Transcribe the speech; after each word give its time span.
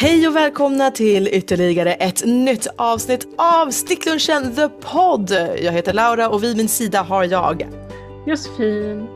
Hej 0.00 0.28
och 0.28 0.36
välkomna 0.36 0.90
till 0.90 1.28
ytterligare 1.28 1.94
ett 1.94 2.24
nytt 2.26 2.66
avsnitt 2.76 3.28
av 3.38 3.70
Sticklunchen 3.70 4.54
The 4.54 4.68
Pod. 4.68 5.30
Jag 5.62 5.72
heter 5.72 5.92
Laura 5.92 6.28
och 6.28 6.44
vid 6.44 6.56
min 6.56 6.68
sida 6.68 7.02
har 7.02 7.24
jag 7.24 7.66
Josefin. 8.26 9.06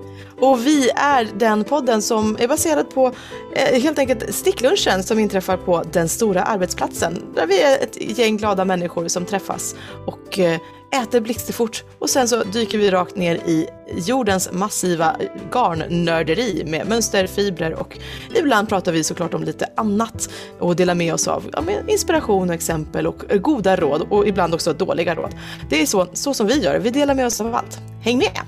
Och 0.41 0.67
vi 0.67 0.91
är 0.91 1.29
den 1.39 1.65
podden 1.65 2.03
som 2.03 2.37
är 2.41 2.49
baserad 2.49 2.91
på 2.91 3.13
eh, 3.53 3.81
helt 3.83 3.99
enkelt 3.99 4.35
sticklunchen 4.35 5.03
som 5.03 5.19
inträffar 5.19 5.57
på 5.57 5.83
den 5.93 6.09
stora 6.09 6.43
arbetsplatsen. 6.43 7.23
Där 7.35 7.47
vi 7.47 7.63
är 7.63 7.79
ett 7.83 8.19
gäng 8.19 8.37
glada 8.37 8.65
människor 8.65 9.09
som 9.09 9.25
träffas 9.25 9.75
och 10.07 10.39
eh, 10.39 10.61
äter 10.95 11.21
blixtfort 11.21 11.85
och 11.99 12.11
sen 12.11 12.29
så 12.29 12.45
dyker 12.45 12.79
vi 12.79 12.91
rakt 12.91 13.17
ner 13.17 13.35
i 13.35 13.69
jordens 14.07 14.53
massiva 14.53 15.17
garnnörderi 15.53 16.65
med 16.67 16.89
mönster, 16.89 17.27
fibrer 17.27 17.75
och 17.75 17.99
ibland 18.35 18.69
pratar 18.69 18.93
vi 18.93 19.05
såklart 19.05 19.35
om 19.35 19.43
lite 19.43 19.67
annat 19.77 20.31
och 20.59 20.77
delar 20.77 20.95
med 20.95 21.15
oss 21.15 21.29
av 21.29 21.45
ja, 21.53 21.61
med 21.61 21.85
inspiration 21.89 22.49
och 22.49 22.55
exempel 22.55 23.07
och 23.07 23.23
goda 23.41 23.77
råd 23.77 24.07
och 24.11 24.29
ibland 24.29 24.55
också 24.55 24.73
dåliga 24.73 25.15
råd. 25.15 25.35
Det 25.71 25.83
är 25.83 25.87
så, 25.87 26.07
så 26.13 26.35
som 26.35 26.47
vi 26.47 26.61
gör, 26.61 26.79
vi 26.79 26.91
delar 26.91 27.15
med 27.15 27.27
oss 27.27 27.41
av 27.41 27.55
allt. 27.55 27.79
Häng 28.03 28.19
med! 28.19 28.41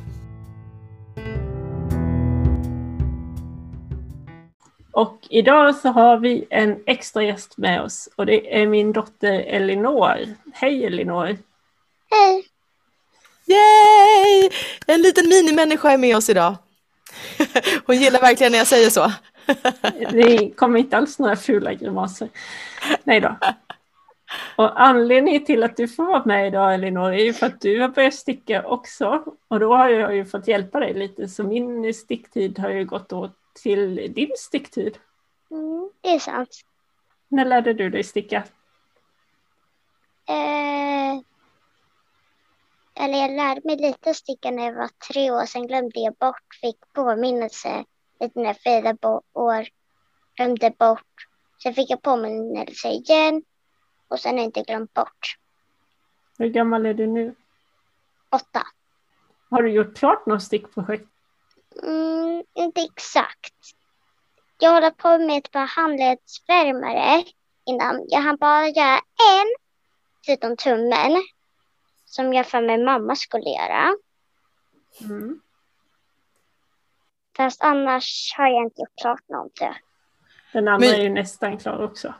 Och 4.92 5.18
idag 5.30 5.74
så 5.74 5.88
har 5.88 6.18
vi 6.18 6.46
en 6.50 6.76
extra 6.86 7.22
gäst 7.22 7.58
med 7.58 7.82
oss 7.82 8.08
och 8.16 8.26
det 8.26 8.62
är 8.62 8.66
min 8.66 8.92
dotter 8.92 9.40
Elinor. 9.40 10.16
Hej 10.52 10.84
Elinor! 10.84 11.36
Hej! 12.10 12.46
Yay! 13.46 14.50
En 14.86 15.02
liten 15.02 15.28
minimänniska 15.28 15.90
är 15.90 15.98
med 15.98 16.16
oss 16.16 16.30
idag. 16.30 16.56
Hon 17.86 17.96
gillar 17.96 18.20
verkligen 18.20 18.52
när 18.52 18.58
jag 18.58 18.66
säger 18.66 18.90
så. 18.90 19.12
Det 20.12 20.50
kommer 20.56 20.78
inte 20.78 20.96
alls 20.96 21.18
några 21.18 21.36
fula 21.36 21.74
grimaser. 21.74 22.28
Nej 23.04 23.20
då. 23.20 23.36
Och 24.56 24.80
anledningen 24.82 25.44
till 25.44 25.62
att 25.62 25.76
du 25.76 25.88
får 25.88 26.04
vara 26.04 26.24
med 26.24 26.46
idag 26.46 26.74
Elinor 26.74 27.12
är 27.12 27.24
ju 27.24 27.32
för 27.32 27.46
att 27.46 27.60
du 27.60 27.80
har 27.80 27.88
börjat 27.88 28.14
sticka 28.14 28.66
också. 28.66 29.24
Och 29.48 29.60
då 29.60 29.76
har 29.76 29.88
jag 29.88 30.16
ju 30.16 30.24
fått 30.24 30.48
hjälpa 30.48 30.80
dig 30.80 30.94
lite 30.94 31.28
så 31.28 31.42
min 31.42 31.94
sticktid 31.94 32.58
har 32.58 32.70
ju 32.70 32.84
gått 32.84 33.12
åt 33.12 33.32
till 33.62 34.12
din 34.14 34.30
sticktid. 34.38 34.98
Mm, 35.50 35.90
det 36.00 36.08
är 36.08 36.18
sant. 36.18 36.60
När 37.28 37.44
lärde 37.44 37.72
du 37.72 37.90
dig 37.90 38.04
sticka? 38.04 38.44
Eh, 40.28 41.20
eller 43.00 43.18
jag 43.18 43.30
lärde 43.30 43.60
mig 43.64 43.76
lite 43.76 44.14
sticka 44.14 44.50
när 44.50 44.64
jag 44.64 44.74
var 44.74 44.90
tre 45.12 45.30
år, 45.30 45.46
sen 45.46 45.66
glömde 45.66 46.00
jag 46.00 46.14
bort, 46.14 46.54
fick 46.60 46.76
påminnelse 46.92 47.84
lite 48.20 48.40
när 48.40 48.46
jag 48.46 48.60
firade 48.60 49.20
år, 49.32 49.68
glömde 50.36 50.70
bort. 50.70 51.26
Sen 51.62 51.74
fick 51.74 51.90
jag 51.90 52.02
påminnelse 52.02 52.88
igen 52.88 53.42
och 54.08 54.20
sen 54.20 54.32
har 54.32 54.38
jag 54.38 54.44
inte 54.44 54.62
glömt 54.62 54.94
bort. 54.94 55.36
Hur 56.38 56.48
gammal 56.48 56.86
är 56.86 56.94
du 56.94 57.06
nu? 57.06 57.34
Åtta. 58.30 58.62
Har 59.50 59.62
du 59.62 59.70
gjort 59.70 59.96
klart 59.96 60.26
något 60.26 60.42
stickprojekt? 60.42 61.08
Mm, 61.82 62.44
inte 62.54 62.80
exakt. 62.80 63.54
Jag 64.58 64.72
håller 64.72 64.90
på 64.90 65.18
med 65.18 65.38
ett 65.38 65.50
par 65.50 65.66
handledsvärmare 65.66 67.24
innan. 67.66 68.04
Jag 68.08 68.20
hann 68.20 68.36
bara 68.36 68.68
göra 68.68 68.96
en, 68.96 69.46
förutom 70.26 70.56
tummen, 70.56 71.22
som 72.06 72.32
jag 72.32 72.46
för 72.46 72.60
mig 72.60 72.84
mamma 72.84 73.16
skulle 73.16 73.50
göra. 73.50 73.94
Mm. 75.00 75.40
Fast 77.36 77.62
annars 77.62 78.34
har 78.36 78.48
jag 78.48 78.62
inte 78.64 78.80
gjort 78.80 79.00
klart 79.00 79.28
någonting. 79.28 79.68
Den 80.52 80.68
andra 80.68 80.86
Men... 80.86 80.94
är 80.94 81.02
ju 81.02 81.08
nästan 81.08 81.58
klar 81.58 81.84
också. 81.84 82.14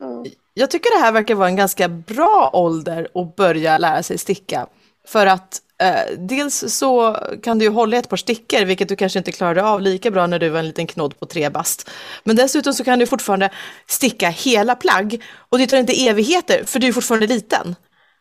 Mm. 0.00 0.24
Jag 0.54 0.70
tycker 0.70 0.98
det 0.98 1.04
här 1.04 1.12
verkar 1.12 1.34
vara 1.34 1.48
en 1.48 1.56
ganska 1.56 1.88
bra 1.88 2.50
ålder 2.52 3.08
att 3.14 3.36
börja 3.36 3.78
lära 3.78 4.02
sig 4.02 4.18
sticka. 4.18 4.66
För 5.06 5.26
att 5.26 5.60
Eh, 5.82 6.18
dels 6.18 6.64
så 6.68 7.16
kan 7.42 7.58
du 7.58 7.64
ju 7.64 7.70
hålla 7.70 7.96
ett 7.96 8.08
par 8.08 8.16
stickor, 8.16 8.64
vilket 8.64 8.88
du 8.88 8.96
kanske 8.96 9.18
inte 9.18 9.32
klarade 9.32 9.64
av 9.64 9.80
lika 9.80 10.10
bra 10.10 10.26
när 10.26 10.38
du 10.38 10.48
var 10.48 10.58
en 10.58 10.66
liten 10.66 10.86
knodd 10.86 11.18
på 11.20 11.26
tre 11.26 11.50
bast. 11.50 11.90
Men 12.24 12.36
dessutom 12.36 12.74
så 12.74 12.84
kan 12.84 12.98
du 12.98 13.06
fortfarande 13.06 13.50
sticka 13.86 14.28
hela 14.28 14.74
plagg 14.74 15.22
och 15.48 15.58
det 15.58 15.66
tar 15.66 15.76
inte 15.76 16.06
evigheter, 16.08 16.64
för 16.64 16.78
du 16.78 16.86
är 16.86 16.92
fortfarande 16.92 17.26
liten. 17.26 17.76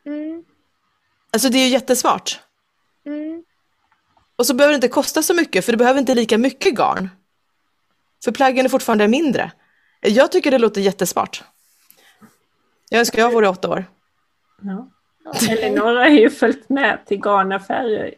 Mm. 0.06 0.44
Alltså 1.34 1.50
det 1.50 1.58
är 1.58 1.66
ju 1.66 1.70
jättesmart. 1.70 2.40
Mm. 3.06 3.44
Och 4.36 4.46
så 4.46 4.54
behöver 4.54 4.74
det 4.74 4.76
inte 4.76 4.88
kosta 4.88 5.24
så 5.24 5.34
mycket, 5.34 5.66
för 5.66 5.72
du 5.72 5.78
behöver 5.78 6.00
inte 6.00 6.16
lika 6.16 6.38
mycket 6.38 6.76
garn. 6.76 7.10
För 8.24 8.32
plaggen 8.32 8.66
är 8.66 8.70
fortfarande 8.70 9.08
mindre. 9.08 9.52
Jag 10.02 10.32
tycker 10.32 10.52
det 10.52 10.58
låter 10.58 10.82
jättesmart. 10.82 11.44
Jag 12.90 13.00
önskar 13.00 13.20
jag 13.20 13.32
vore 13.32 13.48
åtta 13.48 13.70
år. 13.70 13.86
Ja. 14.62 14.88
Elinor 15.50 15.96
har 15.96 16.08
ju 16.08 16.30
följt 16.30 16.70
med 16.70 17.06
till 17.06 17.20
garnaffärer 17.20 18.14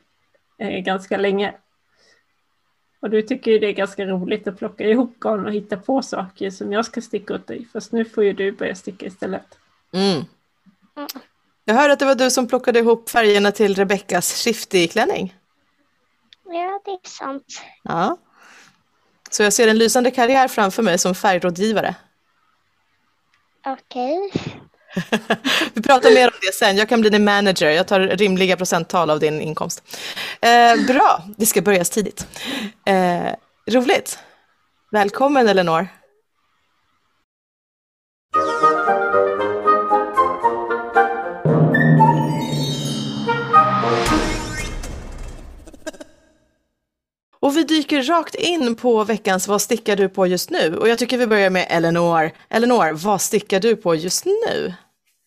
eh, 0.57 0.79
ganska 0.79 1.17
länge. 1.17 1.53
Och 2.99 3.09
du 3.09 3.21
tycker 3.21 3.51
ju 3.51 3.59
det 3.59 3.67
är 3.67 3.73
ganska 3.73 4.05
roligt 4.05 4.47
att 4.47 4.57
plocka 4.57 4.83
ihop 4.83 5.19
garn 5.19 5.45
och 5.45 5.53
hitta 5.53 5.77
på 5.77 6.01
saker 6.01 6.49
som 6.49 6.73
jag 6.73 6.85
ska 6.85 7.01
sticka 7.01 7.35
åt 7.35 7.47
dig. 7.47 7.67
Fast 7.73 7.91
nu 7.91 8.05
får 8.05 8.23
ju 8.23 8.33
du 8.33 8.51
börja 8.51 8.75
sticka 8.75 9.05
istället. 9.05 9.57
Mm. 9.93 10.25
Jag 11.65 11.75
hörde 11.75 11.93
att 11.93 11.99
det 11.99 12.05
var 12.05 12.15
du 12.15 12.31
som 12.31 12.47
plockade 12.47 12.79
ihop 12.79 13.09
färgerna 13.09 13.51
till 13.51 13.75
Rebeckas 13.75 14.45
shifty-klänning. 14.45 15.35
Ja, 16.45 16.81
det 16.85 16.91
är 16.91 17.09
sant. 17.09 17.61
Ja. 17.83 18.17
Så 19.31 19.43
jag 19.43 19.53
ser 19.53 19.67
en 19.67 19.77
lysande 19.77 20.11
karriär 20.11 20.47
framför 20.47 20.83
mig 20.83 20.97
som 20.97 21.15
färgrådgivare. 21.15 21.95
Okej. 23.65 24.31
Okay. 24.33 24.41
Vi 25.73 25.81
pratar 25.81 26.11
mer 26.11 26.27
om 26.27 26.37
det 26.41 26.53
sen. 26.53 26.77
Jag 26.77 26.89
kan 26.89 27.01
bli 27.01 27.09
din 27.09 27.23
manager. 27.23 27.69
Jag 27.69 27.87
tar 27.87 27.99
rimliga 27.99 28.57
procenttal 28.57 29.09
av 29.09 29.19
din 29.19 29.41
inkomst. 29.41 29.83
Eh, 30.41 30.85
bra, 30.87 31.23
det 31.37 31.45
ska 31.45 31.61
börjas 31.61 31.89
tidigt. 31.89 32.27
Eh, 32.85 33.33
roligt. 33.67 34.19
Välkommen 34.91 35.47
Elinor. 35.47 35.87
Och 47.45 47.57
vi 47.57 47.63
dyker 47.63 48.03
rakt 48.03 48.35
in 48.35 48.75
på 48.75 49.03
veckans 49.03 49.47
Vad 49.47 49.61
stickar 49.61 49.95
du 49.95 50.09
på 50.09 50.28
just 50.28 50.50
nu? 50.50 50.78
Och 50.78 50.89
jag 50.89 51.00
tycker 51.00 51.17
vi 51.17 51.28
börjar 51.28 51.50
med 51.50 51.67
Elinor. 51.69 52.31
Elinor, 52.50 52.94
vad 52.94 53.22
stickar 53.22 53.59
du 53.59 53.75
på 53.75 53.95
just 53.95 54.25
nu? 54.25 54.73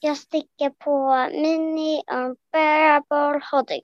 Jag 0.01 0.17
sticker 0.17 0.71
på 0.71 1.29
Mini 1.33 2.03
Unbearable 2.13 3.41
Hoodie. 3.53 3.81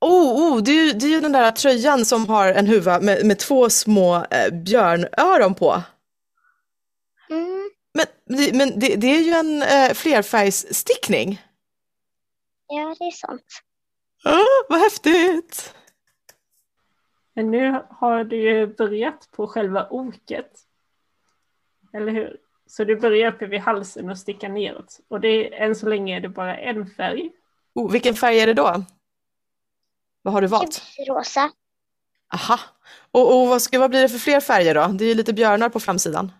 Oh, 0.00 0.52
oh 0.52 0.62
det, 0.62 0.70
är, 0.70 0.94
det 0.94 1.06
är 1.06 1.10
ju 1.10 1.20
den 1.20 1.32
där 1.32 1.50
tröjan 1.50 2.04
som 2.04 2.28
har 2.28 2.48
en 2.48 2.66
huva 2.66 3.00
med, 3.00 3.26
med 3.26 3.38
två 3.38 3.70
små 3.70 4.16
eh, 4.16 4.50
björnöron 4.52 5.54
på. 5.54 5.82
Mm. 7.30 7.70
Men, 7.94 8.06
men 8.58 8.78
det, 8.78 8.96
det 8.96 9.06
är 9.06 9.20
ju 9.20 9.32
en 9.32 9.62
eh, 9.62 9.94
flerfärgsstickning. 9.94 11.42
Ja, 12.68 12.96
det 12.98 13.04
är 13.04 13.10
sant. 13.10 13.42
Oh, 14.24 14.66
vad 14.68 14.80
häftigt! 14.80 15.75
Men 17.36 17.50
nu 17.50 17.82
har 17.90 18.24
du 18.24 18.36
ju 18.36 18.66
börjat 18.66 19.28
på 19.30 19.46
själva 19.46 19.88
oket. 19.90 20.60
Eller 21.92 22.12
hur? 22.12 22.36
Så 22.66 22.84
du 22.84 22.96
börjar 22.96 23.32
uppe 23.32 23.46
vid 23.46 23.60
halsen 23.60 24.10
och 24.10 24.18
stickar 24.18 24.48
neråt. 24.48 25.00
Och 25.08 25.20
det 25.20 25.28
är, 25.28 25.66
än 25.66 25.74
så 25.74 25.88
länge 25.88 26.16
är 26.16 26.20
det 26.20 26.28
bara 26.28 26.56
en 26.58 26.86
färg. 26.86 27.30
Oh, 27.74 27.92
vilken 27.92 28.14
färg 28.14 28.40
är 28.40 28.46
det 28.46 28.54
då? 28.54 28.84
Vad 30.22 30.34
har 30.34 30.40
du 30.40 30.46
valt? 30.46 30.82
Rosa. 31.08 31.52
Aha. 32.34 32.60
Och, 33.10 33.40
och 33.40 33.48
vad, 33.48 33.62
ska, 33.62 33.78
vad 33.78 33.90
blir 33.90 34.02
det 34.02 34.08
för 34.08 34.18
fler 34.18 34.40
färger 34.40 34.74
då? 34.74 34.86
Det 34.86 35.04
är 35.04 35.08
ju 35.08 35.14
lite 35.14 35.32
björnar 35.32 35.68
på 35.68 35.80
framsidan. 35.80 36.32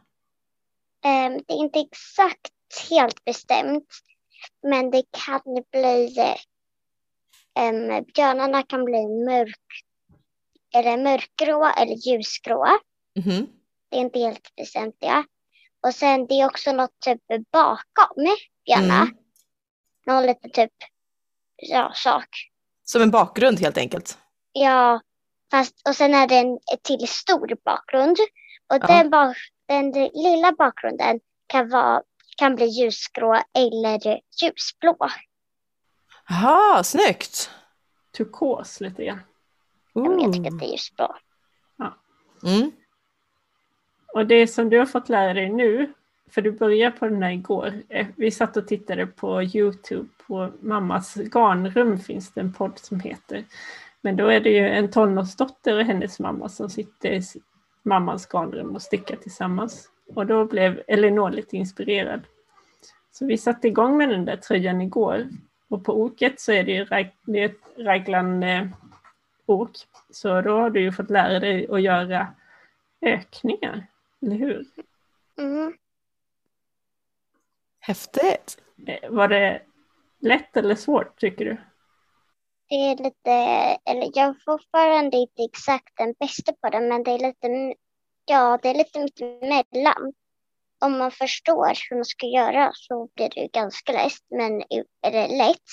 Um, 1.05 1.43
det 1.47 1.55
är 1.55 1.59
inte 1.59 1.79
exakt 1.79 2.91
helt 2.91 3.25
bestämt. 3.25 3.89
Men 4.63 4.91
det 4.91 5.03
kan 5.27 5.43
bli... 5.73 6.17
Um, 7.59 8.05
björnarna 8.15 8.63
kan 8.63 8.85
bli 8.85 9.09
mörk, 9.09 9.86
eller 10.75 10.97
mörkgrå 10.97 11.73
eller 11.77 11.95
ljusgrå. 11.95 12.67
Mm 13.19 13.31
-hmm. 13.31 13.47
Det 13.89 13.97
är 13.97 14.01
inte 14.01 14.19
helt 14.19 14.55
bestämt. 14.57 14.97
Ja. 14.99 15.25
Och 15.87 15.95
sen 15.95 16.27
det 16.27 16.35
är 16.35 16.47
också 16.47 16.73
något 16.73 17.01
typ 17.01 17.23
bakom 17.53 18.37
björnar. 18.65 19.03
Mm. 19.03 19.17
Någon 20.07 20.27
liten 20.27 20.51
typ 20.51 20.73
ja, 21.57 21.93
sak. 21.95 22.29
Som 22.85 23.03
en 23.03 23.11
bakgrund 23.11 23.61
helt 23.61 23.79
enkelt? 23.79 24.19
Ja, 24.53 25.01
fast 25.51 25.89
och 25.89 25.97
sen 25.97 26.15
är 26.15 26.27
det 26.27 26.37
en 26.37 26.59
till 26.83 27.09
stor 27.09 27.65
bakgrund. 27.65 28.17
Och 28.73 28.81
den, 28.81 29.11
bak, 29.11 29.37
den 29.69 29.93
lilla 30.15 30.53
bakgrunden 30.53 31.21
kan, 31.47 31.69
vara, 31.69 32.03
kan 32.37 32.55
bli 32.55 32.67
ljusgrå 32.67 33.43
eller 33.55 34.21
ljusblå. 34.43 34.97
Jaha, 36.29 36.85
snyggt! 36.85 37.51
Turkos 38.17 38.81
lite 38.81 39.05
grann. 39.05 39.21
Ja, 40.05 40.11
men 40.11 40.21
jag 40.21 40.33
tycker 40.33 40.53
att 40.53 40.59
det 40.59 40.67
är 40.67 40.71
ljusblå. 40.71 41.17
Ja. 41.77 41.95
Mm. 42.45 42.71
och 44.15 44.27
det 44.27 44.47
som 44.47 44.71
du 44.71 44.79
har 44.79 44.87
fått 44.87 45.09
lära 45.09 45.35
dig 45.35 45.49
nu, 45.53 45.93
för 46.31 46.43
du 46.43 46.53
började 46.53 46.97
på 46.97 47.09
den 47.09 47.23
här 47.23 47.31
igår, 47.31 47.73
eh, 47.89 48.07
vi 48.17 48.31
satt 48.31 48.57
och 48.57 48.69
tittade 48.69 49.07
på 49.07 49.43
Youtube, 49.43 50.09
på 50.27 50.53
Mammas 50.61 51.15
garnrum 51.15 51.99
finns 51.99 52.33
det 52.33 52.41
en 52.41 52.53
podd 52.53 52.79
som 52.79 53.01
heter. 53.01 53.45
Men 54.01 54.17
då 54.17 54.27
är 54.27 54.41
det 54.41 54.51
ju 54.51 54.69
en 54.69 54.91
tonårsdotter 54.91 55.79
och 55.79 55.85
hennes 55.85 56.21
mamma 56.21 56.49
som 56.49 56.71
sitter 56.71 57.11
i 57.11 57.23
mammans 57.83 58.27
garnrum 58.33 58.75
och 58.75 58.83
stickar 58.83 59.17
tillsammans. 59.17 59.91
Och 60.15 60.27
då 60.27 60.45
blev 60.45 60.83
Elinor 60.87 61.31
lite 61.31 61.57
inspirerad. 61.57 62.21
Så 63.13 63.27
vi 63.27 63.39
satte 63.39 63.69
igång 63.69 63.97
med 63.97 64.09
den 64.09 64.25
där 64.25 64.37
tröjan 64.37 64.81
igår. 64.81 65.29
Och 65.69 65.85
på 65.85 66.03
oket 66.03 66.41
så 66.41 66.53
är 66.53 66.65
det 66.65 66.73
ju 66.73 66.85
det 67.25 67.41
är 67.41 67.47
ett 67.47 67.79
raglan 67.79 68.45
eh, 69.49 69.61
ok. 69.61 69.71
Så 70.11 70.41
då 70.41 70.51
har 70.51 70.71
du 70.71 70.81
ju 70.81 70.93
fått 70.93 71.11
lära 71.11 71.41
dig 71.41 71.69
att 71.71 71.83
göra 71.83 72.35
ökningar, 73.01 73.87
eller 74.23 74.37
hur? 74.37 74.67
Mm. 75.39 75.77
Häftigt. 77.79 78.63
Eh, 78.87 79.11
var 79.11 79.29
det 79.29 79.63
lätt 80.21 80.57
eller 80.57 80.75
svårt 80.75 81.21
tycker 81.21 81.45
du? 81.45 81.57
Det 82.69 82.75
är 82.75 82.97
lite, 82.97 83.31
eller 83.91 84.11
jag 84.15 84.29
är 84.29 84.37
fortfarande 84.45 85.17
inte 85.17 85.43
exakt 85.43 85.97
den 85.97 86.15
bästa 86.19 86.53
på 86.53 86.69
det, 86.71 86.81
men 86.81 87.03
det 87.03 87.11
är 87.11 87.19
lite, 87.19 87.75
ja, 88.25 88.59
det 88.63 88.69
är 88.69 88.75
lite 88.75 88.99
mittemellan. 88.99 90.13
Om 90.79 90.99
man 90.99 91.11
förstår 91.11 91.73
hur 91.91 91.97
man 91.97 92.05
ska 92.05 92.27
göra 92.27 92.71
så 92.75 93.09
blir 93.15 93.29
det 93.35 93.49
ganska 93.53 93.93
lätt, 93.93 94.25
men 94.31 94.63
är 95.03 95.11
det 95.11 95.29
lätt, 95.29 95.69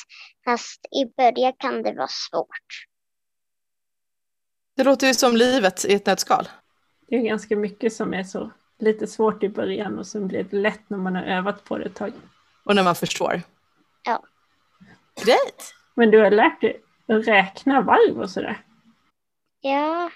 fast 0.46 0.86
i 0.92 1.06
början 1.18 1.54
kan 1.58 1.84
det 1.84 1.94
vara 1.94 2.08
svårt. 2.08 2.88
Det 4.76 4.84
låter 4.84 5.08
ju 5.08 5.14
som 5.14 5.36
livet 5.36 5.86
i 5.86 5.94
ett 5.94 6.06
nötskal. 6.06 6.50
Det 7.08 7.16
är 7.16 7.22
ganska 7.22 7.56
mycket 7.56 7.94
som 7.94 8.14
är 8.14 8.24
så 8.24 8.52
lite 8.80 9.08
svårt 9.08 9.44
i 9.44 9.50
början 9.50 10.00
och 10.00 10.08
sen 10.08 10.28
blir 10.28 10.44
det 10.44 10.58
lätt 10.58 10.90
när 10.90 10.98
man 10.98 11.16
har 11.16 11.24
övat 11.24 11.64
på 11.64 11.78
det 11.78 11.86
ett 11.86 11.96
tag. 11.96 12.12
Och 12.66 12.76
när 12.76 12.84
man 12.84 12.96
förstår. 12.96 13.42
Ja. 14.04 14.24
Great! 15.26 15.74
Men 15.96 16.12
du 16.12 16.20
har 16.20 16.32
lärt 16.32 16.62
dig 16.62 16.82
att 17.08 17.28
räkna 17.28 17.82
varv 17.82 18.22
och 18.22 18.30
sådär? 18.30 18.62
Ja. 19.62 20.12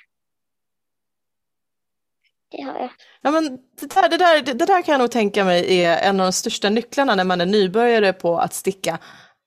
Det 2.52 2.62
har 2.62 2.80
jag. 2.80 2.90
Ja, 3.22 3.32
men 3.32 3.58
det, 3.80 3.94
där, 3.94 4.10
det, 4.10 4.18
där, 4.18 4.42
det 4.42 4.66
där 4.66 4.82
kan 4.82 4.92
jag 4.92 5.00
nog 5.00 5.12
tänka 5.12 5.44
mig 5.46 5.84
är 5.84 6.10
en 6.10 6.20
av 6.20 6.26
de 6.26 6.34
största 6.34 6.70
nycklarna 6.70 7.16
när 7.16 7.24
man 7.24 7.42
är 7.42 7.46
nybörjare 7.46 8.14
på 8.14 8.40
att 8.40 8.54
sticka. 8.54 9.00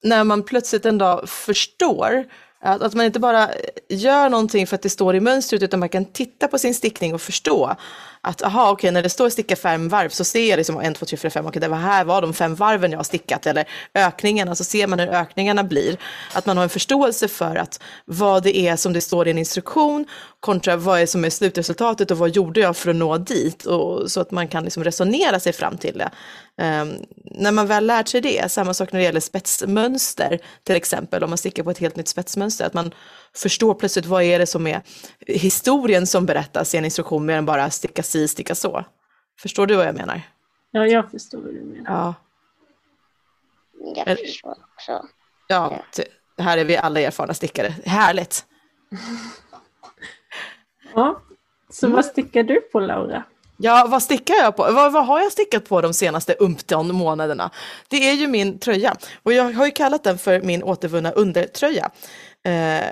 När 0.03 0.25
man 0.25 0.43
plötsligt 0.43 0.87
en 0.87 0.99
dag 0.99 1.29
förstår 1.29 2.25
att, 2.61 2.83
att 2.83 2.95
man 2.95 3.07
inte 3.07 3.21
bara 3.21 3.51
gör 3.89 4.29
någonting 4.29 4.67
för 4.67 4.75
att 4.75 4.83
det 4.83 4.91
står 4.91 5.15
i 5.15 5.21
mönstret 5.21 5.63
utan 5.63 5.81
man 5.81 5.89
kan 5.89 6.05
titta 6.05 6.49
på 6.49 6.59
sin 6.59 6.75
stickning 6.75 7.15
och 7.15 7.21
förstå 7.21 7.77
att 8.23 8.43
aha, 8.43 8.71
okej, 8.71 8.91
när 8.91 9.03
det 9.03 9.09
står 9.09 9.29
sticka 9.31 9.57
fem 9.57 9.89
varv 9.89 10.09
så 10.09 10.25
ser 10.25 10.51
jag 10.51 10.57
liksom 10.57 10.81
en, 10.81 10.95
två, 10.95 11.07
tre, 11.07 11.17
fyra, 11.17 11.31
fem, 11.31 11.47
okej, 11.47 11.61
det 11.61 11.69
var 11.69 11.77
här 11.77 12.05
var 12.05 12.23
de 12.23 12.35
fem 12.35 12.55
varven 12.55 12.91
jag 12.91 12.99
har 12.99 13.05
stickat 13.05 13.47
eller 13.47 13.69
ökningarna, 13.95 14.55
så 14.55 14.65
ser 14.65 14.87
man 14.87 14.99
hur 14.99 15.09
ökningarna 15.09 15.65
blir. 15.65 15.97
Att 16.33 16.47
man 16.47 16.57
har 16.57 16.65
en 16.65 16.71
förståelse 16.71 17.29
för 17.29 17.57
att 17.57 17.81
vad 18.05 18.43
det 18.43 18.57
är 18.57 18.77
som 18.77 18.93
det 18.93 19.01
står 19.01 19.29
i 19.29 19.31
en 19.31 19.39
instruktion 19.39 20.07
kontra 20.41 20.77
vad 20.77 21.01
är 21.01 21.07
som 21.07 21.25
är 21.25 21.31
slutresultatet 21.31 22.11
och 22.11 22.19
vad 22.19 22.31
gjorde 22.31 22.61
jag 22.61 22.77
för 22.77 22.91
att 22.91 22.97
nå 22.97 23.19
dit 23.19 23.65
och 23.65 24.11
så 24.11 24.21
att 24.21 24.31
man 24.31 24.49
kan 24.49 24.65
liksom 24.65 24.85
resonera 24.85 25.41
sig 25.41 25.53
fram 25.53 25.77
till 25.79 25.99
det. 25.99 26.11
Um, 26.65 26.97
när 27.25 27.53
man 27.53 27.67
väl 27.67 27.87
lärt 27.87 28.09
sig 28.09 28.21
det, 28.21 28.53
samma 28.53 28.75
sak 28.75 28.93
när 28.93 29.01
det 29.01 29.05
gäller 29.05 29.21
spetsmönster 29.21 30.39
till 30.65 30.77
exempel, 30.77 31.25
om 31.25 31.31
man 31.31 31.39
stickar 31.39 31.63
på 31.63 31.71
ett 31.71 31.79
helt 31.79 31.97
nytt 31.97 32.09
spetsmönster, 32.09 32.67
att 32.67 32.75
man 32.75 32.93
förstår 33.37 33.75
plötsligt 33.75 34.07
vad 34.07 34.23
är 34.23 34.39
det 34.39 34.47
som 34.47 34.67
är 34.67 34.83
historien 35.27 36.07
som 36.07 36.27
berättas 36.27 36.75
i 36.75 36.79
en 36.79 36.85
instruktion 36.85 37.27
mer 37.27 37.37
än 37.37 37.47
bara 37.47 37.71
sticka 37.71 38.03
si, 38.03 38.29
sticka 38.29 38.55
så. 38.55 38.85
Förstår 39.41 39.67
du 39.67 39.77
vad 39.77 39.87
jag 39.87 39.95
menar? 39.95 40.23
Ja, 40.71 40.87
jag 40.87 41.11
förstår 41.11 41.39
vad 41.39 41.55
du 41.55 41.61
menar. 41.61 41.91
Ja. 41.91 42.15
Jag 44.07 44.19
förstår 44.19 44.51
också. 44.51 45.07
Ja, 45.49 45.83
här 46.39 46.59
är 46.59 46.65
vi 46.65 46.77
alla 46.77 47.01
erfarna 47.01 47.35
stickare. 47.35 47.75
Härligt! 47.85 48.45
ja, 50.95 51.23
så 51.71 51.89
vad 51.89 52.05
stickar 52.05 52.43
du 52.43 52.61
på 52.61 52.81
Laura? 52.81 53.25
Ja, 53.63 53.87
vad 53.89 54.03
stickar 54.03 54.35
jag 54.35 54.57
på? 54.57 54.63
Vad, 54.63 54.93
vad, 54.93 55.07
har 55.07 55.21
jag 55.21 55.33
stickat 55.33 55.69
på 55.69 55.81
de 55.81 55.95
senaste 55.95 56.35
umpton 56.35 56.95
månaderna? 56.95 57.51
Det 57.89 57.97
är 57.97 58.15
ju 58.15 58.27
min 58.27 58.59
tröja 58.59 58.97
och 59.23 59.33
jag 59.33 59.53
har 59.53 59.67
ju 59.67 59.71
kallat 59.71 60.05
den 60.05 60.19
för 60.19 60.41
min 60.41 60.63
återvunna 60.63 61.11
undertröja. 61.11 61.91
Eh, 62.45 62.85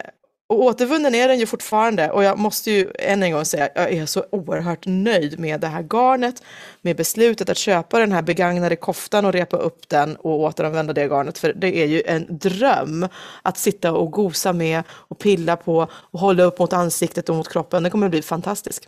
och 0.48 0.62
återvunnen 0.62 1.14
är 1.14 1.28
den 1.28 1.38
ju 1.38 1.46
fortfarande 1.46 2.10
och 2.10 2.24
jag 2.24 2.38
måste 2.38 2.70
ju 2.70 2.92
än 2.98 3.22
en 3.22 3.32
gång 3.32 3.44
säga 3.44 3.68
jag 3.74 3.92
är 3.92 4.06
så 4.06 4.24
oerhört 4.32 4.86
nöjd 4.86 5.38
med 5.38 5.60
det 5.60 5.66
här 5.66 5.82
garnet, 5.82 6.42
med 6.82 6.96
beslutet 6.96 7.48
att 7.48 7.56
köpa 7.56 7.98
den 7.98 8.12
här 8.12 8.22
begagnade 8.22 8.76
koftan 8.76 9.24
och 9.24 9.32
repa 9.32 9.56
upp 9.56 9.88
den 9.88 10.16
och 10.16 10.40
återanvända 10.40 10.92
det 10.92 11.08
garnet. 11.08 11.38
För 11.38 11.52
det 11.52 11.76
är 11.76 11.86
ju 11.86 12.02
en 12.06 12.26
dröm 12.28 13.08
att 13.42 13.58
sitta 13.58 13.92
och 13.92 14.10
gosa 14.10 14.52
med 14.52 14.82
och 14.90 15.18
pilla 15.18 15.56
på 15.56 15.88
och 15.92 16.20
hålla 16.20 16.42
upp 16.42 16.58
mot 16.58 16.72
ansiktet 16.72 17.28
och 17.28 17.36
mot 17.36 17.48
kroppen. 17.48 17.82
Den 17.82 17.92
kommer 17.92 18.08
bli 18.08 18.22
fantastisk. 18.22 18.84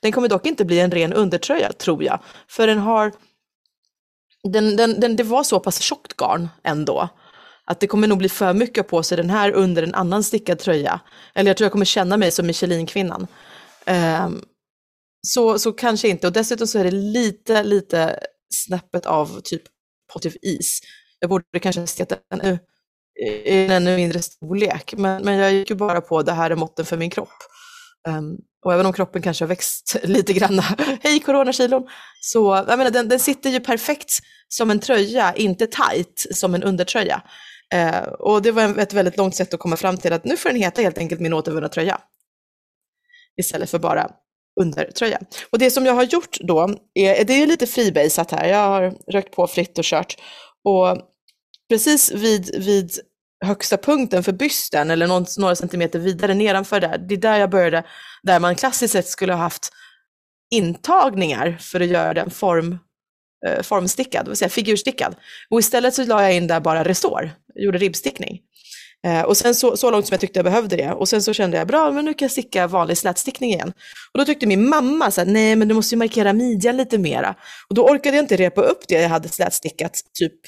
Den 0.00 0.12
kommer 0.12 0.28
dock 0.28 0.46
inte 0.46 0.64
bli 0.64 0.80
en 0.80 0.90
ren 0.90 1.12
undertröja 1.12 1.72
tror 1.72 2.04
jag, 2.04 2.18
för 2.48 2.66
den 2.66 2.78
har 2.78 3.12
den, 4.42 4.76
den, 4.76 5.00
den, 5.00 5.16
det 5.16 5.22
var 5.22 5.42
så 5.42 5.60
pass 5.60 5.80
tjockt 5.80 6.16
garn 6.16 6.48
ändå 6.62 7.08
att 7.66 7.80
det 7.80 7.86
kommer 7.86 8.08
nog 8.08 8.18
bli 8.18 8.28
för 8.28 8.54
mycket 8.54 8.88
på 8.88 9.02
sig 9.02 9.16
den 9.16 9.30
här 9.30 9.52
under 9.52 9.82
en 9.82 9.94
annan 9.94 10.24
stickad 10.24 10.58
tröja. 10.58 11.00
Eller 11.34 11.50
jag 11.50 11.56
tror 11.56 11.64
jag 11.64 11.72
kommer 11.72 11.84
känna 11.84 12.16
mig 12.16 12.30
som 12.30 12.46
Michelin-kvinnan. 12.46 13.26
Um, 13.86 14.44
så, 15.26 15.58
så 15.58 15.72
kanske 15.72 16.08
inte. 16.08 16.26
Och 16.26 16.32
dessutom 16.32 16.66
så 16.66 16.78
är 16.78 16.84
det 16.84 16.90
lite, 16.90 17.62
lite 17.62 18.18
snäppet 18.54 19.06
av 19.06 19.40
typ 19.40 19.62
positiv 20.12 20.38
is. 20.42 20.80
Jag 21.20 21.30
borde 21.30 21.58
kanske 21.60 21.80
ha 21.80 21.86
den 22.30 22.58
i 23.26 23.64
en 23.64 23.70
ännu 23.70 23.96
mindre 23.96 24.22
storlek. 24.22 24.94
Men, 24.96 25.24
men 25.24 25.34
jag 25.34 25.52
gick 25.52 25.70
ju 25.70 25.76
bara 25.76 26.00
på 26.00 26.22
det 26.22 26.32
här 26.32 26.50
är 26.50 26.56
måtten 26.56 26.84
för 26.84 26.96
min 26.96 27.10
kropp. 27.10 27.28
Um, 28.08 28.38
och 28.64 28.72
även 28.74 28.86
om 28.86 28.92
kroppen 28.92 29.22
kanske 29.22 29.44
har 29.44 29.48
växt 29.48 29.96
lite 30.04 30.32
grann, 30.32 30.58
hej 31.02 31.20
coronakilon, 31.20 31.88
så 32.20 32.64
jag 32.68 32.78
menar, 32.78 32.90
den, 32.90 33.08
den 33.08 33.20
sitter 33.20 33.50
ju 33.50 33.60
perfekt 33.60 34.18
som 34.48 34.70
en 34.70 34.80
tröja, 34.80 35.34
inte 35.34 35.66
tight 35.66 36.26
som 36.30 36.54
en 36.54 36.62
undertröja. 36.62 37.22
Eh, 37.72 38.02
och 38.02 38.42
det 38.42 38.52
var 38.52 38.78
ett 38.78 38.92
väldigt 38.92 39.16
långt 39.16 39.34
sätt 39.34 39.54
att 39.54 39.60
komma 39.60 39.76
fram 39.76 39.96
till 39.96 40.12
att 40.12 40.24
nu 40.24 40.36
får 40.36 40.48
den 40.48 40.58
heta 40.58 40.82
helt 40.82 40.98
enkelt 40.98 41.20
min 41.20 41.32
återvunna 41.32 41.68
tröja. 41.68 42.00
Istället 43.36 43.70
för 43.70 43.78
bara 43.78 44.10
undertröja. 44.60 45.18
Och 45.50 45.58
det 45.58 45.70
som 45.70 45.86
jag 45.86 45.94
har 45.94 46.02
gjort 46.02 46.38
då, 46.40 46.76
är, 46.94 47.24
det 47.24 47.42
är 47.42 47.46
lite 47.46 47.66
freebasat 47.66 48.30
här, 48.30 48.48
jag 48.48 48.68
har 48.68 48.94
rökt 49.12 49.34
på 49.34 49.46
fritt 49.46 49.78
och 49.78 49.84
kört. 49.84 50.16
Och 50.64 50.98
precis 51.68 52.12
vid, 52.12 52.64
vid 52.64 52.90
högsta 53.44 53.76
punkten 53.76 54.24
för 54.24 54.32
bysten, 54.32 54.90
eller 54.90 55.06
någon, 55.06 55.26
några 55.38 55.56
centimeter 55.56 55.98
vidare 55.98 56.34
nedanför 56.34 56.80
där, 56.80 56.98
det 56.98 57.14
är 57.14 57.18
där 57.18 57.38
jag 57.38 57.50
började, 57.50 57.84
där 58.22 58.40
man 58.40 58.56
klassiskt 58.56 58.92
sett 58.92 59.08
skulle 59.08 59.32
ha 59.32 59.40
haft 59.40 59.72
intagningar 60.50 61.58
för 61.60 61.80
att 61.80 61.86
göra 61.86 62.14
den 62.14 62.30
form, 62.30 62.78
Eh, 63.46 63.62
formstickad, 63.62 64.24
det 64.24 64.30
vill 64.30 64.36
säga 64.36 64.48
figurstickad. 64.48 65.14
Och 65.50 65.58
istället 65.60 65.94
så 65.94 66.04
la 66.04 66.22
jag 66.22 66.36
in 66.36 66.46
där 66.46 66.60
bara 66.60 66.84
resår, 66.84 67.30
gjorde 67.54 67.78
ribbstickning. 67.78 68.40
Eh, 69.06 69.22
och 69.22 69.36
sen 69.36 69.54
så, 69.54 69.76
så 69.76 69.90
långt 69.90 70.06
som 70.06 70.14
jag 70.14 70.20
tyckte 70.20 70.38
jag 70.38 70.44
behövde 70.44 70.76
det. 70.76 70.92
Och 70.92 71.08
sen 71.08 71.22
så 71.22 71.32
kände 71.32 71.56
jag, 71.56 71.66
bra, 71.66 71.90
men 71.90 72.04
nu 72.04 72.14
kan 72.14 72.26
jag 72.26 72.32
sticka 72.32 72.66
vanlig 72.66 72.98
slätstickning 72.98 73.52
igen. 73.52 73.72
Och 74.12 74.18
då 74.18 74.24
tyckte 74.24 74.46
min 74.46 74.68
mamma 74.68 75.10
så 75.10 75.20
här, 75.20 75.28
nej 75.28 75.56
men 75.56 75.68
du 75.68 75.74
måste 75.74 75.94
ju 75.94 75.98
markera 75.98 76.32
midjan 76.32 76.76
lite 76.76 76.98
mera. 76.98 77.34
Och 77.68 77.74
då 77.74 77.84
orkade 77.84 78.16
jag 78.16 78.24
inte 78.24 78.36
repa 78.36 78.62
upp 78.62 78.88
det 78.88 78.94
jag 79.02 79.08
hade 79.08 79.28
slätstickat 79.28 80.00
typ 80.18 80.40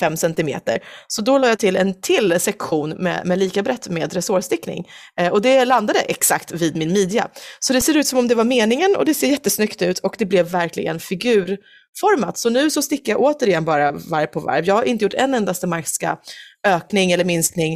5 0.00 0.16
centimeter. 0.16 0.78
Så 1.06 1.22
då 1.22 1.38
la 1.38 1.48
jag 1.48 1.58
till 1.58 1.76
en 1.76 2.00
till 2.00 2.40
sektion 2.40 2.90
med, 2.90 3.26
med 3.26 3.38
lika 3.38 3.62
brett 3.62 3.88
med 3.88 4.12
resårstickning. 4.12 4.88
Eh, 5.20 5.32
och 5.32 5.42
det 5.42 5.64
landade 5.64 6.00
exakt 6.00 6.52
vid 6.52 6.76
min 6.76 6.92
midja. 6.92 7.28
Så 7.60 7.72
det 7.72 7.80
ser 7.80 7.96
ut 7.96 8.06
som 8.06 8.18
om 8.18 8.28
det 8.28 8.34
var 8.34 8.44
meningen 8.44 8.96
och 8.96 9.04
det 9.04 9.14
ser 9.14 9.26
jättesnyggt 9.28 9.82
ut 9.82 9.98
och 9.98 10.14
det 10.18 10.26
blev 10.26 10.50
verkligen 10.50 11.00
figurformat. 11.00 12.38
Så 12.38 12.50
nu 12.50 12.70
så 12.70 12.82
stickar 12.82 13.12
jag 13.12 13.20
återigen 13.20 13.64
bara 13.64 13.92
varv 13.92 14.26
på 14.26 14.40
varv. 14.40 14.64
Jag 14.64 14.74
har 14.74 14.84
inte 14.84 15.04
gjort 15.04 15.14
en 15.14 15.34
endaste 15.34 15.66
markska 15.66 16.18
ökning 16.66 17.12
eller 17.12 17.24
minskning 17.24 17.74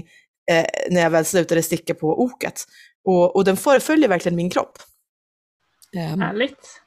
eh, 0.50 0.66
när 0.90 1.00
jag 1.00 1.10
väl 1.10 1.24
slutade 1.24 1.62
sticka 1.62 1.94
på 1.94 2.22
oket. 2.22 2.64
Och, 3.04 3.36
och 3.36 3.44
den 3.44 3.56
förföljer 3.56 4.08
verkligen 4.08 4.36
min 4.36 4.50
kropp. 4.50 4.78
Um, 6.12 6.20
Härligt. 6.20 6.80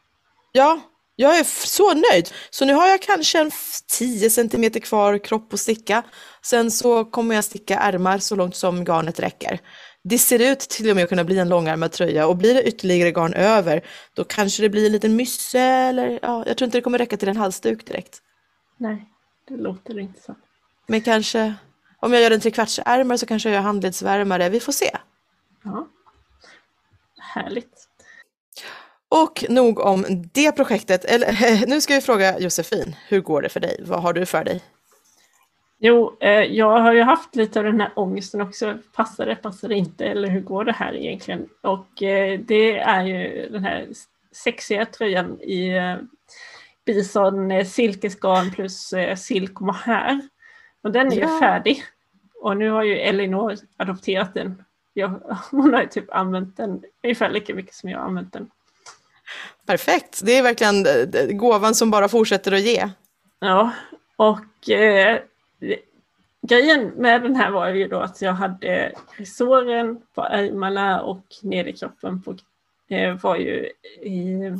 Ja, 0.52 0.82
jag 1.16 1.40
är 1.40 1.44
så 1.44 1.94
nöjd. 1.94 2.30
Så 2.50 2.66
nu 2.66 2.74
har 2.74 2.88
jag 2.88 3.02
kanske 3.02 3.40
en 3.40 3.52
10 3.98 4.30
cm 4.30 4.70
kvar 4.72 5.18
kropp 5.18 5.54
att 5.54 5.60
sticka. 5.60 6.04
Sen 6.42 6.72
så 6.72 7.06
kommer 7.06 7.36
jag 7.36 7.44
sticka 7.44 7.80
ärmar 7.80 8.18
så 8.18 8.36
långt 8.36 8.56
som 8.56 8.86
garnet 8.86 9.20
räcker. 9.20 9.60
Det 10.04 10.18
ser 10.18 10.52
ut 10.52 10.60
till 10.60 10.90
och 10.90 10.96
med 10.96 11.04
att 11.04 11.10
kunna 11.10 11.24
bli 11.24 11.40
en 11.40 11.50
långärmad 11.50 11.92
tröja 11.92 12.28
och 12.28 12.38
blir 12.38 12.54
det 12.54 12.64
ytterligare 12.64 13.12
garn 13.12 13.34
över 13.34 13.86
då 14.14 14.24
kanske 14.24 14.62
det 14.62 14.70
blir 14.70 14.86
en 14.86 14.92
liten 14.92 15.16
mysse 15.16 15.60
eller 15.60 16.20
ja, 16.22 16.44
jag 16.48 16.58
tror 16.58 16.66
inte 16.66 16.78
det 16.78 16.82
kommer 16.82 16.98
räcka 16.98 17.18
till 17.18 17.30
en 17.30 17.38
halsduk 17.38 17.86
direkt. 17.86 18.22
Nej, 18.78 19.06
det 19.48 19.58
låter 19.58 20.00
inte 20.00 20.22
så. 20.22 20.36
Men 20.88 21.02
kanske 21.02 21.54
om 22.00 22.14
jag 22.14 22.22
gör 22.22 22.32
en 22.32 22.40
trekvartsärmare 22.40 23.18
så 23.18 23.26
kanske 23.26 23.50
jag 23.50 23.56
gör 23.56 23.62
handledsvärmare. 23.62 24.50
Vi 24.50 24.60
får 24.60 24.72
se. 24.72 24.98
Ja. 25.64 25.88
Härligt. 27.20 27.88
Och 29.10 29.46
nog 29.50 29.80
om 29.80 30.06
det 30.34 30.52
projektet. 30.52 31.06
Eller, 31.06 31.68
nu 31.68 31.82
ska 31.82 31.94
vi 31.94 32.02
fråga 32.02 32.40
Josefin, 32.40 32.96
hur 33.08 33.22
går 33.22 33.42
det 33.42 33.50
för 33.50 33.60
dig? 33.60 33.84
Vad 33.86 34.02
har 34.02 34.14
du 34.14 34.26
för 34.26 34.44
dig? 34.44 34.62
Jo, 35.80 36.18
eh, 36.20 36.30
jag 36.30 36.80
har 36.80 36.94
ju 36.94 37.02
haft 37.02 37.36
lite 37.36 37.60
av 37.60 37.66
den 37.66 37.82
här 37.82 37.92
ångesten 37.96 38.42
också. 38.42 38.78
Passar 38.96 39.26
det, 39.26 39.36
passar 39.36 39.68
det 39.68 39.76
inte? 39.76 40.06
Eller 40.06 40.30
hur 40.30 40.42
går 40.42 40.66
det 40.66 40.72
här 40.72 40.96
egentligen? 40.96 41.50
Och 41.62 42.04
eh, 42.04 42.40
det 42.40 42.78
är 42.78 43.04
ju 43.04 43.50
den 43.50 43.64
här 43.64 43.88
sexiga 44.32 44.86
tröjan 44.86 45.42
i 45.42 45.70
eh, 45.70 45.96
bison 46.86 47.66
silkesgarn 47.66 48.52
plus 48.52 48.94
silk 49.18 49.60
mohair. 49.60 50.22
Och 50.82 50.92
den 50.92 51.08
är 51.08 51.18
ja. 51.18 51.34
ju 51.34 51.40
färdig. 51.40 51.84
Och 52.42 52.58
nu 52.58 52.70
har 52.70 52.84
ju 52.84 53.00
Elinor 53.00 53.56
adopterat 53.78 54.34
den. 54.34 54.64
Jag, 54.94 55.10
hon 55.52 55.74
har 55.74 55.82
ju 55.82 55.88
typ 55.88 56.12
använt 56.12 56.58
den 56.58 56.84
ungefär 57.04 57.30
lika 57.30 57.56
mycket 57.56 57.74
som 57.74 57.90
jag 57.90 58.00
har 58.00 58.06
använt 58.06 58.34
den. 58.34 58.50
Perfekt, 59.66 60.22
det 60.24 60.38
är 60.38 60.44
verkligen 60.44 60.86
eh, 60.86 61.26
gåvan 61.38 61.76
som 61.76 61.92
bara 61.92 62.08
fortsätter 62.08 62.52
att 62.52 62.62
ge. 62.62 62.90
Ja, 63.40 63.72
och 64.16 64.70
eh, 64.70 65.20
grejen 66.42 66.88
med 66.88 67.22
den 67.22 67.36
här 67.36 67.52
var 67.52 67.68
ju 67.68 67.88
då 67.88 68.00
att 68.00 68.22
jag 68.22 68.34
hade 68.34 68.92
såren 69.26 70.02
på 70.16 70.22
ärmarna 70.22 71.02
och 71.02 71.26
nederkroppen 71.42 72.22
på, 72.22 72.36
eh, 72.90 73.14
var 73.14 73.36
ju 73.36 73.72
i 74.02 74.52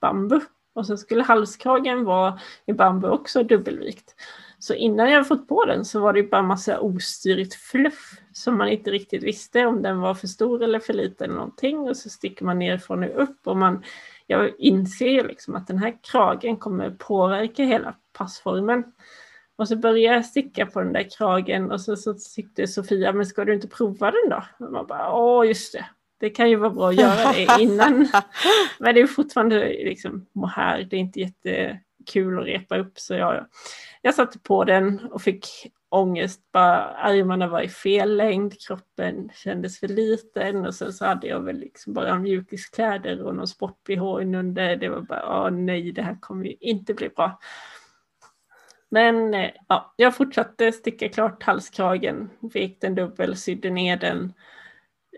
bambu. 0.00 0.40
Och 0.72 0.86
så 0.86 0.96
skulle 0.96 1.22
halskragen 1.22 2.04
vara 2.04 2.40
i 2.66 2.72
bambu 2.72 3.08
också 3.08 3.42
dubbelvikt. 3.42 4.14
Så 4.58 4.74
innan 4.74 5.10
jag 5.10 5.28
fått 5.28 5.48
på 5.48 5.64
den 5.64 5.84
så 5.84 6.00
var 6.00 6.12
det 6.12 6.22
bara 6.22 6.42
massa 6.42 6.80
ostyrigt 6.80 7.54
fluff 7.54 8.19
som 8.32 8.58
man 8.58 8.68
inte 8.68 8.90
riktigt 8.90 9.22
visste 9.22 9.66
om 9.66 9.82
den 9.82 10.00
var 10.00 10.14
för 10.14 10.26
stor 10.26 10.62
eller 10.62 10.80
för 10.80 10.92
liten 10.92 11.24
eller 11.24 11.34
någonting. 11.34 11.78
Och 11.78 11.96
så 11.96 12.10
sticker 12.10 12.44
man 12.44 12.58
nerifrån 12.58 13.04
och 13.04 13.22
upp 13.22 13.46
och 13.46 13.56
man, 13.56 13.84
jag 14.26 14.60
inser 14.60 15.08
ju 15.08 15.26
liksom 15.26 15.54
att 15.56 15.66
den 15.66 15.78
här 15.78 15.96
kragen 16.02 16.56
kommer 16.56 16.90
påverka 16.90 17.64
hela 17.64 17.94
passformen. 18.12 18.84
Och 19.56 19.68
så 19.68 19.76
började 19.76 20.14
jag 20.16 20.24
sticka 20.24 20.66
på 20.66 20.80
den 20.80 20.92
där 20.92 21.08
kragen 21.18 21.70
och 21.70 21.80
så, 21.80 21.96
så 21.96 22.14
tyckte 22.36 22.66
Sofia, 22.66 23.12
men 23.12 23.26
ska 23.26 23.44
du 23.44 23.54
inte 23.54 23.68
prova 23.68 24.10
den 24.10 24.30
då? 24.30 24.66
Och 24.66 24.72
man 24.72 24.86
bara, 24.86 25.12
åh 25.12 25.46
just 25.46 25.72
det, 25.72 25.86
det 26.18 26.30
kan 26.30 26.50
ju 26.50 26.56
vara 26.56 26.70
bra 26.70 26.88
att 26.88 26.94
göra 26.94 27.32
det 27.32 27.46
innan. 27.62 28.08
men 28.78 28.94
det 28.94 29.00
är 29.00 29.06
fortfarande 29.06 29.68
liksom 29.68 30.26
mohair, 30.32 30.86
det 30.90 30.96
är 30.96 31.00
inte 31.00 31.20
jättekul 31.20 32.38
att 32.38 32.46
repa 32.46 32.78
upp 32.78 32.98
så 32.98 33.14
jag, 33.14 33.46
jag 34.02 34.14
satte 34.14 34.38
på 34.38 34.64
den 34.64 35.00
och 35.00 35.22
fick 35.22 35.46
ångest, 35.90 36.52
bara 36.52 36.84
armarna 36.84 37.48
var 37.48 37.60
i 37.60 37.68
fel 37.68 38.16
längd, 38.16 38.60
kroppen 38.66 39.30
kändes 39.34 39.80
för 39.80 39.88
liten 39.88 40.66
och 40.66 40.74
sen 40.74 40.92
så 40.92 41.04
hade 41.04 41.26
jag 41.26 41.40
väl 41.40 41.58
liksom 41.58 41.92
bara 41.92 42.18
mjukiskläder 42.18 43.22
och 43.22 43.34
någon 43.34 43.48
sport-bh 43.48 44.18
under. 44.36 44.76
Det 44.76 44.88
var 44.88 45.00
bara, 45.00 45.44
åh 45.44 45.50
nej, 45.50 45.92
det 45.92 46.02
här 46.02 46.16
kommer 46.20 46.44
ju 46.44 46.56
inte 46.60 46.94
bli 46.94 47.08
bra. 47.08 47.38
Men 48.88 49.34
eh, 49.34 49.50
ja, 49.68 49.94
jag 49.96 50.16
fortsatte 50.16 50.72
sticka 50.72 51.08
klart 51.08 51.42
halskragen, 51.42 52.30
fick 52.52 52.80
den 52.80 52.94
dubbel, 52.94 53.36
sydde 53.36 53.70
ner 53.70 53.96
den 53.96 54.32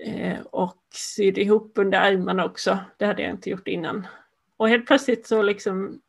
eh, 0.06 0.40
och 0.40 0.82
sydde 0.94 1.40
ihop 1.40 1.72
under 1.74 1.98
armarna 1.98 2.44
också. 2.44 2.78
Det 2.96 3.06
hade 3.06 3.22
jag 3.22 3.30
inte 3.30 3.50
gjort 3.50 3.68
innan. 3.68 4.06
Och 4.56 4.68
helt 4.68 4.86
plötsligt 4.86 5.26
så 5.26 5.42
liksom, 5.42 6.00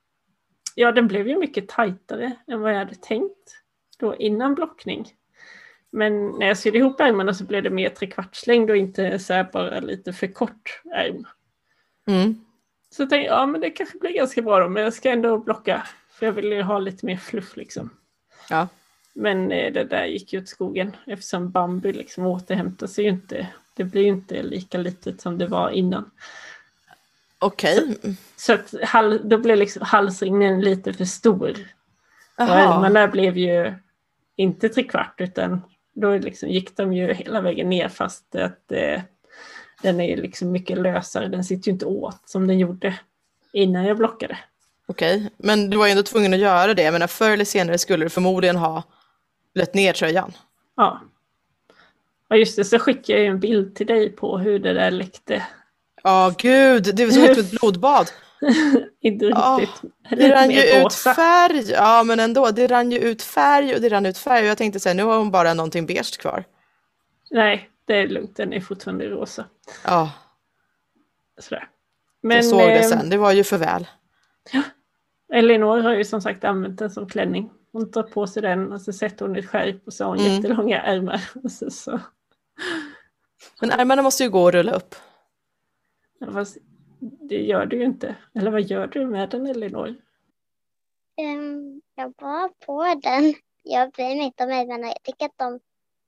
ja 0.75 0.91
den 0.91 1.08
blev 1.08 1.27
ju 1.27 1.39
mycket 1.39 1.70
tajtare 1.70 2.32
än 2.48 2.62
vad 2.62 2.72
jag 2.72 2.79
hade 2.79 2.96
tänkt 2.96 3.62
då 4.00 4.15
innan 4.15 4.55
blockning. 4.55 5.13
Men 5.91 6.29
när 6.29 6.47
jag 6.47 6.57
sydde 6.57 6.77
ihop 6.77 7.00
ärmarna 7.00 7.33
så 7.33 7.43
blev 7.43 7.63
det 7.63 7.69
mer 7.69 7.89
trekvartslängd 7.89 8.69
och 8.69 8.77
inte 8.77 9.19
så 9.19 9.45
bara 9.53 9.79
lite 9.79 10.13
för 10.13 10.27
kort 10.27 10.81
ärm. 10.95 11.25
Mm. 12.07 12.45
Så 12.89 13.01
jag 13.01 13.09
tänkte 13.09 13.33
ja 13.33 13.45
men 13.45 13.62
det 13.62 13.69
kanske 13.69 14.00
blir 14.00 14.12
ganska 14.12 14.41
bra 14.41 14.59
då, 14.59 14.69
men 14.69 14.83
jag 14.83 14.93
ska 14.93 15.09
ändå 15.09 15.38
blocka 15.38 15.88
för 16.12 16.25
jag 16.25 16.33
ville 16.33 16.55
ju 16.55 16.62
ha 16.62 16.79
lite 16.79 17.05
mer 17.05 17.17
fluff 17.17 17.57
liksom. 17.57 17.89
Ja. 18.50 18.67
Men 19.13 19.51
eh, 19.51 19.73
det 19.73 19.83
där 19.83 20.05
gick 20.05 20.33
ju 20.33 20.41
åt 20.41 20.47
skogen 20.47 20.95
eftersom 21.05 21.51
bambu 21.51 21.91
liksom 21.91 22.25
återhämtar 22.25 22.88
sig 22.88 23.03
ju 23.03 23.09
inte. 23.09 23.47
Det 23.73 23.83
blir 23.83 24.01
ju 24.01 24.07
inte 24.07 24.43
lika 24.43 24.77
litet 24.77 25.21
som 25.21 25.38
det 25.38 25.47
var 25.47 25.69
innan. 25.69 26.12
Okej. 27.39 27.83
Okay. 27.83 28.13
Så, 28.35 28.57
så 28.67 28.97
att 28.97 29.23
då 29.23 29.38
blev 29.38 29.57
liksom 29.57 29.81
halsringen 29.81 30.62
lite 30.62 30.93
för 30.93 31.05
stor. 31.05 31.57
Och 32.37 32.45
ärmarna 32.45 33.07
blev 33.07 33.37
ju 33.37 33.73
inte 34.35 34.69
trekvart 34.69 35.15
utan 35.17 35.61
då 35.93 36.17
liksom 36.17 36.49
gick 36.49 36.77
de 36.77 36.93
ju 36.93 37.13
hela 37.13 37.41
vägen 37.41 37.69
ner 37.69 37.89
fast 37.89 38.35
att 38.35 38.71
eh, 38.71 39.01
den 39.81 39.99
är 39.99 40.17
liksom 40.17 40.51
mycket 40.51 40.77
lösare. 40.77 41.27
Den 41.27 41.43
sitter 41.43 41.67
ju 41.67 41.73
inte 41.73 41.85
åt 41.85 42.21
som 42.25 42.47
den 42.47 42.59
gjorde 42.59 42.99
innan 43.53 43.85
jag 43.85 43.97
blockade. 43.97 44.37
Okej, 44.85 45.29
men 45.37 45.69
du 45.69 45.77
var 45.77 45.85
ju 45.85 45.91
ändå 45.91 46.03
tvungen 46.03 46.33
att 46.33 46.39
göra 46.39 46.73
det. 46.73 46.83
Jag 46.83 46.91
menar, 46.91 47.07
förr 47.07 47.31
eller 47.31 47.45
senare 47.45 47.77
skulle 47.77 48.05
du 48.05 48.09
förmodligen 48.09 48.55
ha 48.55 48.83
blött 49.53 49.73
ner 49.73 49.93
tröjan. 49.93 50.33
Ja. 50.75 51.01
Ja, 52.27 52.35
just 52.35 52.55
det, 52.55 52.65
så 52.65 52.79
skickade 52.79 53.19
jag 53.19 53.21
ju 53.21 53.31
en 53.31 53.39
bild 53.39 53.75
till 53.75 53.87
dig 53.87 54.09
på 54.09 54.37
hur 54.37 54.59
det 54.59 54.73
där 54.73 54.91
läckte. 54.91 55.43
Ja, 56.03 56.27
oh, 56.27 56.35
gud, 56.37 56.95
det 56.95 57.05
var 57.05 57.11
som 57.11 57.23
ett 57.23 57.51
blodbad. 57.51 58.11
Inte 59.01 59.25
riktigt. 59.25 59.83
Oh, 59.83 60.17
det 60.17 60.35
rann 60.35 60.51
ju 60.51 60.62
ut 60.62 60.93
färg. 60.93 61.71
Ja, 61.71 62.03
men 62.03 62.19
ändå, 62.19 62.51
det 62.51 62.67
rann 62.67 62.91
ju 62.91 62.97
ut 62.97 63.21
färg 63.21 63.75
och 63.75 63.81
det 63.81 63.89
rann 63.89 64.05
ut 64.05 64.17
färg. 64.17 64.41
Och 64.41 64.47
jag 64.47 64.57
tänkte 64.57 64.79
säga, 64.79 64.93
nu 64.93 65.03
har 65.03 65.17
hon 65.17 65.31
bara 65.31 65.53
någonting 65.53 65.85
beige 65.85 66.17
kvar. 66.17 66.43
Nej, 67.31 67.69
det 67.85 67.93
är 67.93 68.07
lugnt, 68.07 68.35
den 68.35 68.53
är 68.53 68.62
fortfarande 68.62 69.05
rosa. 69.05 69.45
Ja. 69.85 70.12
Sådär. 71.39 71.69
Men, 72.21 72.38
jag 72.38 72.45
såg 72.45 72.59
det 72.59 72.79
eh, 72.79 72.88
sen, 72.88 73.09
det 73.09 73.17
var 73.17 73.31
ju 73.31 73.43
för 73.43 73.57
väl. 73.57 73.88
Ja. 74.51 74.62
Elinor 75.33 75.79
har 75.79 75.93
ju 75.93 76.03
som 76.03 76.21
sagt 76.21 76.43
använt 76.43 76.79
den 76.79 76.91
som 76.91 77.09
klänning. 77.09 77.51
Hon 77.71 77.91
tar 77.91 78.03
på 78.03 78.27
sig 78.27 78.41
den 78.41 78.71
och 78.71 78.81
så 78.81 78.93
sätter 78.93 79.25
hon 79.25 79.35
ett 79.35 79.50
skärp 79.50 79.88
och 79.88 79.93
så 79.93 80.03
har 80.03 80.09
hon 80.09 80.19
mm. 80.19 80.31
jättelånga 80.33 80.81
ärmar. 80.81 81.21
Så, 81.50 81.69
så. 81.69 82.00
Men 83.62 83.71
ärmarna 83.71 84.01
måste 84.01 84.23
ju 84.23 84.29
gå 84.29 84.47
att 84.47 84.53
rulla 84.53 84.71
upp. 84.71 84.95
Ja, 86.19 86.31
fast 86.31 86.57
det 87.29 87.41
gör 87.41 87.65
du 87.65 87.77
ju 87.77 87.86
inte. 87.86 88.15
Eller 88.36 88.51
vad 88.51 88.62
gör 88.62 88.88
du 88.88 89.05
med 89.05 89.29
den 89.29 89.48
Elinor? 89.48 89.95
Um, 91.22 91.81
jag 91.95 92.12
bara 92.12 92.50
på 92.65 93.00
den. 93.03 93.33
Jag 93.63 93.91
bryr 93.91 94.15
mig 94.15 94.25
inte 94.25 94.43
om 94.43 94.50
ärmarna. 94.50 94.88
Jag 94.88 95.03
tycker 95.03 95.25
att 95.25 95.38
de, 95.38 95.60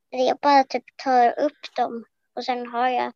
jag 0.10 0.38
bara 0.42 0.64
typ 0.64 0.84
tar 1.04 1.40
upp 1.40 1.76
dem 1.76 2.06
och 2.36 2.44
sen 2.44 2.68
har 2.68 2.90
jag 2.90 3.14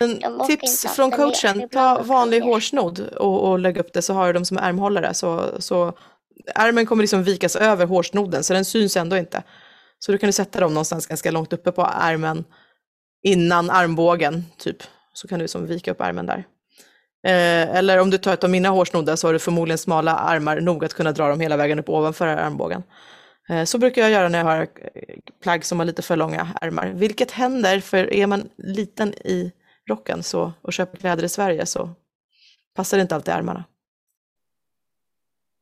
men 0.00 0.46
tips 0.46 0.86
från 0.96 1.10
coachen, 1.10 1.68
ta 1.68 2.02
vanlig 2.02 2.40
hårsnodd 2.40 3.00
och, 3.00 3.50
och 3.50 3.58
lägg 3.58 3.78
upp 3.78 3.92
det 3.92 4.02
så 4.02 4.14
har 4.14 4.26
du 4.26 4.32
dem 4.32 4.44
som 4.44 4.58
ärmhållare. 4.58 5.14
Så, 5.14 5.50
så 5.58 5.92
ärmen 6.54 6.86
kommer 6.86 7.02
liksom 7.02 7.22
vikas 7.22 7.56
över 7.56 7.86
hårsnoden 7.86 8.44
så 8.44 8.52
den 8.52 8.64
syns 8.64 8.96
ändå 8.96 9.16
inte. 9.16 9.42
Så 9.98 10.12
du 10.12 10.18
kan 10.18 10.26
du 10.28 10.32
sätta 10.32 10.60
dem 10.60 10.74
någonstans 10.74 11.06
ganska 11.06 11.30
långt 11.30 11.52
uppe 11.52 11.72
på 11.72 11.88
ärmen 12.00 12.44
innan 13.22 13.70
armbågen, 13.70 14.44
typ. 14.56 14.82
Så 15.12 15.28
kan 15.28 15.38
du 15.38 15.42
liksom 15.42 15.66
vika 15.66 15.90
upp 15.90 16.00
ärmen 16.00 16.26
där. 16.26 16.44
Eh, 17.24 17.76
eller 17.76 18.00
om 18.00 18.10
du 18.10 18.18
tar 18.18 18.32
ett 18.32 18.44
av 18.44 18.50
mina 18.50 18.68
hårsnoddar 18.68 19.16
så 19.16 19.28
har 19.28 19.32
du 19.32 19.38
förmodligen 19.38 19.78
smala 19.78 20.14
armar 20.14 20.60
nog 20.60 20.84
att 20.84 20.94
kunna 20.94 21.12
dra 21.12 21.28
dem 21.28 21.40
hela 21.40 21.56
vägen 21.56 21.78
upp 21.78 21.88
ovanför 21.88 22.26
armbågen. 22.26 22.82
Eh, 23.48 23.64
så 23.64 23.78
brukar 23.78 24.02
jag 24.02 24.10
göra 24.10 24.28
när 24.28 24.38
jag 24.38 24.44
har 24.44 24.68
plagg 25.42 25.64
som 25.64 25.78
har 25.78 25.86
lite 25.86 26.02
för 26.02 26.16
långa 26.16 26.48
ärmar. 26.60 26.86
Vilket 26.86 27.30
händer, 27.30 27.80
för 27.80 28.12
är 28.12 28.26
man 28.26 28.48
liten 28.56 29.14
i 29.14 29.52
rocken 29.88 30.22
så, 30.22 30.52
och 30.62 30.72
köper 30.72 30.98
kläder 30.98 31.24
i 31.24 31.28
Sverige 31.28 31.66
så 31.66 31.90
passar 32.74 32.96
det 32.96 33.02
inte 33.02 33.14
alltid 33.14 33.34
ärmarna. 33.34 33.64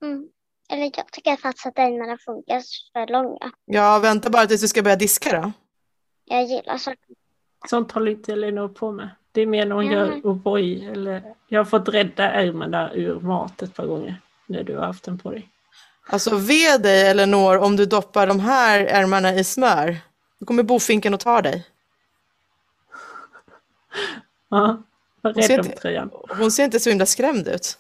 Mm. 0.02 0.28
Eller 0.68 0.82
jag 0.82 1.12
tycker 1.12 1.36
faktiskt 1.36 1.66
att 1.66 1.78
ärmarna 1.78 2.18
funkar 2.18 2.62
för 2.92 3.12
långa. 3.12 3.52
Ja, 3.64 3.98
vänta 3.98 4.30
bara 4.30 4.46
tills 4.46 4.60
du 4.60 4.68
ska 4.68 4.82
börja 4.82 4.96
diska 4.96 5.40
då. 5.40 5.52
Jag 6.24 6.44
gillar 6.44 6.78
så. 6.78 6.94
Sånt 7.68 7.92
håller 7.92 8.12
inte 8.12 8.32
Elinor 8.32 8.68
på 8.68 8.92
med. 8.92 9.10
Det 9.36 9.42
är 9.42 9.46
mer 9.46 9.66
när 9.66 9.74
hon 9.74 9.86
ja. 9.86 9.92
gör 9.92 10.20
O'boy 10.20 10.92
eller 10.92 11.22
jag 11.48 11.60
har 11.60 11.64
fått 11.64 11.88
rädda 11.88 12.30
ärmarna 12.30 12.92
ur 12.94 13.20
mat 13.20 13.62
ett 13.62 13.74
par 13.74 13.86
gånger 13.86 14.20
när 14.46 14.62
du 14.62 14.76
har 14.76 14.86
haft 14.86 15.04
den 15.04 15.18
på 15.18 15.30
dig. 15.30 15.48
Alltså 16.08 16.36
ve 16.36 16.78
dig 16.78 17.08
Elinor 17.08 17.58
om 17.58 17.76
du 17.76 17.86
doppar 17.86 18.26
de 18.26 18.40
här 18.40 18.80
ärmarna 18.80 19.34
i 19.34 19.44
smör. 19.44 19.96
Då 20.38 20.46
kommer 20.46 20.62
bofinken 20.62 21.14
och 21.14 21.20
tar 21.20 21.42
dig. 21.42 21.66
Ja, 24.48 24.82
var 25.20 25.32
rädd 25.32 25.60
om 25.60 25.66
tröjan. 25.66 26.10
Hon 26.38 26.50
ser 26.50 26.64
inte 26.64 26.80
så 26.80 26.90
himla 26.90 27.06
skrämd 27.06 27.48
ut. 27.48 27.78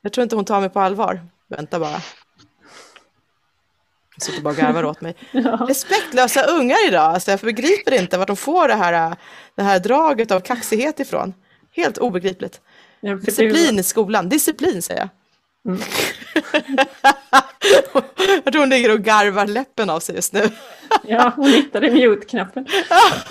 Jag 0.00 0.12
tror 0.12 0.22
inte 0.22 0.36
hon 0.36 0.44
tar 0.44 0.60
mig 0.60 0.70
på 0.70 0.80
allvar. 0.80 1.20
Vänta 1.48 1.80
bara. 1.80 2.00
Sitter 4.18 4.42
bara 4.42 4.50
och 4.50 4.56
garvar 4.56 4.84
åt 4.84 5.00
mig. 5.00 5.14
Ja. 5.32 5.66
Respektlösa 5.68 6.42
ungar 6.42 6.88
idag. 6.88 7.14
Alltså 7.14 7.30
jag 7.30 7.40
begriper 7.40 7.94
inte 7.94 8.18
vart 8.18 8.26
de 8.26 8.36
får 8.36 8.68
det 8.68 8.74
här, 8.74 9.16
det 9.54 9.62
här 9.62 9.78
draget 9.78 10.30
av 10.30 10.40
kaxighet 10.40 11.00
ifrån. 11.00 11.34
Helt 11.76 11.98
obegripligt. 11.98 12.60
Ja, 13.00 13.14
Disciplin 13.14 13.78
i 13.78 13.82
skolan. 13.82 14.28
Disciplin 14.28 14.82
säger 14.82 15.00
jag. 15.00 15.08
Mm. 15.68 15.80
jag 18.44 18.52
tror 18.52 18.60
hon 18.60 18.68
ligger 18.68 18.92
och 18.92 19.00
garvar 19.00 19.46
läppen 19.46 19.90
av 19.90 20.00
sig 20.00 20.14
just 20.14 20.32
nu. 20.32 20.42
ja, 21.02 21.32
hon 21.36 21.46
hittade 21.46 21.90
mute-knappen. 21.90 22.66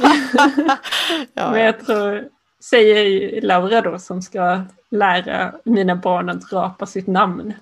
ja, 1.34 1.52
Men 1.52 1.62
jag 1.62 1.86
tror, 1.86 2.28
säger 2.64 3.42
Laura 3.42 3.82
då 3.82 4.00
som 4.00 4.22
ska 4.22 4.62
lära 4.92 5.54
mina 5.64 5.96
barn 5.96 6.30
att 6.30 6.54
rapa 6.54 6.86
sitt 6.86 7.08
namn. 7.08 7.54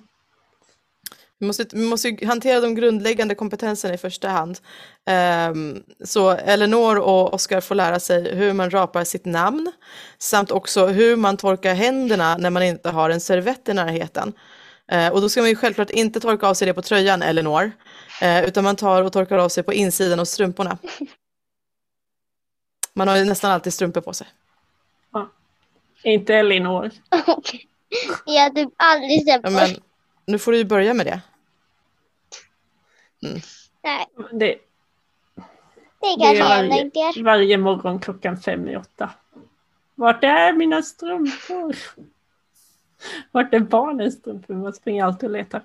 Vi 1.38 1.46
måste, 1.46 1.66
vi 1.72 1.84
måste 1.84 2.08
ju 2.08 2.26
hantera 2.26 2.60
de 2.60 2.74
grundläggande 2.74 3.34
kompetenserna 3.34 3.94
i 3.94 3.98
första 3.98 4.28
hand. 4.28 4.58
Um, 5.50 5.82
så 6.04 6.30
Eleanor 6.30 6.98
och 6.98 7.34
Oskar 7.34 7.60
får 7.60 7.74
lära 7.74 8.00
sig 8.00 8.34
hur 8.34 8.52
man 8.52 8.70
rapar 8.70 9.04
sitt 9.04 9.24
namn 9.24 9.72
samt 10.18 10.50
också 10.50 10.86
hur 10.86 11.16
man 11.16 11.36
torkar 11.36 11.74
händerna 11.74 12.36
när 12.36 12.50
man 12.50 12.62
inte 12.62 12.90
har 12.90 13.10
en 13.10 13.20
servett 13.20 13.68
i 13.68 13.74
närheten. 13.74 14.32
Uh, 14.92 15.08
och 15.08 15.20
då 15.20 15.28
ska 15.28 15.40
man 15.40 15.50
ju 15.50 15.56
självklart 15.56 15.90
inte 15.90 16.20
torka 16.20 16.46
av 16.46 16.54
sig 16.54 16.66
det 16.66 16.74
på 16.74 16.82
tröjan, 16.82 17.22
Eleanor, 17.22 17.72
uh, 18.22 18.44
utan 18.44 18.64
man 18.64 18.76
tar 18.76 19.02
och 19.02 19.12
torkar 19.12 19.38
av 19.38 19.48
sig 19.48 19.62
på 19.62 19.72
insidan 19.72 20.20
av 20.20 20.24
strumporna. 20.24 20.78
Man 22.94 23.08
har 23.08 23.16
ju 23.16 23.24
nästan 23.24 23.50
alltid 23.50 23.74
strumpor 23.74 24.00
på 24.00 24.12
sig. 24.12 24.26
Ja. 25.12 25.30
Inte 26.02 26.34
Elinor. 26.34 26.90
Jag 28.26 28.42
hade 28.42 28.64
typ 28.64 28.74
aldrig 28.76 29.24
sett 29.24 29.40
Ja, 29.42 29.50
men, 29.50 29.76
nu 30.26 30.38
får 30.38 30.52
du 30.52 30.58
ju 30.58 30.64
börja 30.64 30.94
med 30.94 31.06
det. 31.06 31.20
Mm. 33.22 33.40
Nej, 33.82 34.06
Det, 34.30 34.38
det 34.38 34.58
det 36.00 36.24
kanske 36.24 36.44
är 36.44 36.64
jag 36.64 36.68
varje, 36.68 37.22
varje 37.22 37.58
morgon 37.58 38.00
klockan 38.00 38.36
fem 38.36 38.68
i 38.68 38.76
åtta. 38.76 39.10
Vart 39.94 40.24
är 40.24 40.52
mina 40.52 40.82
strumpor? 40.82 41.76
Vart 43.30 43.54
är 43.54 43.60
barnens 43.60 44.14
strumpor? 44.14 44.54
Man 44.54 44.74
springer 44.74 45.04
alltid 45.04 45.28
och 45.30 45.36
letar. 45.36 45.62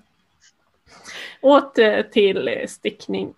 Åter 1.42 2.04
till 2.04 2.48
eh, 2.48 2.68
stickning. 2.68 3.34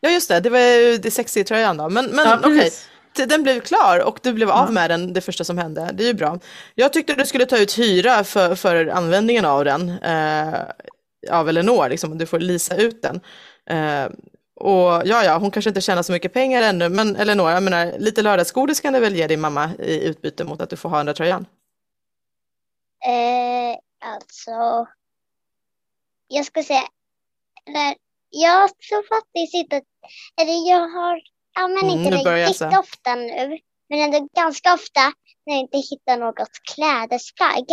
Ja 0.00 0.10
just 0.10 0.28
det, 0.28 0.40
det 0.40 0.50
var 0.50 0.58
ju 0.58 0.96
det 0.96 1.10
sexiga 1.10 1.44
tröjan 1.44 1.76
då. 1.76 1.88
Men, 1.88 2.06
men 2.06 2.26
Ja, 2.26 2.38
okej, 2.38 2.70
den 3.16 3.42
blev 3.42 3.60
klar 3.60 3.98
och 4.06 4.18
du 4.22 4.32
blev 4.32 4.50
av 4.50 4.72
med 4.72 4.90
den 4.90 5.12
det 5.12 5.20
första 5.20 5.44
som 5.44 5.58
hände. 5.58 5.90
Det 5.94 6.02
är 6.02 6.06
ju 6.06 6.14
bra. 6.14 6.38
Jag 6.74 6.92
tyckte 6.92 7.14
du 7.14 7.26
skulle 7.26 7.46
ta 7.46 7.58
ut 7.58 7.78
hyra 7.78 8.24
för, 8.24 8.54
för 8.54 8.86
användningen 8.86 9.44
av 9.44 9.64
den. 9.64 9.90
Eh, 9.90 10.54
av 11.30 11.48
Elinor, 11.48 11.88
liksom, 11.88 12.18
du 12.18 12.26
får 12.26 12.38
lisa 12.38 12.76
ut 12.76 13.02
den. 13.02 13.20
Eh, 13.70 14.10
och 14.60 15.02
ja, 15.04 15.24
ja, 15.24 15.38
hon 15.38 15.50
kanske 15.50 15.70
inte 15.70 15.80
tjänar 15.80 16.02
så 16.02 16.12
mycket 16.12 16.32
pengar 16.32 16.62
ännu, 16.62 16.88
men 16.88 17.16
Elinor, 17.16 17.50
jag 17.50 17.62
menar, 17.62 17.98
lite 17.98 18.22
lördagsgodis 18.22 18.80
kan 18.80 18.92
du 18.92 19.00
väl 19.00 19.16
ge 19.16 19.26
din 19.26 19.40
mamma 19.40 19.70
i 19.78 20.04
utbyte 20.04 20.44
mot 20.44 20.60
att 20.60 20.70
du 20.70 20.76
får 20.76 20.88
ha 20.88 20.96
den 20.96 21.06
där 21.06 21.14
tröjan. 21.14 21.46
Eh, 23.06 23.78
alltså, 24.10 24.86
jag 26.28 26.46
ska 26.46 26.62
säga, 26.62 26.82
jag 28.30 28.70
tror 28.80 29.08
faktiskt 29.08 29.54
inte, 29.54 29.76
eller 30.40 30.70
jag 30.70 30.88
har 30.88 31.20
använt 31.56 31.82
Mm, 31.82 32.04
inte 32.12 32.24
börjar 32.24 32.46
riktigt 32.48 32.72
så. 32.72 32.78
ofta 32.80 33.14
nu, 33.14 33.58
men 33.88 33.98
ändå 34.00 34.28
ganska 34.36 34.74
ofta 34.74 35.00
när 35.46 35.54
jag 35.54 35.60
inte 35.60 35.78
hittar 35.78 36.16
något 36.16 36.48
klädesplagg. 36.74 37.66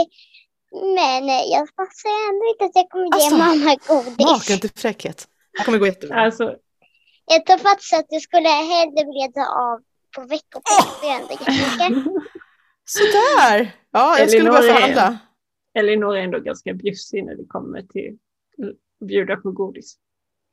Men 0.95 1.23
eh, 1.29 1.43
jag 1.55 1.63
får 1.75 1.87
säga 2.01 2.19
ändå 2.29 2.43
inte 2.51 2.63
att 2.65 2.75
jag 2.81 2.89
kommer 2.89 3.05
ge 3.05 3.13
Alltså, 3.13 3.37
mamma 3.37 3.75
godis. 3.87 4.27
Maken 4.49 4.59
till 4.59 4.69
fräckhet. 4.75 5.27
Det 5.57 5.63
kommer 5.63 5.77
gå 5.77 5.85
jättebra. 5.85 6.21
Alltså, 6.25 6.55
Jag 7.25 7.45
tror 7.45 7.57
faktiskt 7.57 7.93
att 7.93 8.05
jag 8.09 8.21
skulle 8.21 8.49
hellre 8.49 9.01
vilja 9.09 9.27
ta 9.33 9.45
av 9.69 9.77
på 10.15 10.21
veckopeng, 10.21 10.85
för 10.99 11.07
jag 11.07 11.15
ändå 11.21 11.33
jättemycket. 11.33 12.03
Sådär! 12.85 13.71
Ja, 13.91 14.19
jag 14.19 14.29
skulle 14.29 14.49
är- 14.49 14.61
förhandla. 14.61 15.17
Elinor 15.79 16.17
är 16.17 16.21
ändå 16.21 16.39
ganska 16.39 16.73
bjussig 16.73 17.25
när 17.25 17.35
det 17.35 17.45
kommer 17.47 17.81
till 17.81 18.17
att 19.01 19.07
bjuda 19.07 19.35
på 19.35 19.51
godis. 19.51 19.95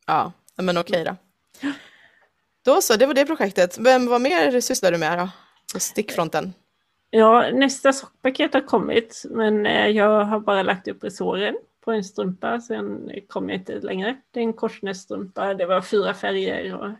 Ja, 0.06 0.32
men 0.56 0.78
okej 0.78 1.04
då. 1.04 1.16
Då 2.64 2.80
så, 2.80 2.96
det 2.96 3.06
var 3.06 3.14
det 3.14 3.26
projektet. 3.26 3.78
Vem, 3.78 4.06
vad 4.06 4.20
mer 4.20 4.60
sysslar 4.60 4.92
du 4.92 4.98
med 4.98 5.18
då? 5.18 5.28
På 5.74 5.80
stickfronten? 5.80 6.52
Ja, 7.10 7.50
nästa 7.52 7.92
sockpaket 7.92 8.54
har 8.54 8.60
kommit, 8.60 9.22
men 9.30 9.66
eh, 9.66 9.86
jag 9.88 10.24
har 10.24 10.40
bara 10.40 10.62
lagt 10.62 10.88
upp 10.88 11.04
resåren 11.04 11.56
på 11.84 11.92
en 11.92 12.04
strumpa, 12.04 12.60
sen 12.60 13.10
kom 13.28 13.48
jag 13.48 13.58
inte 13.58 13.80
längre. 13.80 14.16
Det 14.30 14.40
är 14.40 14.44
en 14.44 14.52
korsnässtrumpa, 14.52 15.54
det 15.54 15.66
var 15.66 15.82
fyra 15.82 16.14
färger 16.14 16.74
och 16.74 16.90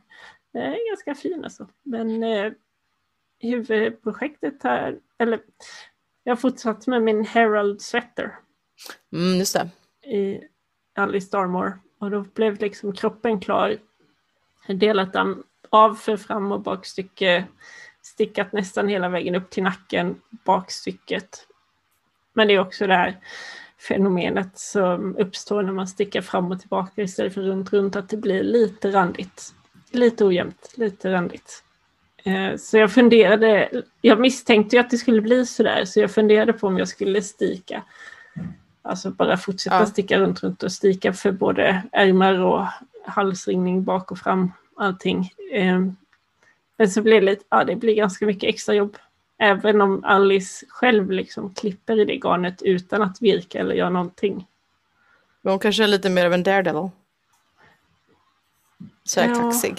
det 0.53 0.59
är 0.59 0.91
ganska 0.91 1.15
fin 1.15 1.45
alltså. 1.45 1.69
Men 1.83 2.23
eh, 2.23 2.53
huvudprojektet 3.39 4.63
här, 4.63 4.99
eller 5.19 5.41
jag 6.25 6.33
har 6.33 6.37
fortsatt 6.37 6.87
med 6.87 7.03
min 7.03 7.25
Herald 7.25 7.83
Sweater 7.83 8.35
Mm, 9.13 9.39
just 9.39 9.55
det. 9.55 9.69
i 10.17 10.41
Alice 10.95 11.27
Starmore 11.27 11.73
och 11.99 12.11
då 12.11 12.21
blev 12.35 12.61
liksom 12.61 12.93
kroppen 12.93 13.41
klar. 13.41 13.77
Jag 14.67 14.77
delat 14.79 15.13
den 15.13 15.43
av 15.71 15.95
för 15.95 16.17
fram 16.17 16.53
och 16.53 16.61
bakstycke, 16.61 17.45
stickat 18.03 18.53
nästan 18.53 18.89
hela 18.89 19.09
vägen 19.09 19.35
upp 19.35 19.51
till 19.51 19.63
nacken, 19.63 20.21
bakstycket. 20.45 21.47
Men 22.33 22.49
det 22.49 22.55
är 22.55 22.59
också 22.61 22.87
det 22.87 22.95
här 22.95 23.17
fenomenet 23.89 24.59
som 24.59 25.17
uppstår 25.17 25.63
när 25.63 25.73
man 25.73 25.89
stickar 25.89 26.21
fram 26.21 26.51
och 26.53 26.61
tillbaka 26.61 27.03
istället 27.03 27.35
för 27.35 27.43
runt, 27.43 27.73
runt, 27.73 27.97
att 27.97 28.09
det 28.09 28.17
blir 28.17 28.43
lite 28.43 28.91
randigt. 28.91 29.55
Lite 29.91 30.25
ojämnt, 30.25 30.73
lite 30.75 31.13
randigt. 31.13 31.65
Eh, 32.25 32.57
Så 32.57 32.79
jag 32.79 32.93
funderade, 32.93 33.83
jag 34.01 34.21
misstänkte 34.21 34.77
ju 34.77 34.81
att 34.81 34.91
det 34.91 34.99
skulle 34.99 35.21
bli 35.21 35.47
sådär, 35.47 35.85
så 35.85 36.01
jag 36.01 36.11
funderade 36.11 36.53
på 36.53 36.67
om 36.67 36.79
jag 36.79 36.89
skulle 36.89 37.23
stika. 37.23 37.83
Alltså 38.83 39.11
bara 39.11 39.37
fortsätta 39.37 39.79
Ja. 39.79 39.87
sticka 39.87 40.19
runt, 40.19 40.43
runt 40.43 40.63
och 40.63 40.73
sticka 40.73 41.13
för 41.13 41.33
både 41.33 41.83
ärmar 41.93 42.41
och 42.41 42.67
halsringning 43.07 43.85
bak 43.85 44.11
och 44.11 44.19
fram, 44.19 44.53
allting. 44.81 45.33
Eh, 45.53 45.81
Men 46.77 46.91
så 46.91 47.03
blir 47.03 47.15
det 47.15 47.21
lite, 47.21 47.45
ja 47.49 47.65
det 47.65 47.77
blir 47.77 47.95
ganska 47.95 48.27
mycket 48.27 48.49
extra 48.49 48.75
jobb. 48.75 48.97
Även 49.39 49.81
om 49.81 50.05
Alice 50.05 50.67
själv 50.69 51.11
liksom 51.11 51.55
klipper 51.55 52.01
i 52.01 52.05
det 52.05 52.17
garnet 52.17 52.63
utan 52.63 53.03
att 53.03 53.23
virka 53.23 53.59
eller 53.59 53.75
göra 53.75 53.91
någonting. 53.91 54.47
Men 55.43 55.51
hon 55.51 55.59
kanske 55.61 55.83
är 55.83 55.87
lite 55.89 56.11
mer 56.11 56.27
av 56.27 56.33
en 56.33 56.43
daredevil. 56.43 56.91
Så 59.05 59.21
Ja. 59.21 59.35
kaxig. 59.35 59.75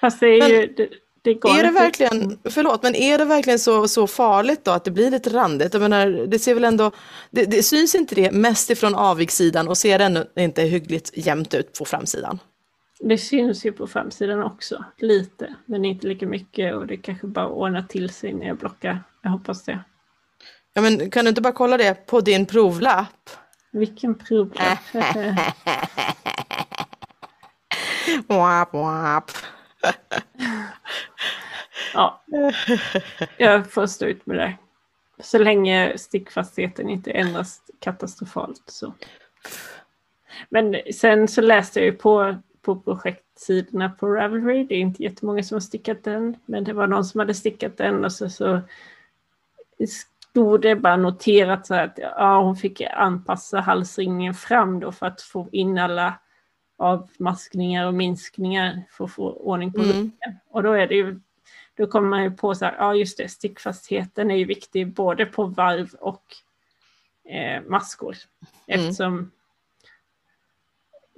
Fast 0.00 0.20
det 0.20 0.26
är 0.26 0.38
Men 0.38 0.48
ju... 0.48 0.74
Det, 0.76 0.88
det 1.22 1.34
garnet 1.34 1.58
Är 1.58 1.62
det 1.64 1.70
verkligen, 1.70 2.38
förlåt, 2.50 2.82
men 2.82 2.94
är 2.94 3.18
det 3.18 3.24
verkligen 3.24 3.58
så, 3.58 3.88
så 3.88 4.06
farligt 4.06 4.64
då 4.64 4.70
att 4.70 4.84
det 4.84 4.90
blir 4.90 5.10
lite 5.10 5.30
randigt? 5.30 5.72
Jag 5.74 5.80
menar, 5.82 6.06
det 6.26 6.38
ser 6.38 6.54
väl 6.54 6.64
ändå, 6.64 6.90
det, 7.30 7.44
det 7.44 7.62
syns 7.62 7.94
inte 7.94 8.14
det 8.14 8.30
mest 8.32 8.70
ifrån 8.70 8.94
avigsidan 8.94 9.68
och 9.68 9.78
ser 9.78 9.98
ändå 9.98 10.24
inte 10.36 10.62
hyggligt 10.62 11.10
jämnt 11.14 11.54
ut 11.54 11.78
på 11.78 11.84
framsidan? 11.84 12.38
Det 13.00 13.18
syns 13.18 13.66
ju 13.66 13.72
på 13.72 13.86
framsidan 13.86 14.42
också, 14.42 14.84
lite, 14.96 15.54
men 15.66 15.84
inte 15.84 16.06
lika 16.06 16.26
mycket 16.26 16.74
och 16.74 16.86
det 16.86 16.96
kanske 16.96 17.26
bara 17.26 17.48
ordnar 17.48 17.82
till 17.82 18.10
sig 18.10 18.32
när 18.32 18.46
jag 18.46 18.56
blockar. 18.56 19.02
Jag 19.22 19.30
hoppas 19.30 19.64
det. 19.64 19.80
Ja, 20.72 20.82
men 20.82 21.10
kan 21.10 21.24
du 21.24 21.28
inte 21.28 21.40
bara 21.40 21.52
kolla 21.52 21.76
det 21.76 22.06
på 22.06 22.20
din 22.20 22.46
provlapp? 22.46 23.30
Vilken 23.72 24.14
provlapp. 24.14 24.78
Wap, 28.26 28.72
wap. 28.72 29.30
ja, 31.94 32.24
jag 33.38 33.72
får 33.72 33.86
stå 33.86 34.06
ut 34.06 34.26
med 34.26 34.36
det. 34.36 34.56
Så 35.18 35.38
länge 35.38 35.98
stickfastheten 35.98 36.88
inte 36.88 37.10
ändras 37.10 37.60
katastrofalt. 37.80 38.62
Så. 38.66 38.94
Men 40.48 40.76
sen 40.94 41.28
så 41.28 41.40
läste 41.40 41.80
jag 41.80 41.86
ju 41.86 41.92
på, 41.92 42.36
på 42.66 42.76
projektsidorna 42.76 43.90
på 43.90 44.06
Ravelry. 44.06 44.64
Det 44.64 44.74
är 44.74 44.80
inte 44.80 45.02
jättemånga 45.02 45.42
som 45.42 45.54
har 45.54 45.60
stickat 45.60 46.04
den, 46.04 46.36
men 46.46 46.64
det 46.64 46.72
var 46.72 46.86
någon 46.86 47.04
som 47.04 47.18
hade 47.18 47.34
stickat 47.34 47.76
den 47.76 48.04
och 48.04 48.12
så, 48.12 48.30
så 48.30 48.60
stod 49.88 50.60
det 50.60 50.76
bara 50.76 50.96
noterat 50.96 51.66
så 51.66 51.74
här 51.74 51.84
att 51.84 51.98
ja, 51.98 52.40
hon 52.42 52.56
fick 52.56 52.80
anpassa 52.80 53.60
halsringningen 53.60 54.34
fram 54.34 54.80
då 54.80 54.92
för 54.92 55.06
att 55.06 55.22
få 55.22 55.48
in 55.52 55.78
alla 55.78 56.14
avmaskningar 56.78 57.86
och 57.86 57.94
minskningar 57.94 58.82
för 58.90 59.04
att 59.04 59.12
få 59.12 59.32
ordning 59.32 59.72
på 59.72 59.80
Mm. 59.82 59.96
looken. 59.96 60.38
Och 60.50 60.62
då 60.62 60.72
är 60.72 60.86
det 60.86 60.94
ju 60.94 61.20
då 61.76 61.86
kommer 61.86 62.08
man 62.08 62.22
ju 62.22 62.30
på 62.30 62.54
så 62.54 62.64
här, 62.64 62.76
ja 62.78 62.94
just 62.94 63.18
det, 63.18 63.28
stickfastheten 63.28 64.30
är 64.30 64.36
ju 64.36 64.44
viktig 64.44 64.94
både 64.94 65.26
på 65.26 65.44
varv 65.44 65.94
och 66.00 66.24
eh, 67.28 67.62
maskor. 67.62 68.16
Mm. 68.66 69.30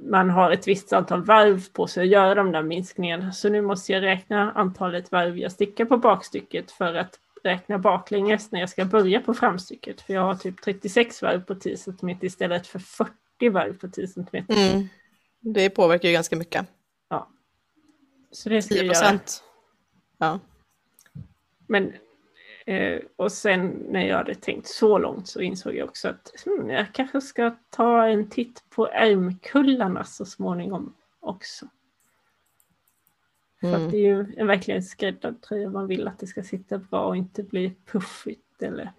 Man 0.00 0.30
har 0.30 0.50
ett 0.50 0.68
visst 0.68 0.92
antal 0.92 1.24
varv 1.24 1.68
på 1.72 1.86
sig 1.86 2.02
att 2.02 2.08
göra 2.08 2.34
de 2.34 2.52
där 2.52 2.62
minskningarna. 2.62 3.32
Så 3.32 3.48
nu 3.48 3.62
måste 3.62 3.92
jag 3.92 4.02
räkna 4.02 4.52
antalet 4.52 5.12
varv 5.12 5.38
jag 5.38 5.52
stickar 5.52 5.84
på 5.84 5.96
bakstycket 5.96 6.70
för 6.70 6.94
att 6.94 7.18
räkna 7.44 7.78
baklänges 7.78 8.52
när 8.52 8.60
jag 8.60 8.68
ska 8.68 8.84
börja 8.84 9.20
på 9.20 9.34
framstycket. 9.34 10.00
För 10.00 10.14
jag 10.14 10.22
har 10.22 10.34
typ 10.34 10.62
36 10.62 11.22
varv 11.22 11.44
på 11.44 11.54
10 11.54 11.76
cm 11.76 12.10
istället 12.20 12.66
för 12.66 12.78
40 12.78 13.12
varv 13.50 13.78
på 13.78 13.88
10 13.88 14.08
cm. 14.08 14.26
Mm. 14.48 14.88
Det 15.40 15.70
påverkar 15.70 16.08
ju 16.08 16.14
ganska 16.14 16.36
mycket. 16.36 16.66
Så 18.30 18.48
det 18.48 18.62
ska 18.62 18.74
jag 18.74 18.80
10 18.80 18.86
göra. 18.86 18.94
procent. 18.94 19.42
Ja. 20.18 20.40
Men, 21.66 21.92
eh, 22.68 23.00
och 23.16 23.32
sen 23.32 23.68
när 23.68 24.06
jag 24.06 24.16
hade 24.16 24.34
tänkt 24.34 24.68
så 24.68 24.98
långt 24.98 25.28
så 25.28 25.40
insåg 25.40 25.74
jag 25.74 25.88
också 25.88 26.08
att 26.08 26.32
hmm, 26.44 26.70
jag 26.70 26.86
kanske 26.92 27.20
ska 27.20 27.56
ta 27.70 28.06
en 28.06 28.30
titt 28.30 28.64
på 28.70 28.88
ärmkullarna 28.88 30.04
så 30.04 30.24
småningom 30.24 30.94
också. 31.20 31.68
För 33.60 33.74
att 33.74 33.90
det 33.90 33.96
är 33.96 34.16
ju 34.16 34.34
en 34.36 34.46
verkligen 34.46 34.82
skräddad 34.82 35.42
tröja. 35.42 35.70
Man 35.70 35.86
vill 35.86 36.08
att 36.08 36.18
det 36.18 36.26
ska 36.26 36.42
sitta 36.42 36.78
bra 36.78 37.06
och 37.06 37.16
inte 37.16 37.42
bli 37.42 37.72
puffigt 37.86 38.62
eller 38.62 38.92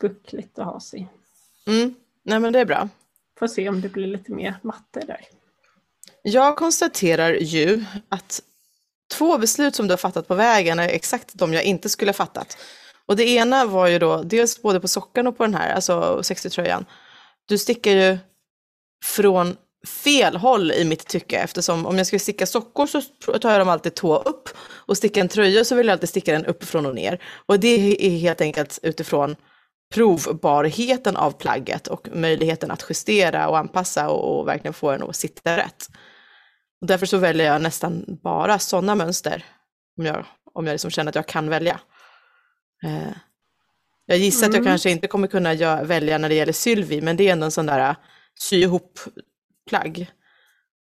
buckligt 0.00 0.58
att 0.58 0.66
ha 0.66 0.80
sig. 0.80 1.08
Mm. 1.66 1.94
Nej 2.22 2.40
men 2.40 2.52
det 2.52 2.60
är 2.60 2.66
bra. 2.66 2.88
Får 3.38 3.46
se 3.46 3.68
om 3.68 3.80
det 3.80 3.88
blir 3.88 4.06
lite 4.06 4.32
mer 4.32 4.54
matte 4.62 5.00
där. 5.00 5.20
Jag 6.22 6.56
konstaterar 6.56 7.32
ju 7.32 7.84
att 8.08 8.42
två 9.12 9.38
beslut 9.38 9.74
som 9.74 9.88
du 9.88 9.92
har 9.92 9.98
fattat 9.98 10.28
på 10.28 10.34
vägen 10.34 10.78
är 10.78 10.88
exakt 10.88 11.30
de 11.34 11.54
jag 11.54 11.64
inte 11.64 11.88
skulle 11.88 12.08
ha 12.08 12.14
fattat. 12.14 12.56
Och 13.06 13.16
det 13.16 13.28
ena 13.28 13.66
var 13.66 13.86
ju 13.86 13.98
då 13.98 14.22
dels 14.22 14.62
både 14.62 14.80
på 14.80 14.88
sockan 14.88 15.26
och 15.26 15.36
på 15.36 15.44
den 15.44 15.54
här, 15.54 15.74
alltså 15.74 16.18
60-tröjan. 16.22 16.84
Du 17.48 17.58
stickar 17.58 17.90
ju 17.90 18.18
från 19.04 19.56
fel 19.86 20.36
håll 20.36 20.72
i 20.72 20.84
mitt 20.84 21.06
tycke 21.06 21.38
eftersom 21.38 21.86
om 21.86 21.98
jag 21.98 22.06
ska 22.06 22.18
sticka 22.18 22.46
sockor 22.46 22.86
så 22.86 23.02
tar 23.38 23.50
jag 23.50 23.60
dem 23.60 23.68
alltid 23.68 23.94
tå 23.94 24.16
upp 24.16 24.48
och 24.58 24.96
sticka 24.96 25.20
en 25.20 25.28
tröja 25.28 25.64
så 25.64 25.74
vill 25.74 25.86
jag 25.86 25.92
alltid 25.92 26.08
sticka 26.08 26.32
den 26.32 26.46
uppifrån 26.46 26.86
och 26.86 26.94
ner. 26.94 27.22
Och 27.46 27.60
det 27.60 28.06
är 28.06 28.18
helt 28.18 28.40
enkelt 28.40 28.78
utifrån 28.82 29.36
provbarheten 29.94 31.16
av 31.16 31.30
plagget 31.30 31.86
och 31.86 32.08
möjligheten 32.12 32.70
att 32.70 32.84
justera 32.88 33.48
och 33.48 33.58
anpassa 33.58 34.08
och, 34.08 34.40
och 34.40 34.48
verkligen 34.48 34.74
få 34.74 34.90
den 34.90 35.02
att 35.02 35.16
sitta 35.16 35.56
rätt. 35.56 35.88
Och 36.80 36.86
därför 36.86 37.06
så 37.06 37.18
väljer 37.18 37.46
jag 37.46 37.62
nästan 37.62 38.04
bara 38.22 38.58
sådana 38.58 38.94
mönster 38.94 39.44
om 39.98 40.06
jag, 40.06 40.26
om 40.52 40.66
jag 40.66 40.74
liksom 40.74 40.90
känner 40.90 41.08
att 41.08 41.14
jag 41.14 41.28
kan 41.28 41.48
välja. 41.48 41.80
Eh, 42.82 43.16
jag 44.06 44.18
gissar 44.18 44.46
mm. 44.46 44.50
att 44.50 44.54
jag 44.54 44.60
mm. 44.60 44.72
kanske 44.72 44.90
inte 44.90 45.08
kommer 45.08 45.26
kunna 45.26 45.54
gör, 45.54 45.84
välja 45.84 46.18
när 46.18 46.28
det 46.28 46.34
gäller 46.34 46.52
Sylvie, 46.52 47.02
men 47.02 47.16
det 47.16 47.28
är 47.28 47.32
ändå 47.32 47.44
en 47.44 47.50
sån 47.50 47.66
där 47.66 47.96
sy 48.38 48.56
ihop 48.56 49.00
plagg. 49.68 50.10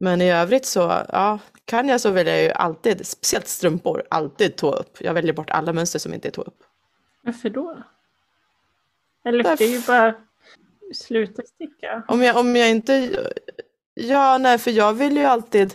Men 0.01 0.22
i 0.22 0.33
övrigt 0.33 0.66
så, 0.66 0.81
ja, 1.09 1.38
kan 1.64 1.88
jag 1.88 2.01
så 2.01 2.11
väljer 2.11 2.35
jag 2.35 2.42
ju 2.42 2.51
alltid, 2.51 3.07
speciellt 3.07 3.48
strumpor, 3.48 4.03
alltid 4.11 4.57
tå 4.57 4.72
upp. 4.72 4.96
Jag 5.01 5.14
väljer 5.14 5.33
bort 5.33 5.51
alla 5.51 5.72
mönster 5.72 5.98
som 5.98 6.14
inte 6.14 6.29
är 6.29 6.33
tå 6.33 6.42
upp. 6.42 6.62
Varför 7.22 7.51
då? 7.51 7.83
Eller 9.24 9.42
Därför... 9.42 9.57
det 9.57 9.64
är 9.64 9.79
ju 9.79 9.87
bara 9.87 10.14
sluta 10.94 11.42
sticka. 11.42 12.05
Om 12.09 12.22
jag, 12.22 12.37
om 12.37 12.57
jag 12.57 12.70
inte, 12.70 13.11
ja 13.98 14.38
nej 14.38 14.58
för 14.58 14.70
jag 14.70 14.92
vill 14.92 15.16
ju 15.16 15.24
alltid 15.24 15.74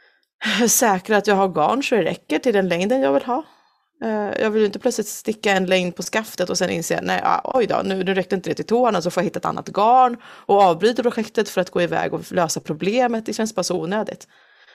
säkra 0.68 1.16
att 1.16 1.26
jag 1.26 1.34
har 1.34 1.48
garn 1.48 1.82
så 1.82 1.94
det 1.94 2.02
räcker 2.02 2.38
till 2.38 2.54
den 2.54 2.68
längden 2.68 3.00
jag 3.00 3.12
vill 3.12 3.22
ha. 3.22 3.44
Eh, 4.04 4.42
jag 4.42 4.50
vill 4.50 4.60
ju 4.60 4.66
inte 4.66 4.78
plötsligt 4.78 5.08
sticka 5.08 5.52
en 5.52 5.66
längd 5.66 5.96
på 5.96 6.02
skaftet 6.02 6.50
och 6.50 6.58
sen 6.58 6.70
inse, 6.70 7.00
nej, 7.02 7.22
oj 7.44 7.66
då, 7.66 7.80
nu, 7.84 8.04
nu 8.04 8.14
räckte 8.14 8.34
inte 8.34 8.50
det 8.50 8.54
till 8.54 8.66
tårna 8.66 9.02
så 9.02 9.10
får 9.10 9.20
jag 9.20 9.24
hitta 9.24 9.38
ett 9.38 9.44
annat 9.44 9.68
garn 9.68 10.16
och 10.24 10.62
avbryta 10.62 11.02
projektet 11.02 11.48
för 11.48 11.60
att 11.60 11.70
gå 11.70 11.82
iväg 11.82 12.14
och 12.14 12.32
lösa 12.32 12.60
problemet. 12.60 13.26
Det 13.26 13.32
känns 13.32 13.54
bara 13.54 13.62
så 13.62 13.80
onödigt. 13.80 14.28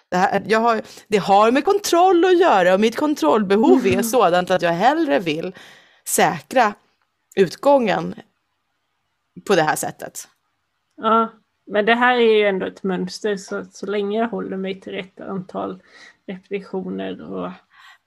Det, 0.09 0.17
här, 0.17 0.43
jag 0.47 0.59
har, 0.59 0.81
det 1.07 1.17
har 1.17 1.51
med 1.51 1.65
kontroll 1.65 2.25
att 2.25 2.39
göra 2.39 2.73
och 2.73 2.79
mitt 2.79 2.95
kontrollbehov 2.95 3.87
är 3.87 4.01
sådant 4.01 4.51
att 4.51 4.61
jag 4.61 4.71
hellre 4.71 5.19
vill 5.19 5.55
säkra 6.07 6.73
utgången 7.35 8.15
på 9.47 9.55
det 9.55 9.63
här 9.63 9.75
sättet. 9.75 10.27
Ja, 10.97 11.31
men 11.65 11.85
det 11.85 11.95
här 11.95 12.15
är 12.15 12.37
ju 12.37 12.47
ändå 12.47 12.65
ett 12.65 12.83
mönster 12.83 13.37
så, 13.37 13.65
så 13.71 13.85
länge 13.85 14.19
jag 14.19 14.27
håller 14.27 14.57
mig 14.57 14.81
till 14.81 14.93
rätt 14.93 15.21
antal 15.21 15.81
repetitioner 16.27 17.31
och 17.31 17.51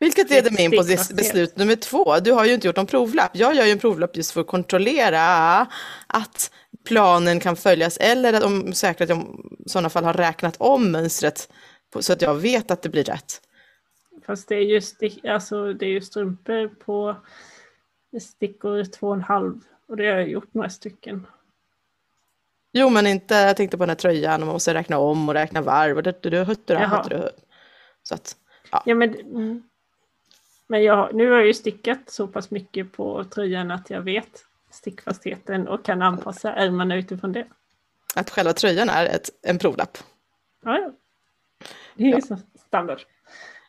vilket 0.00 0.30
leder 0.30 0.50
mig 0.50 0.64
in 0.64 0.70
på 0.70 0.84
beslut 1.14 1.56
nummer 1.56 1.76
två. 1.76 2.18
Du 2.18 2.32
har 2.32 2.44
ju 2.44 2.54
inte 2.54 2.66
gjort 2.66 2.76
någon 2.76 2.86
provlapp. 2.86 3.30
Jag 3.34 3.54
gör 3.54 3.64
ju 3.64 3.72
en 3.72 3.78
provlapp 3.78 4.16
just 4.16 4.30
för 4.30 4.40
att 4.40 4.46
kontrollera 4.46 5.20
att 6.06 6.50
planen 6.84 7.40
kan 7.40 7.56
följas 7.56 7.96
eller 7.96 8.32
att 8.32 8.40
de 8.40 8.72
säkert 8.72 9.00
att 9.00 9.08
jag 9.08 9.18
i 9.66 9.68
sådana 9.68 9.90
fall 9.90 10.04
har 10.04 10.14
räknat 10.14 10.56
om 10.58 10.92
mönstret 10.92 11.52
så 12.00 12.12
att 12.12 12.22
jag 12.22 12.34
vet 12.34 12.70
att 12.70 12.82
det 12.82 12.88
blir 12.88 13.04
rätt. 13.04 13.42
Fast 14.26 14.48
det 14.48 14.54
är 14.54 14.64
ju, 14.64 14.80
stick, 14.80 15.24
alltså, 15.24 15.72
det 15.72 15.86
är 15.86 15.90
ju 15.90 16.00
strumpor 16.00 16.68
på 16.68 17.16
stickor 18.20 18.84
två 18.84 19.08
och 19.08 19.14
en 19.14 19.22
halv 19.22 19.60
och 19.88 19.96
det 19.96 20.06
har 20.06 20.14
jag 20.14 20.28
gjort 20.28 20.54
några 20.54 20.70
stycken. 20.70 21.26
Jo, 22.78 22.90
men 22.90 23.06
inte, 23.06 23.34
jag 23.34 23.56
tänkte 23.56 23.76
på 23.76 23.82
den 23.82 23.90
här 23.90 23.96
tröjan 23.96 24.40
och 24.40 24.46
man 24.46 24.52
måste 24.52 24.74
räkna 24.74 24.98
om 24.98 25.28
och 25.28 25.34
räkna 25.34 25.60
varv 25.60 25.96
och 25.96 26.02
det, 26.02 26.22
det, 26.22 26.30
det, 26.30 26.56
det, 26.66 27.32
Så 28.02 28.14
att, 28.14 28.36
ja. 28.70 28.82
ja 28.84 28.94
men, 28.94 29.14
mm. 29.14 29.62
Men 30.66 30.82
jag, 30.82 31.14
nu 31.14 31.30
har 31.30 31.36
jag 31.36 31.46
ju 31.46 31.54
stickat 31.54 31.98
så 32.06 32.26
pass 32.26 32.50
mycket 32.50 32.92
på 32.92 33.24
tröjan 33.24 33.70
att 33.70 33.90
jag 33.90 34.02
vet 34.02 34.44
stickfastheten 34.70 35.68
och 35.68 35.84
kan 35.84 36.02
anpassa 36.02 36.52
ärmarna 36.52 36.96
utifrån 36.96 37.32
det. 37.32 37.46
Att 38.14 38.30
själva 38.30 38.52
tröjan 38.52 38.88
är 38.88 39.06
ett, 39.06 39.30
en 39.42 39.58
provlapp? 39.58 39.98
Ja, 40.64 40.78
ja. 40.78 40.92
Det 41.94 42.04
är 42.04 42.06
ju 42.06 42.20
ja. 42.28 42.36
standard. 42.66 43.00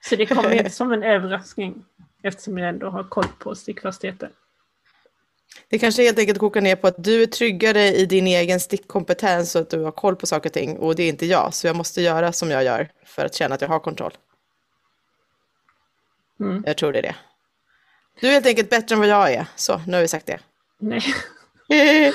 Så 0.02 0.16
det 0.16 0.26
kommer 0.26 0.52
inte 0.58 0.70
som 0.70 0.92
en 0.92 1.04
överraskning 1.04 1.86
eftersom 2.24 2.58
jag 2.58 2.70
ändå 2.70 2.90
har 2.90 3.04
koll 3.04 3.28
på 3.40 3.56
stickfastheten. 3.56 4.32
Det 5.70 5.80
kanske 5.80 6.04
helt 6.04 6.20
enkelt 6.20 6.40
kokar 6.40 6.62
ner 6.62 6.76
på 6.76 6.88
att 6.88 7.04
du 7.04 7.24
är 7.24 7.28
tryggare 7.28 7.88
i 7.88 8.06
din 8.06 8.28
egen 8.28 8.60
stickkompetens 8.60 9.56
och 9.56 9.62
att 9.62 9.70
du 9.70 9.80
har 9.80 9.92
koll 9.92 10.16
på 10.16 10.28
saker 10.28 10.50
och 10.50 10.54
ting 10.54 10.78
och 10.78 10.96
det 10.96 11.04
är 11.04 11.10
inte 11.10 11.26
jag, 11.26 11.54
så 11.54 11.68
jag 11.68 11.76
måste 11.76 12.02
göra 12.02 12.32
som 12.32 12.52
jag 12.52 12.64
gör 12.64 12.92
för 13.06 13.26
att 13.26 13.36
känna 13.36 13.56
att 13.56 13.62
jag 13.62 13.68
har 13.68 13.80
kontroll. 13.80 14.14
Mm. 16.40 16.64
Jag 16.66 16.78
tror 16.78 16.94
det 16.94 17.00
är 17.00 17.04
det. 17.04 17.16
Du 18.22 18.28
är 18.28 18.32
helt 18.32 18.46
enkelt 18.46 18.70
bättre 18.70 18.96
än 18.96 19.00
vad 19.00 19.10
jag 19.10 19.34
är. 19.34 19.46
Så, 19.56 19.82
nu 19.88 19.94
har 19.94 20.02
vi 20.02 20.08
sagt 20.08 20.26
det. 20.26 20.40
Nej. 20.80 21.02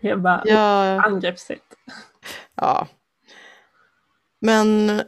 jag 0.00 0.22
bara 0.22 0.42
ja. 0.44 1.02
angreppssätt. 1.02 1.62
Ja. 2.54 2.88
Men 4.40 5.02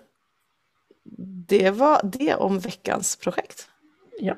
det 1.48 1.70
var 1.70 2.00
det 2.04 2.34
om 2.34 2.58
veckans 2.58 3.16
projekt. 3.16 3.68
Ja. 4.18 4.36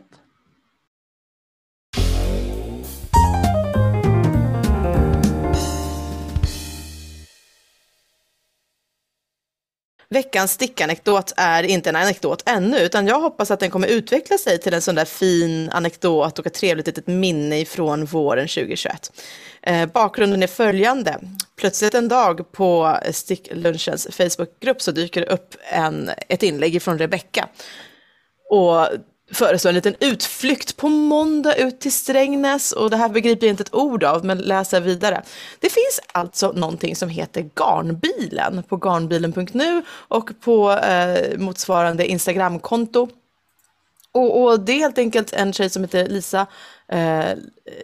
Veckans 10.10 10.52
stickanekdot 10.52 11.32
är 11.36 11.62
inte 11.62 11.88
en 11.88 11.96
anekdot 11.96 12.42
ännu, 12.46 12.78
utan 12.78 13.06
jag 13.06 13.20
hoppas 13.20 13.50
att 13.50 13.60
den 13.60 13.70
kommer 13.70 13.88
utveckla 13.88 14.38
sig 14.38 14.58
till 14.58 14.74
en 14.74 14.82
sån 14.82 14.94
där 14.94 15.04
fin 15.04 15.70
anekdot 15.70 16.38
och 16.38 16.46
ett 16.46 16.54
trevligt 16.54 16.86
litet 16.86 17.06
minne 17.06 17.64
från 17.64 18.04
våren 18.04 18.48
2021. 18.48 19.12
Eh, 19.62 19.86
bakgrunden 19.86 20.42
är 20.42 20.46
följande. 20.46 21.20
Plötsligt 21.56 21.94
en 21.94 22.08
dag 22.08 22.52
på 22.52 22.98
Sticklunchens 23.12 24.08
Facebookgrupp 24.10 24.82
så 24.82 24.90
dyker 24.90 25.20
det 25.20 25.26
upp 25.26 25.56
en, 25.72 26.10
ett 26.28 26.42
inlägg 26.42 26.82
från 26.82 26.98
Rebecka. 26.98 27.48
Och 28.50 28.86
föreslå 29.32 29.68
en 29.68 29.74
liten 29.74 29.94
utflykt 30.00 30.76
på 30.76 30.88
måndag 30.88 31.54
ut 31.54 31.80
till 31.80 31.92
Strängnäs 31.92 32.72
och 32.72 32.90
det 32.90 32.96
här 32.96 33.08
begriper 33.08 33.46
jag 33.46 33.52
inte 33.52 33.62
ett 33.62 33.74
ord 33.74 34.04
av 34.04 34.24
men 34.24 34.38
läser 34.38 34.80
vidare. 34.80 35.22
Det 35.60 35.68
finns 35.68 36.00
alltså 36.12 36.52
någonting 36.52 36.96
som 36.96 37.08
heter 37.08 37.50
Garnbilen 37.54 38.62
på 38.62 38.76
garnbilen.nu 38.76 39.82
och 39.90 40.30
på 40.40 40.72
eh, 40.72 41.38
motsvarande 41.38 42.06
Instagramkonto. 42.06 43.08
Och, 44.12 44.42
och, 44.42 44.60
det 44.60 44.72
är 44.72 44.78
helt 44.78 44.98
enkelt 44.98 45.32
en 45.32 45.52
tjej 45.52 45.70
som 45.70 45.84
heter 45.84 46.08
Lisa, 46.08 46.46
eh, 46.88 47.24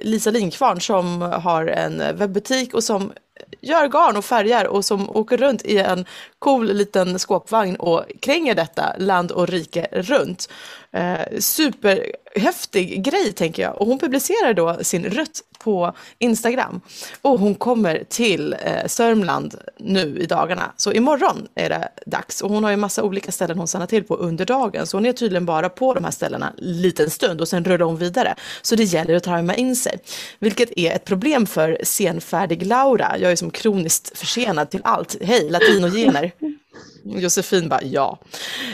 Lisa 0.00 0.30
Linkvarn 0.30 0.80
som 0.80 1.22
har 1.22 1.66
en 1.66 2.16
webbutik 2.16 2.74
och 2.74 2.84
som 2.84 3.12
gör 3.60 3.88
garn 3.88 4.16
och 4.16 4.24
färgar 4.24 4.64
och 4.64 4.84
som 4.84 5.16
åker 5.16 5.36
runt 5.36 5.62
i 5.62 5.78
en 5.78 6.04
cool 6.46 6.72
liten 6.74 7.18
skåpvagn 7.18 7.76
och 7.76 8.04
kränger 8.20 8.54
detta 8.54 8.96
land 8.98 9.30
och 9.30 9.48
rike 9.48 9.86
runt. 9.92 10.48
Eh, 10.92 11.38
superhäftig 11.38 13.02
grej 13.04 13.32
tänker 13.32 13.62
jag. 13.62 13.80
Och 13.80 13.86
hon 13.86 13.98
publicerar 13.98 14.54
då 14.54 14.76
sin 14.84 15.04
rutt 15.04 15.40
på 15.58 15.92
Instagram. 16.18 16.80
Och 17.22 17.40
hon 17.40 17.54
kommer 17.54 18.04
till 18.08 18.56
eh, 18.62 18.86
Sörmland 18.86 19.54
nu 19.78 20.18
i 20.18 20.26
dagarna. 20.26 20.72
Så 20.76 20.92
imorgon 20.92 21.48
är 21.54 21.68
det 21.68 21.88
dags. 22.06 22.42
Och 22.42 22.50
hon 22.50 22.64
har 22.64 22.70
ju 22.70 22.76
massa 22.76 23.02
olika 23.02 23.32
ställen 23.32 23.58
hon 23.58 23.68
stannar 23.68 23.86
till 23.86 24.04
på 24.04 24.16
under 24.16 24.44
dagen. 24.44 24.86
Så 24.86 24.96
hon 24.96 25.06
är 25.06 25.12
tydligen 25.12 25.46
bara 25.46 25.68
på 25.68 25.94
de 25.94 26.04
här 26.04 26.10
ställena 26.10 26.52
en 26.58 26.82
liten 26.82 27.10
stund 27.10 27.40
och 27.40 27.48
sen 27.48 27.64
rullar 27.64 27.86
hon 27.86 27.96
vidare. 27.96 28.34
Så 28.62 28.76
det 28.76 28.84
gäller 28.84 29.14
att 29.14 29.22
tajma 29.22 29.54
in 29.54 29.76
sig. 29.76 29.98
Vilket 30.38 30.78
är 30.78 30.92
ett 30.92 31.04
problem 31.04 31.46
för 31.46 31.78
senfärdig 31.82 32.66
Laura. 32.66 33.18
Jag 33.18 33.32
är 33.32 33.36
som 33.36 33.50
kroniskt 33.50 34.18
försenad 34.18 34.70
till 34.70 34.80
allt. 34.84 35.16
Hej, 35.20 35.50
latinogener. 35.50 36.32
Josefin 37.04 37.68
bara 37.68 37.82
ja. 37.82 38.18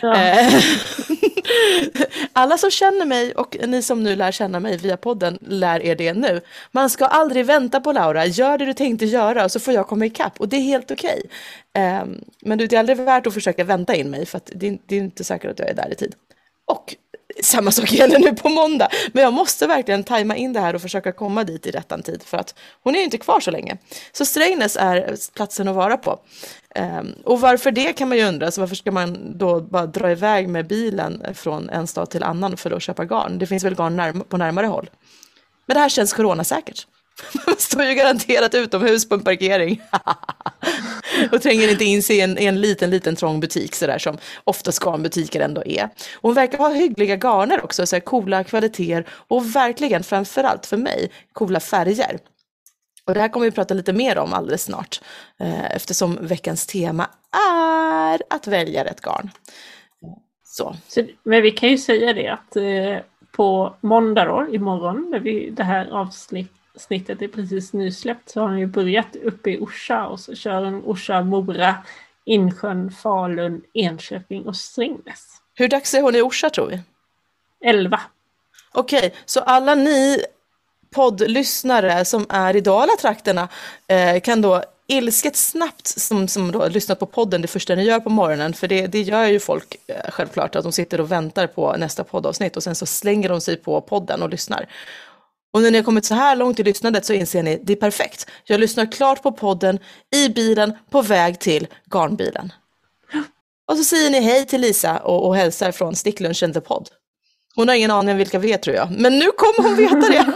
ja. 0.02 0.14
Eh, 0.16 0.62
alla 2.32 2.58
som 2.58 2.70
känner 2.70 3.06
mig 3.06 3.34
och 3.34 3.56
ni 3.68 3.82
som 3.82 4.02
nu 4.02 4.16
lär 4.16 4.32
känna 4.32 4.60
mig 4.60 4.76
via 4.76 4.96
podden 4.96 5.38
lär 5.40 5.82
er 5.82 5.96
det 5.96 6.14
nu. 6.14 6.40
Man 6.70 6.90
ska 6.90 7.04
aldrig 7.04 7.46
vänta 7.46 7.80
på 7.80 7.92
Laura, 7.92 8.26
gör 8.26 8.58
det 8.58 8.64
du 8.64 8.74
tänkte 8.74 9.04
göra 9.04 9.48
så 9.48 9.60
får 9.60 9.74
jag 9.74 9.88
komma 9.88 10.06
ikapp 10.06 10.40
och 10.40 10.48
det 10.48 10.56
är 10.56 10.60
helt 10.60 10.90
okej. 10.90 11.22
Okay. 11.74 12.00
Um, 12.02 12.24
men 12.40 12.58
det 12.58 12.72
är 12.72 12.78
aldrig 12.78 12.96
värt 12.98 13.26
att 13.26 13.34
försöka 13.34 13.64
vänta 13.64 13.94
in 13.94 14.10
mig 14.10 14.26
för 14.26 14.36
att 14.36 14.50
det 14.54 14.66
är 14.88 14.92
inte 14.92 15.24
säkert 15.24 15.50
att 15.50 15.58
jag 15.58 15.68
är 15.68 15.74
där 15.74 15.92
i 15.92 15.94
tid. 15.94 16.14
Och 16.66 16.96
samma 17.42 17.70
sak 17.70 17.92
gäller 17.92 18.18
nu 18.18 18.34
på 18.34 18.48
måndag. 18.48 18.88
Men 19.12 19.22
jag 19.22 19.32
måste 19.32 19.66
verkligen 19.66 20.04
tajma 20.04 20.36
in 20.36 20.52
det 20.52 20.60
här 20.60 20.74
och 20.74 20.82
försöka 20.82 21.12
komma 21.12 21.44
dit 21.44 21.66
i 21.66 21.70
rättan 21.70 22.02
tid 22.02 22.22
för 22.22 22.38
att 22.38 22.54
hon 22.82 22.94
är 22.94 22.98
ju 22.98 23.04
inte 23.04 23.18
kvar 23.18 23.40
så 23.40 23.50
länge. 23.50 23.76
Så 24.12 24.24
Strängnäs 24.24 24.76
är 24.76 25.16
platsen 25.34 25.68
att 25.68 25.76
vara 25.76 25.96
på. 25.96 26.20
Um, 26.76 27.14
och 27.24 27.40
varför 27.40 27.70
det 27.70 27.92
kan 27.92 28.08
man 28.08 28.18
ju 28.18 28.24
undra, 28.24 28.50
så 28.50 28.60
varför 28.60 28.76
ska 28.76 28.92
man 28.92 29.38
då 29.38 29.60
bara 29.60 29.86
dra 29.86 30.10
iväg 30.10 30.48
med 30.48 30.66
bilen 30.66 31.22
från 31.34 31.70
en 31.70 31.86
stad 31.86 32.10
till 32.10 32.22
annan 32.22 32.56
för 32.56 32.70
att 32.70 32.82
köpa 32.82 33.04
garn? 33.04 33.38
Det 33.38 33.46
finns 33.46 33.64
väl 33.64 33.74
garn 33.74 33.96
närm 33.96 34.20
på 34.28 34.36
närmare 34.36 34.66
håll. 34.66 34.90
Men 35.66 35.74
det 35.74 35.80
här 35.80 35.88
känns 35.88 36.12
coronasäkert. 36.12 36.86
Man 37.46 37.56
står 37.58 37.84
ju 37.84 37.94
garanterat 37.94 38.54
utomhus 38.54 39.08
på 39.08 39.14
en 39.14 39.24
parkering. 39.24 39.82
och 41.32 41.42
tränger 41.42 41.70
inte 41.70 41.84
in 41.84 42.02
sig 42.02 42.16
i 42.16 42.20
en, 42.20 42.38
i 42.38 42.44
en 42.44 42.60
liten, 42.60 42.90
liten 42.90 43.16
trång 43.16 43.40
butik 43.40 43.74
sådär 43.74 43.98
som 43.98 44.18
oftast 44.44 44.82
garnbutiker 44.84 45.40
ändå 45.40 45.62
är. 45.66 45.84
Och 45.84 46.22
hon 46.22 46.34
verkar 46.34 46.58
ha 46.58 46.68
hyggliga 46.68 47.16
garner 47.16 47.64
också, 47.64 47.86
så 47.86 47.96
här 47.96 48.00
coola 48.00 48.44
kvaliteter 48.44 49.06
och 49.28 49.56
verkligen 49.56 50.02
framförallt 50.02 50.66
för 50.66 50.76
mig 50.76 51.10
coola 51.32 51.60
färger. 51.60 52.18
Och 53.06 53.14
det 53.14 53.20
här 53.20 53.28
kommer 53.28 53.46
vi 53.46 53.52
prata 53.52 53.74
lite 53.74 53.92
mer 53.92 54.18
om 54.18 54.32
alldeles 54.32 54.62
snart 54.62 55.00
eh, 55.40 55.74
eftersom 55.74 56.18
veckans 56.20 56.66
tema 56.66 57.06
är 57.60 58.22
att 58.30 58.46
välja 58.46 58.84
rätt 58.84 59.00
garn. 59.00 59.30
Så. 60.44 60.76
Så 60.88 61.04
men 61.22 61.42
vi 61.42 61.50
kan 61.50 61.68
ju 61.68 61.78
säga 61.78 62.12
det 62.12 62.28
att 62.28 62.56
eh, 62.56 63.04
på 63.32 63.76
måndag 63.80 64.24
då, 64.24 64.54
imorgon, 64.54 65.10
när 65.10 65.20
vi, 65.20 65.50
det 65.50 65.64
här 65.64 65.86
avsnittet 66.76 67.22
är 67.22 67.28
precis 67.28 67.72
nysläppt, 67.72 68.30
så 68.30 68.40
har 68.40 68.48
han 68.48 68.58
ju 68.58 68.66
börjat 68.66 69.16
uppe 69.16 69.50
i 69.50 69.58
Orsa 69.58 70.06
och 70.06 70.20
så 70.20 70.34
kör 70.34 70.64
han 70.64 70.82
Orsa, 70.84 71.22
Mora, 71.22 71.76
Insjön, 72.24 72.90
Falun, 72.90 73.62
Enköping 73.74 74.46
och 74.46 74.56
Strängnäs. 74.56 75.26
Hur 75.54 75.68
dags 75.68 75.94
är 75.94 76.02
hon 76.02 76.16
i 76.16 76.22
Orsa 76.22 76.50
tror 76.50 76.66
vi? 76.66 76.80
11. 77.64 78.00
Okej, 78.72 79.14
så 79.24 79.40
alla 79.40 79.74
ni 79.74 80.24
poddlyssnare 80.90 82.04
som 82.04 82.26
är 82.28 82.56
i 82.56 82.60
Dalatrakterna 82.60 83.48
eh, 83.86 84.20
kan 84.20 84.40
då 84.42 84.62
ilsket 84.86 85.36
snabbt, 85.36 85.86
som, 85.86 86.28
som 86.28 86.52
då 86.52 86.68
lyssnat 86.68 86.98
på 86.98 87.06
podden 87.06 87.42
det 87.42 87.48
första 87.48 87.74
ni 87.74 87.82
gör 87.82 88.00
på 88.00 88.10
morgonen, 88.10 88.54
för 88.54 88.68
det, 88.68 88.86
det 88.86 89.00
gör 89.00 89.24
ju 89.24 89.40
folk 89.40 89.76
eh, 89.86 90.10
självklart, 90.10 90.56
att 90.56 90.62
de 90.62 90.72
sitter 90.72 91.00
och 91.00 91.12
väntar 91.12 91.46
på 91.46 91.76
nästa 91.76 92.04
poddavsnitt 92.04 92.56
och 92.56 92.62
sen 92.62 92.74
så 92.74 92.86
slänger 92.86 93.28
de 93.28 93.40
sig 93.40 93.56
på 93.56 93.80
podden 93.80 94.22
och 94.22 94.28
lyssnar. 94.28 94.68
Och 95.52 95.62
när 95.62 95.70
ni 95.70 95.78
har 95.78 95.84
kommit 95.84 96.04
så 96.04 96.14
här 96.14 96.36
långt 96.36 96.60
i 96.60 96.62
lyssnandet 96.62 97.04
så 97.04 97.12
inser 97.12 97.42
ni, 97.42 97.60
det 97.64 97.72
är 97.72 97.76
perfekt. 97.76 98.30
Jag 98.44 98.60
lyssnar 98.60 98.92
klart 98.92 99.22
på 99.22 99.32
podden 99.32 99.78
i 100.14 100.28
bilen 100.28 100.72
på 100.90 101.02
väg 101.02 101.40
till 101.40 101.66
garnbilen. 101.92 102.52
Och 103.66 103.76
så 103.76 103.84
säger 103.84 104.10
ni 104.10 104.20
hej 104.20 104.46
till 104.46 104.60
Lisa 104.60 104.98
och, 104.98 105.26
och 105.26 105.36
hälsar 105.36 105.72
från 105.72 105.96
Sticklunchen 105.96 106.52
The 106.52 106.60
Podd. 106.60 106.88
Hon 107.54 107.68
har 107.68 107.74
ingen 107.74 107.90
aning 107.90 108.12
om 108.12 108.18
vilka 108.18 108.38
vi 108.38 108.52
är 108.52 108.58
tror 108.58 108.76
jag, 108.76 108.90
men 108.90 109.18
nu 109.18 109.26
kommer 109.36 109.68
hon 109.68 109.76
veta 109.76 109.96
det. 109.96 110.26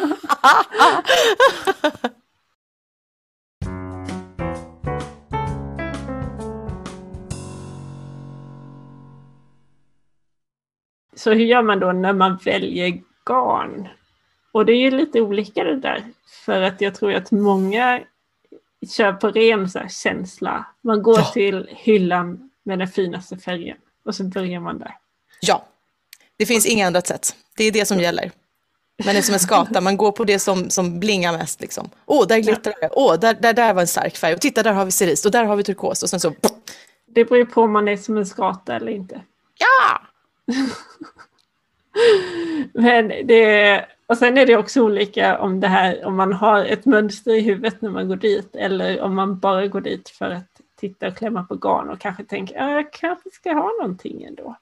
Så 11.16 11.32
hur 11.32 11.44
gör 11.44 11.62
man 11.62 11.80
då 11.80 11.92
när 11.92 12.12
man 12.12 12.36
väljer 12.44 13.00
garn? 13.26 13.88
Och 14.56 14.66
det 14.66 14.72
är 14.72 14.76
ju 14.76 14.90
lite 14.90 15.20
olika 15.20 15.64
det 15.64 15.76
där. 15.76 16.04
För 16.44 16.62
att 16.62 16.80
jag 16.80 16.94
tror 16.94 17.14
att 17.14 17.30
många 17.30 18.00
kör 18.90 19.12
på 19.12 19.30
ren 19.30 19.70
så 19.70 19.80
känsla. 19.88 20.66
Man 20.80 21.02
går 21.02 21.18
ja. 21.18 21.24
till 21.24 21.68
hyllan 21.70 22.50
med 22.62 22.78
den 22.78 22.88
finaste 22.88 23.38
färgen 23.38 23.76
och 24.04 24.14
så 24.14 24.24
börjar 24.24 24.60
man 24.60 24.78
där. 24.78 24.96
Ja, 25.40 25.64
det 26.36 26.46
finns 26.46 26.66
inga 26.66 26.86
andra 26.86 27.00
sätt. 27.00 27.36
Det 27.56 27.64
är 27.64 27.72
det 27.72 27.86
som 27.86 28.00
gäller. 28.00 28.30
Man 29.04 29.16
är 29.16 29.22
som 29.22 29.34
en 29.34 29.40
skata, 29.40 29.80
man 29.80 29.96
går 29.96 30.12
på 30.12 30.24
det 30.24 30.38
som, 30.38 30.70
som 30.70 31.00
blingar 31.00 31.32
mest. 31.32 31.60
Liksom. 31.60 31.90
Åh, 32.06 32.22
oh, 32.22 32.26
där 32.26 32.38
glittrar 32.38 32.74
det. 32.80 32.90
Åh, 32.92 33.14
oh, 33.14 33.20
där, 33.20 33.34
där, 33.34 33.52
där 33.52 33.74
var 33.74 33.80
en 33.80 33.88
stark 33.88 34.16
färg. 34.16 34.34
Och 34.34 34.40
titta, 34.40 34.62
där 34.62 34.72
har 34.72 34.84
vi 34.84 34.90
cerise 34.90 35.28
och 35.28 35.32
där 35.32 35.44
har 35.44 35.56
vi 35.56 35.64
turkos. 35.64 36.02
Och 36.02 36.10
sen 36.10 36.20
så... 36.20 36.34
Det 37.06 37.24
beror 37.24 37.38
ju 37.38 37.46
på 37.46 37.62
om 37.62 37.72
man 37.72 37.88
är 37.88 37.96
som 37.96 38.16
en 38.16 38.26
skata 38.26 38.76
eller 38.76 38.92
inte. 38.92 39.20
Ja! 39.58 40.00
Men 42.72 43.08
det, 43.08 43.86
och 44.06 44.18
sen 44.18 44.38
är 44.38 44.46
det 44.46 44.56
också 44.56 44.82
olika 44.82 45.38
om 45.38 45.60
det 45.60 45.68
här, 45.68 46.04
om 46.04 46.16
man 46.16 46.32
har 46.32 46.64
ett 46.64 46.84
mönster 46.84 47.34
i 47.34 47.40
huvudet 47.40 47.82
när 47.82 47.90
man 47.90 48.08
går 48.08 48.16
dit 48.16 48.56
eller 48.56 49.00
om 49.00 49.14
man 49.14 49.38
bara 49.38 49.66
går 49.66 49.80
dit 49.80 50.08
för 50.08 50.30
att 50.30 50.60
titta 50.80 51.08
och 51.08 51.16
klämma 51.16 51.42
på 51.42 51.54
garn 51.54 51.90
och 51.90 52.00
kanske 52.00 52.24
tänker 52.24 52.58
att 52.58 52.70
jag 52.70 52.92
kanske 52.92 53.30
ska 53.30 53.52
ha 53.52 53.70
någonting 53.80 54.24
ändå. 54.24 54.56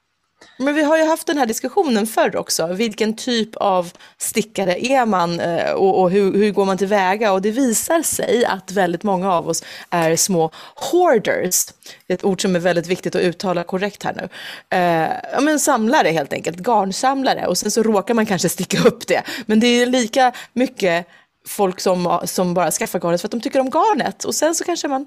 Men 0.58 0.74
vi 0.74 0.82
har 0.82 0.98
ju 0.98 1.04
haft 1.04 1.26
den 1.26 1.38
här 1.38 1.46
diskussionen 1.46 2.06
förr 2.06 2.36
också. 2.36 2.66
Vilken 2.66 3.16
typ 3.16 3.56
av 3.56 3.92
stickare 4.18 4.86
är 4.86 5.06
man 5.06 5.40
eh, 5.40 5.70
och, 5.70 6.00
och 6.00 6.10
hur, 6.10 6.32
hur, 6.32 6.52
går 6.52 6.64
man 6.64 6.78
tillväga? 6.78 7.32
Och 7.32 7.42
det 7.42 7.50
visar 7.50 8.02
sig 8.02 8.44
att 8.44 8.72
väldigt 8.72 9.02
många 9.02 9.32
av 9.32 9.48
oss 9.48 9.64
är 9.90 10.16
små 10.16 10.50
hoarders. 10.90 11.66
Ett 12.08 12.24
ord 12.24 12.42
som 12.42 12.56
är 12.56 12.60
väldigt 12.60 12.86
viktigt 12.86 13.14
att 13.14 13.22
uttala 13.22 13.64
korrekt 13.64 14.02
här 14.02 14.14
nu. 14.14 14.28
Eh, 14.76 15.10
ja, 15.32 15.40
men 15.40 15.60
samlare 15.60 16.08
helt 16.08 16.32
enkelt, 16.32 16.66
garnsamlare. 16.66 17.46
Och 17.46 17.58
sen 17.58 17.70
så 17.70 17.82
råkar 17.82 18.14
man 18.14 18.26
kanske 18.26 18.48
sticka 18.48 18.88
upp 18.88 19.06
det. 19.06 19.22
Men 19.46 19.60
det 19.60 19.66
är 19.66 19.86
lika 19.86 20.32
mycket 20.52 21.06
folk 21.46 21.80
som, 21.80 22.20
som 22.24 22.54
bara 22.54 22.70
skaffar 22.70 23.00
garnet 23.00 23.20
för 23.20 23.28
att 23.28 23.32
de 23.32 23.40
tycker 23.40 23.60
om 23.60 23.70
garnet. 23.70 24.24
Och 24.24 24.34
sen 24.34 24.54
så 24.54 24.64
kanske 24.64 24.88
man 24.88 25.06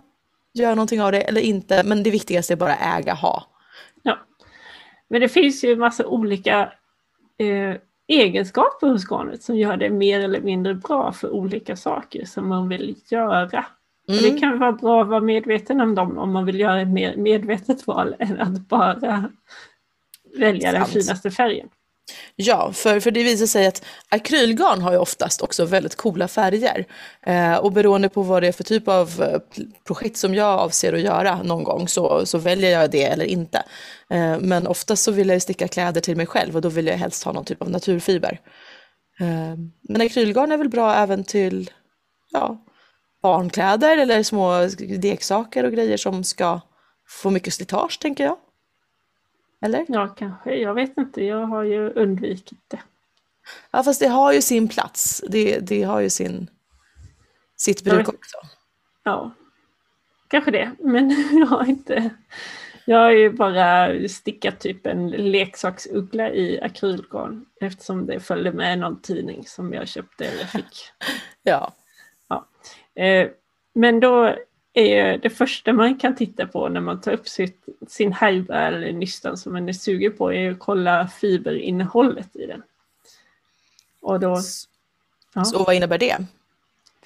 gör 0.54 0.76
någonting 0.76 1.02
av 1.02 1.12
det 1.12 1.22
eller 1.22 1.42
inte. 1.42 1.84
Men 1.84 2.04
det 2.04 2.12
viktigaste 2.12 2.54
är 2.54 2.58
bara 2.58 2.76
äga, 2.76 3.13
ha. 3.13 3.48
Men 5.10 5.22
det 5.22 5.30
finns 5.30 5.63
ju 5.63 5.72
en 5.72 5.80
massa 5.80 6.06
olika 6.06 6.74
eh, 7.38 7.76
egenskaper 8.08 8.88
hos 8.88 9.10
garnet 9.10 9.43
som 9.43 9.56
gör 9.56 9.78
det 9.78 9.89
mer 9.89 10.20
eller 10.20 10.41
mindre 10.41 10.74
bra 10.74 11.12
för 11.12 11.30
olika 11.30 11.76
saker 11.76 12.26
som 12.26 12.50
man 12.50 12.70
vill 12.70 12.96
göra. 13.10 13.65
Mm. 14.10 14.22
det 14.22 14.39
kan 14.39 14.60
vara 14.60 14.72
bra 14.72 15.02
att 15.02 15.08
vara 15.08 15.22
medveten 15.22 15.82
om 15.82 15.96
dem 15.96 16.17
om 16.17 16.32
man 16.32 16.46
vill 16.46 16.60
göra 16.60 16.82
ett 16.82 16.88
mer 16.88 17.15
medvetet 17.17 17.88
val 17.88 18.15
än 18.20 18.41
att 18.41 18.67
bara 18.67 19.30
välja 20.38 20.72
Sant. 20.72 20.84
den 20.84 20.86
finaste 20.86 21.32
färgen. 21.32 21.70
Ja, 22.36 22.74
för, 22.74 23.00
för 23.00 23.12
det 23.12 23.24
visar 23.24 23.46
sig 23.46 23.67
att 23.67 23.86
akrylgarn 24.10 24.82
har 24.82 24.91
ju 24.91 24.98
oftast 24.98 25.41
också 25.41 25.65
väldigt 25.65 25.96
coola 25.96 26.28
färger. 26.28 26.86
Eh, 27.26 27.56
och 27.56 27.72
beroende 27.72 28.10
på 28.10 28.22
vad 28.22 28.43
det 28.43 28.48
är 28.48 28.52
för 28.52 28.63
typ 28.63 28.88
av 28.88 29.22
eh, 29.22 29.62
projekt 29.84 30.17
som 30.17 30.36
jag 30.36 30.60
avser 30.60 30.93
att 30.93 31.02
göra 31.02 31.43
någon 31.43 31.63
gång 31.63 31.88
så, 31.88 32.26
så 32.26 32.38
väljer 32.38 32.72
jag 32.72 32.91
det 32.91 33.04
eller 33.04 33.26
inte. 33.26 33.63
Eh, 34.10 34.39
men 34.39 34.67
oftast 34.67 35.04
så 35.04 35.12
vill 35.12 35.28
jag 35.28 35.36
ju 35.36 35.39
sticka 35.39 35.67
kläder 35.67 36.02
till 36.02 36.17
mig 36.17 36.26
själv 36.26 36.56
och 36.56 36.62
då 36.62 36.70
vill 36.70 36.88
jag 36.88 36.98
helst 36.98 37.24
ha 37.24 37.32
någon 37.32 37.46
typ 37.46 37.62
av 37.62 37.70
naturfiber. 37.70 38.41
Eh, 39.20 39.58
men 39.82 40.02
akrylgarn 40.02 40.52
är 40.52 40.58
väl 40.58 40.70
bra 40.70 40.93
även 40.96 41.24
till 41.24 41.70
ja, 42.32 42.65
barnkläder 43.22 43.98
eller 43.98 44.24
små 44.24 44.70
leksaker 44.80 45.63
och 45.63 45.72
grejer 45.72 45.98
som 45.98 46.24
ska 46.24 46.62
få 47.10 47.30
mycket 47.30 47.54
slitage 47.54 48.00
tänker 48.02 48.24
jag. 48.24 48.38
Eller? 49.62 49.86
Ja, 49.88 50.08
kanske. 50.08 50.56
Jag 50.56 50.74
vet 50.74 50.98
inte. 50.98 51.24
Jag 51.24 51.46
har 51.46 51.63
ju 51.63 51.89
undvikit 51.89 52.60
det. 52.67 52.80
Ja, 53.72 53.84
fast 53.84 54.00
det 54.00 54.08
har 54.08 54.34
ju 54.34 54.41
sin 54.41 54.67
plats. 54.67 55.24
Det, 55.30 55.60
det 55.60 55.84
har 55.84 56.00
ju 56.00 56.10
sin, 56.10 56.50
sitt 57.56 57.84
bruk 57.84 58.10
också. 58.10 58.38
Ja, 59.04 59.32
kanske 60.28 60.52
det. 60.52 60.72
Men 60.80 61.10
jag 61.32 61.48
har 61.48 61.65
inte... 61.65 62.10
Jag 62.89 62.98
har 62.98 63.12
ju 63.12 63.30
bara 63.30 63.89
stickat 64.10 64.60
typ 64.60 64.86
en 64.86 65.10
leksaksuggla 65.10 66.30
i 66.30 66.62
akrylgarn 66.62 67.46
eftersom 67.62 68.06
det 68.06 68.20
följde 68.20 68.52
med 68.52 68.80
någon 68.80 69.02
tidning 69.02 69.46
som 69.46 69.74
jag 69.74 69.88
köpte 69.88 70.26
eller 70.26 70.46
fick. 70.46 70.91
ja. 71.43 71.74
ja. 72.28 72.48
Eh, 73.04 73.30
men 73.74 74.00
då 74.00 74.36
är 74.78 75.18
det 75.18 75.30
första 75.30 75.74
man 75.74 75.98
kan 75.98 76.16
titta 76.16 76.48
på 76.48 76.70
när 76.70 76.82
man 76.82 77.02
tar 77.02 77.12
upp 77.12 77.28
sitt, 77.28 77.66
sin 77.88 78.13
härva 78.13 78.56
eller 78.56 78.92
nystan 78.92 79.38
som 79.38 79.54
man 79.54 79.70
är 79.70 79.74
sugen 79.74 80.18
på 80.18 80.34
är 80.34 80.52
att 80.52 80.60
kolla 80.60 81.08
fiberinnehållet 81.08 82.36
i 82.36 82.46
den. 82.46 82.63
Och 84.02 84.20
då, 84.20 84.42
ja. 85.34 85.46
Så 85.46 85.63
vad 85.63 85.76
innebär 85.76 85.98
det? 85.98 86.18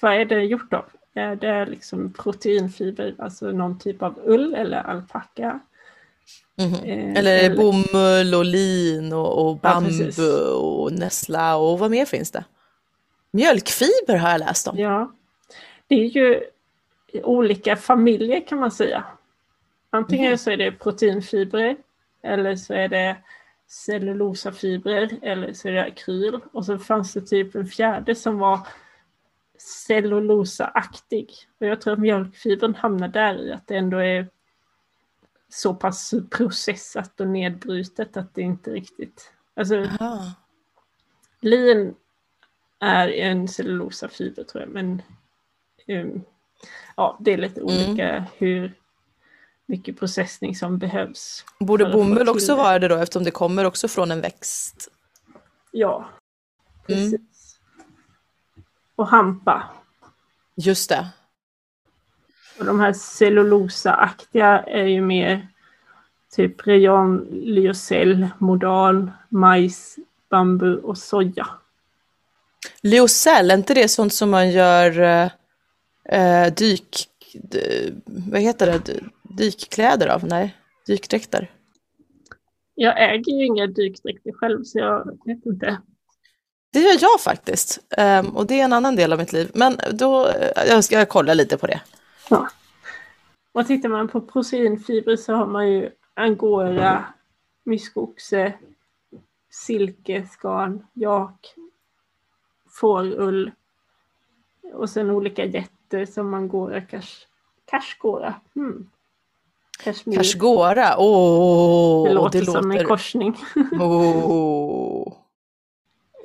Vad 0.00 0.12
är 0.12 0.24
det 0.24 0.42
gjort 0.42 0.72
av? 0.72 0.84
Är 1.14 1.36
det 1.36 1.66
liksom 1.66 2.12
proteinfiber, 2.12 3.14
alltså 3.18 3.46
någon 3.46 3.78
typ 3.78 4.02
av 4.02 4.20
ull 4.24 4.54
eller 4.54 4.76
alpacka? 4.76 5.60
Mm 6.56 6.70
-hmm. 6.70 6.86
eh, 6.86 7.18
eller, 7.18 7.38
eller 7.38 7.56
bomull 7.56 8.34
och 8.34 8.44
lin 8.44 9.12
och, 9.12 9.46
och 9.46 9.56
bambu 9.56 10.10
ja, 10.16 10.54
och 10.54 10.92
nässla 10.92 11.56
och 11.56 11.78
vad 11.78 11.90
mer 11.90 12.04
finns 12.04 12.30
det? 12.30 12.44
Mjölkfiber 13.30 14.16
har 14.16 14.30
jag 14.30 14.38
läst 14.38 14.68
om. 14.68 14.78
Ja, 14.78 15.12
det 15.86 15.94
är 15.94 16.08
ju 16.08 16.40
olika 17.12 17.76
familjer 17.76 18.46
kan 18.46 18.58
man 18.58 18.70
säga. 18.70 19.04
Antingen 19.90 20.26
mm. 20.26 20.38
så 20.38 20.50
är 20.50 20.56
det 20.56 20.72
proteinfibrer 20.72 21.76
eller 22.22 22.56
så 22.56 22.74
är 22.74 22.88
det 22.88 23.16
cellulosafibrer 23.68 25.18
eller 25.22 25.52
så 25.52 25.68
är 25.68 25.72
det 25.72 25.84
akryl 25.84 26.40
och 26.52 26.66
så 26.66 26.78
fanns 26.78 27.12
det 27.12 27.20
typ 27.20 27.54
en 27.54 27.66
fjärde 27.66 28.14
som 28.14 28.38
var 28.38 28.60
cellulosaaktig. 29.58 31.30
Och 31.60 31.66
jag 31.66 31.80
tror 31.80 31.92
att 31.92 31.98
mjölkfibern 31.98 32.74
hamnar 32.74 33.08
där 33.08 33.42
i 33.42 33.52
att 33.52 33.66
det 33.66 33.76
ändå 33.76 33.98
är 33.98 34.28
så 35.48 35.74
pass 35.74 36.14
processat 36.30 37.20
och 37.20 37.28
nedbrutet 37.28 38.16
att 38.16 38.34
det 38.34 38.42
inte 38.42 38.70
riktigt 38.70 39.32
Alltså 39.54 39.76
Aha. 39.76 40.34
lin 41.40 41.94
är 42.80 43.08
en 43.08 43.48
cellulosafiber 43.48 44.44
tror 44.44 44.62
jag, 44.62 44.70
men 44.70 45.02
um, 45.88 46.24
ja, 46.96 47.16
det 47.20 47.32
är 47.32 47.36
lite 47.38 47.60
Mm. 47.60 47.74
olika 47.74 48.24
hur 48.38 48.74
mycket 49.66 49.98
processning 49.98 50.56
som 50.56 50.78
behövs. 50.78 51.44
Borde 51.58 51.84
bomull 51.92 52.28
också 52.28 52.56
vara 52.56 52.78
det 52.78 52.88
då 52.88 52.96
eftersom 52.96 53.24
det 53.24 53.30
kommer 53.30 53.64
också 53.64 53.88
från 53.88 54.10
en 54.10 54.20
växt? 54.20 54.88
Ja, 55.70 56.08
Mm. 56.88 57.10
precis. 57.10 57.58
Och 58.96 59.08
hampa. 59.08 59.62
Just 60.54 60.88
det. 60.88 61.08
Och 62.58 62.64
de 62.64 62.80
här 62.80 62.92
cellulosaaktiga 62.92 64.58
är 64.62 64.84
ju 64.86 65.00
mer 65.00 65.48
typ 66.30 66.66
rayon, 66.66 67.28
lyocell, 67.32 68.28
modal, 68.38 69.10
majs, 69.28 69.96
bambu 70.30 70.76
och 70.76 70.98
soja. 70.98 71.48
Lyocell, 72.82 73.50
är 73.50 73.54
inte 73.54 73.74
det 73.74 73.88
sånt 73.88 74.14
som 74.14 74.30
man 74.30 74.50
gör 74.50 75.30
eh, 76.08 76.54
dyk... 76.54 77.08
vad 78.04 78.40
heter 78.40 78.66
det? 78.66 79.00
Dykkläder 79.22 80.08
av? 80.08 80.24
Nej, 80.24 80.56
dykdräkter. 80.86 81.50
Jag 82.74 83.12
äger 83.12 83.32
ju 83.32 83.46
inga 83.46 83.66
dykdräkter 83.66 84.32
själv 84.32 84.64
så 84.64 84.78
jag 84.78 85.18
vet 85.26 85.46
inte. 85.46 85.78
Det 86.72 86.80
gör 86.80 86.98
jag 87.00 87.20
faktiskt. 87.20 87.78
Ehm, 87.96 88.36
och 88.36 88.46
det 88.46 88.60
är 88.60 88.64
en 88.64 88.72
annan 88.72 88.96
del 88.96 89.12
av 89.12 89.18
mitt 89.18 89.32
liv. 89.32 89.50
Men 89.54 89.76
då, 89.92 90.28
eh, 90.28 90.64
jag 90.68 90.84
ska 90.84 91.06
kolla 91.06 91.34
lite 91.34 91.58
på 91.58 91.66
det. 91.66 91.80
Ja. 92.30 92.48
Och 93.52 93.66
tittar 93.66 93.88
man 93.88 94.08
på 94.08 94.20
proteinfibrer 94.20 95.16
så 95.16 95.32
har 95.32 95.46
man 95.46 95.72
ju 95.72 95.90
angora, 96.14 97.04
myskoxe, 97.64 98.52
silke, 99.50 100.26
skan, 100.26 100.86
jak, 100.92 101.54
fårull 102.80 103.50
och 104.72 104.90
sen 104.90 105.10
olika 105.10 105.44
jätter 105.44 105.81
som 106.06 106.34
angora, 106.34 106.80
kash, 106.80 107.26
kashgora. 107.64 108.34
Hmm. 108.54 108.90
Kashmir. 109.84 110.16
Kashgora, 110.16 110.94
åh! 110.98 112.08
det 112.08 112.14
låter 112.14 112.40
det 112.40 112.46
som 112.46 112.70
en 112.70 112.86
korsning. 112.86 113.36
Åh. 113.80 115.12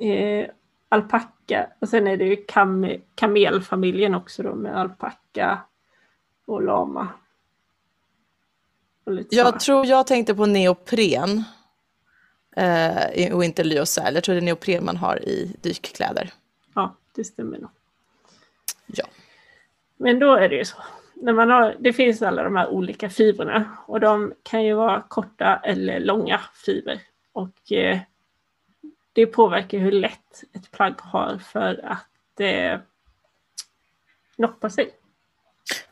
eh, 0.00 0.46
alpacka 0.88 1.66
och 1.78 1.88
sen 1.88 2.06
är 2.06 2.16
det 2.16 2.24
ju 2.24 2.36
kam, 2.36 2.92
kamelfamiljen 3.14 4.14
också 4.14 4.42
då 4.42 4.54
med 4.54 4.76
alpacka 4.78 5.58
och 6.46 6.62
lama. 6.62 7.08
Och. 9.04 9.12
Jag 9.30 9.60
tror 9.60 9.86
jag 9.86 10.06
tänkte 10.06 10.34
på 10.34 10.46
neopren. 10.46 11.44
Eh, 12.56 13.34
och 13.34 13.44
inte 13.44 13.64
lyocell. 13.64 14.14
Jag 14.14 14.24
tror 14.24 14.34
det 14.34 14.38
är 14.38 14.42
neopren 14.42 14.84
man 14.84 14.96
har 14.96 15.28
i 15.28 15.56
dykkläder. 15.62 16.32
Ja, 16.74 16.96
det 17.14 17.24
stämmer 17.24 17.58
nog. 17.58 17.70
Ja. 18.86 19.04
Men 19.98 20.18
då 20.18 20.34
är 20.34 20.48
det 20.48 20.56
ju 20.56 20.64
så. 20.64 20.76
När 21.14 21.32
man 21.32 21.50
har, 21.50 21.76
det 21.78 21.92
finns 21.92 22.22
alla 22.22 22.42
de 22.42 22.56
här 22.56 22.68
olika 22.68 23.10
fibrerna 23.10 23.64
och 23.86 24.00
de 24.00 24.34
kan 24.42 24.64
ju 24.64 24.74
vara 24.74 25.02
korta 25.08 25.60
eller 25.64 26.00
långa 26.00 26.40
fibrer. 26.54 27.00
Och 27.32 27.72
eh, 27.72 27.98
det 29.12 29.26
påverkar 29.26 29.78
hur 29.78 29.92
lätt 29.92 30.44
ett 30.52 30.70
plagg 30.70 30.94
har 31.00 31.38
för 31.52 31.80
att 31.84 32.40
eh, 32.40 32.78
noppa 34.36 34.70
sig. 34.70 34.90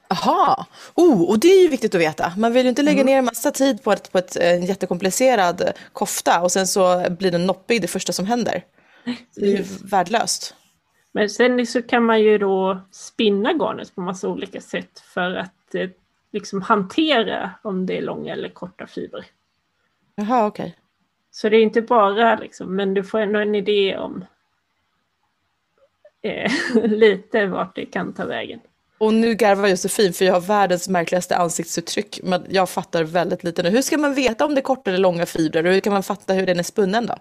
Aha, 0.08 0.66
oh, 0.94 1.30
och 1.30 1.38
det 1.38 1.48
är 1.48 1.62
ju 1.62 1.68
viktigt 1.68 1.94
att 1.94 2.00
veta. 2.00 2.32
Man 2.36 2.52
vill 2.52 2.62
ju 2.62 2.68
inte 2.68 2.82
lägga 2.82 3.00
Mm. 3.00 3.06
ner 3.06 3.18
en 3.18 3.24
massa 3.24 3.50
tid 3.50 3.82
på, 3.82 3.92
ett, 3.92 4.12
på 4.12 4.18
ett, 4.18 4.36
en 4.36 4.64
jättekomplicerad 4.64 5.60
eh, 5.60 5.68
kofta 5.92 6.40
och 6.42 6.52
sen 6.52 6.66
så 6.66 7.10
blir 7.10 7.30
den 7.30 7.46
noppig 7.46 7.82
det 7.82 7.88
första 7.88 8.12
som 8.12 8.26
händer. 8.26 8.64
Det 9.34 9.46
är 9.46 9.50
ju 9.50 9.64
värdelöst. 9.84 10.54
Men 11.16 11.30
sen 11.30 11.66
så 11.66 11.82
kan 11.82 12.04
man 12.04 12.22
ju 12.22 12.38
då 12.38 12.80
spinna 12.90 13.52
garnet 13.52 13.94
på 13.94 14.00
massa 14.00 14.28
olika 14.28 14.60
sätt 14.60 15.00
för 15.00 15.34
att 15.34 15.74
eh, 15.74 15.88
liksom 16.32 16.62
hantera 16.62 17.50
om 17.62 17.86
det 17.86 17.98
är 17.98 18.02
långa 18.02 18.32
eller 18.32 18.48
korta 18.48 18.86
fibrer. 18.86 19.24
Jaha, 20.14 20.46
okej. 20.46 20.76
Så 21.30 21.48
det 21.48 21.56
är 21.56 21.62
inte 21.62 21.82
bara 21.82 22.38
liksom, 22.38 22.76
men 22.76 22.94
du 22.94 23.04
får 23.04 23.18
ändå 23.18 23.38
en 23.38 23.54
idé 23.54 23.96
om 23.96 24.24
eh, 26.22 26.52
lite 26.88 27.46
vart 27.46 27.76
det 27.76 27.86
kan 27.86 28.14
ta 28.14 28.24
vägen. 28.24 28.60
Och 28.98 29.14
nu 29.14 29.34
garvar 29.34 29.68
Josefin 29.68 30.12
för 30.12 30.24
jag 30.24 30.32
har 30.32 30.40
världens 30.40 30.88
märkligaste 30.88 31.36
ansiktsuttryck. 31.36 32.20
Men 32.22 32.46
jag 32.48 32.70
fattar 32.70 33.04
väldigt 33.04 33.44
lite 33.44 33.62
nu. 33.62 33.70
Hur 33.70 33.82
ska 33.82 33.98
man 33.98 34.14
veta 34.14 34.44
om 34.44 34.54
det 34.54 34.60
är 34.60 34.62
korta 34.62 34.90
eller 34.90 35.00
långa 35.00 35.26
fibrer 35.26 35.66
och 35.66 35.72
hur 35.72 35.80
kan 35.80 35.92
man 35.92 36.02
fatta 36.02 36.32
hur 36.32 36.46
den 36.46 36.58
är 36.58 36.62
spunnen 36.62 37.06
då? 37.06 37.14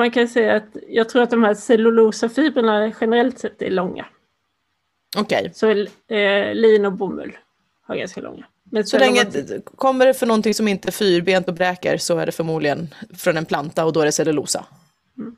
Man 0.00 0.10
kan 0.10 0.28
säga 0.28 0.56
att 0.56 0.76
jag 0.88 1.08
tror 1.08 1.22
att 1.22 1.30
de 1.30 1.44
här 1.44 1.54
cellulosafibrerna 1.54 2.92
generellt 3.00 3.38
sett 3.38 3.62
är 3.62 3.70
långa. 3.70 4.06
Okej, 5.16 5.50
Så 5.54 5.70
eh, 5.70 6.54
lin 6.54 6.86
och 6.86 6.92
bomull 6.92 7.36
har 7.86 7.96
ganska 7.96 8.20
långa. 8.20 8.44
Men 8.64 8.84
så 8.86 8.98
länge 8.98 9.24
man- 9.24 9.62
kommer 9.62 10.06
det 10.06 10.14
för 10.14 10.26
någonting 10.26 10.54
som 10.54 10.68
inte 10.68 10.88
är 10.88 10.92
fyrbent 10.92 11.48
och 11.48 11.54
bräker 11.54 11.96
så 11.98 12.18
är 12.18 12.26
det 12.26 12.32
förmodligen 12.32 12.94
från 13.14 13.36
en 13.36 13.44
planta 13.44 13.84
och 13.84 13.92
då 13.92 14.00
är 14.00 14.04
det 14.04 14.12
cellulosa. 14.12 14.64
Mm. 15.18 15.36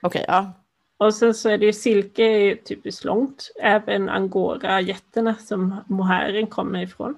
Okej, 0.00 0.24
ja. 0.28 0.52
Och 0.98 1.14
sen 1.14 1.34
så 1.34 1.48
är 1.48 1.58
det 1.58 1.66
ju 1.66 1.72
silke 1.72 2.22
är 2.22 2.38
ju 2.38 2.56
typiskt 2.56 3.04
långt. 3.04 3.50
Även 3.62 4.08
angora-jätterna 4.08 5.34
som 5.34 5.76
mohären 5.86 6.46
kommer 6.46 6.82
ifrån. 6.82 7.14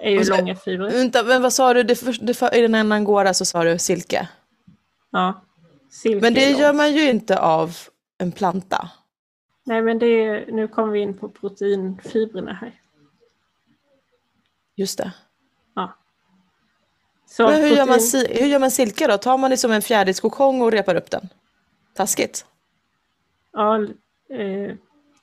Är 0.00 0.10
ju 0.10 0.24
så- 0.24 0.36
långa 0.36 0.56
fibrer. 0.56 0.90
Vänta, 0.90 1.22
men 1.22 1.42
vad 1.42 1.52
sa 1.52 1.74
du? 1.74 1.82
Det 1.82 2.26
det 2.26 2.56
I 2.56 2.60
den 2.60 2.74
här 2.74 2.92
angora 2.96 3.34
så 3.34 3.44
sa 3.44 3.64
du 3.64 3.78
silke. 3.78 4.28
Ja. 5.10 5.42
Silke 6.02 6.20
Men 6.20 6.34
det 6.34 6.50
gör 6.50 6.72
man 6.72 6.94
ju 6.94 7.10
inte 7.10 7.38
av 7.38 7.76
en 8.18 8.32
planta. 8.32 8.90
Nej 9.64 9.82
men 9.82 9.98
det 9.98 10.06
är, 10.06 10.52
nu 10.52 10.68
kommer 10.68 10.92
vi 10.92 11.00
in 11.00 11.18
på 11.18 11.28
proteinfibrerna 11.28 12.52
här. 12.52 12.80
Just 14.76 14.98
det. 14.98 15.12
Så 17.28 17.46
Men 17.48 17.62
hur, 17.62 17.68
gör 17.68 17.86
man, 17.86 17.98
protein- 17.98 18.26
hur 18.40 18.46
gör 18.46 18.58
man 18.58 18.70
silke 18.70 19.06
då? 19.06 19.18
Tar 19.18 19.38
man 19.38 19.50
det 19.50 19.56
som 19.56 19.72
en 19.72 19.82
fjärilskokong 19.82 20.62
och 20.62 20.72
repar 20.72 20.94
upp 20.94 21.10
den? 21.10 21.28
Taskigt. 21.94 22.46
Ja, 23.52 23.82
eh, 24.30 24.74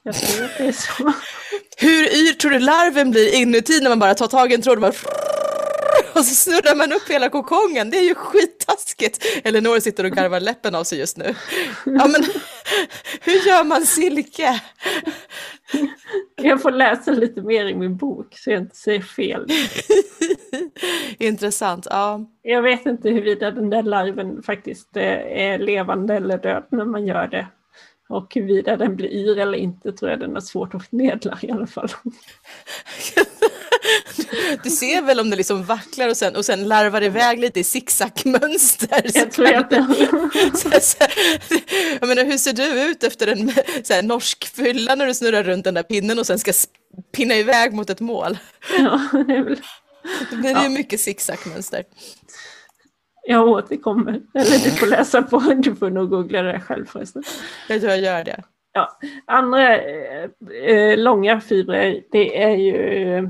jag 0.03 0.15
tror 0.15 0.45
att 0.45 0.57
det 0.57 0.67
är 0.67 0.71
så. 0.71 1.03
Hur 1.77 2.03
yr 2.03 2.33
tror 2.33 2.51
du 2.51 2.59
larven 2.59 3.11
blir 3.11 3.35
inuti 3.35 3.79
när 3.81 3.89
man 3.89 3.99
bara 3.99 4.15
tar 4.15 4.27
tag 4.27 4.51
i 4.51 4.55
en 4.55 4.61
tråd 4.61 4.77
och 4.77 4.81
bara 4.81 4.91
och 6.15 6.25
så 6.25 6.35
snurrar 6.35 6.75
man 6.75 6.91
upp 6.91 7.09
hela 7.09 7.29
kokongen. 7.29 7.89
Det 7.89 7.97
är 7.97 8.03
ju 8.03 8.15
skittaskigt. 8.15 9.25
Eleanor 9.43 9.79
sitter 9.79 10.03
och 10.03 10.11
garvar 10.11 10.39
läppen 10.39 10.75
av 10.75 10.83
sig 10.83 10.99
just 10.99 11.17
nu. 11.17 11.35
Ja, 11.85 12.07
men 12.07 12.23
hur 13.21 13.47
gör 13.47 13.63
man 13.63 13.85
silke? 13.85 14.61
Jag 16.35 16.61
får 16.61 16.71
läsa 16.71 17.11
lite 17.11 17.41
mer 17.41 17.65
i 17.65 17.75
min 17.75 17.97
bok 17.97 18.37
så 18.37 18.51
jag 18.51 18.61
inte 18.61 18.75
säger 18.75 19.01
fel. 19.01 19.47
Intressant. 21.17 21.87
Ja. 21.89 22.25
Jag 22.41 22.61
vet 22.61 22.85
inte 22.85 23.09
huruvida 23.09 23.51
den 23.51 23.69
där 23.69 23.83
larven 23.83 24.43
faktiskt 24.43 24.97
eh, 24.97 25.03
är 25.41 25.59
levande 25.59 26.15
eller 26.15 26.37
död 26.37 26.63
när 26.69 26.85
man 26.85 27.07
gör 27.07 27.27
det. 27.27 27.47
Och 28.09 28.35
huruvida 28.35 28.77
den 28.77 28.95
blir 28.95 29.09
yr 29.09 29.39
eller 29.39 29.57
inte 29.57 29.91
tror 29.91 30.11
jag 30.11 30.19
den 30.19 30.35
är 30.35 30.39
svårt 30.39 30.75
att 30.75 30.87
förmedla 30.87 31.39
i 31.41 31.51
alla 31.51 31.67
fall. 31.67 31.89
Du 34.63 34.69
ser 34.69 35.01
väl 35.01 35.19
om 35.19 35.29
det 35.29 35.35
liksom 35.35 35.63
vacklar 35.63 36.09
och 36.09 36.17
sen, 36.17 36.35
och 36.35 36.45
sen 36.45 36.67
larvar 36.67 37.03
iväg 37.03 37.39
lite 37.39 37.59
i 37.59 37.63
zigzagmönster. 37.63 39.01
Jag 39.13 39.31
tror 39.31 39.45
så, 40.79 40.97
jag 41.99 42.07
menar, 42.09 42.23
hur 42.25 42.37
ser 42.37 42.53
du 42.53 42.81
ut 42.91 43.03
efter 43.03 43.27
en 43.27 43.51
så 43.83 43.93
här, 43.93 44.01
norsk 44.03 44.55
fylla 44.55 44.95
när 44.95 45.05
du 45.07 45.13
snurrar 45.13 45.43
runt 45.43 45.63
den 45.63 45.73
där 45.73 45.83
pinnen 45.83 46.19
och 46.19 46.25
sen 46.27 46.39
ska 46.39 46.51
pinna 47.15 47.35
iväg 47.35 47.73
mot 47.73 47.89
ett 47.89 47.99
mål? 47.99 48.37
ja, 48.79 49.01
det 49.27 49.33
är 49.33 49.43
väl, 49.43 49.61
Då 50.31 50.35
blir 50.35 50.43
det 50.53 50.59
Ja. 50.59 50.63
ju 50.63 50.69
mycket 50.69 50.99
zigzagmönster. 50.99 51.83
jag 53.27 53.47
återkommer. 53.47 54.21
Eller 54.33 54.63
du 54.63 54.71
får 54.71 54.87
läsa 54.87 55.21
på, 55.21 55.39
du 55.39 55.75
får 55.75 55.89
nog 55.89 56.09
googla 56.09 56.41
det 56.41 56.59
själv 56.59 56.85
förresten. 56.85 57.23
Jag 57.69 57.79
tror 57.81 57.91
jag 57.91 58.01
gör 58.01 58.23
det. 58.23 58.43
Ja, 58.75 58.99
andra 59.27 59.77
eh, 59.79 60.29
eh, 60.67 60.97
långa 60.97 61.41
fibrer, 61.41 62.01
det 62.11 62.43
är 62.43 62.55
ju... 62.55 63.29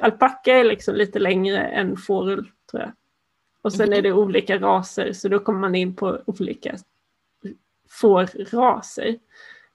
Alpacka 0.00 0.56
är 0.56 0.64
liksom 0.64 0.94
lite 0.94 1.18
längre 1.18 1.58
än 1.58 1.96
fårull, 1.96 2.50
tror 2.70 2.82
jag. 2.82 2.92
Och 3.62 3.72
sen 3.72 3.92
är 3.92 4.02
det 4.02 4.12
olika 4.12 4.58
raser, 4.58 5.12
så 5.12 5.28
då 5.28 5.38
kommer 5.38 5.60
man 5.60 5.74
in 5.74 5.96
på 5.96 6.22
olika 6.26 6.76
fårraser. 7.88 9.18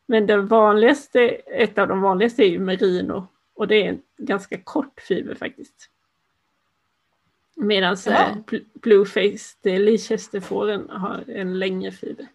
Men 0.06 0.28
den 0.28 0.48
vanligaste, 0.48 1.22
ett 1.46 1.78
av 1.78 1.88
de 1.88 2.02
vanligaste 2.02 2.44
är 2.44 2.50
ju 2.50 2.60
merino. 2.60 3.28
Och 3.56 3.68
det 3.68 3.76
är 3.76 3.90
en 3.90 4.02
ganska 4.18 4.58
kort 4.58 5.02
fiber 5.02 5.36
faktiskt. 5.36 5.90
Medan 7.56 7.98
Jaha. 8.06 8.38
bluefaced 8.74 9.58
Leicesterfåren 9.82 10.90
har 10.90 11.24
en 11.28 11.60
längre 11.60 11.92
fiber. 11.92 12.28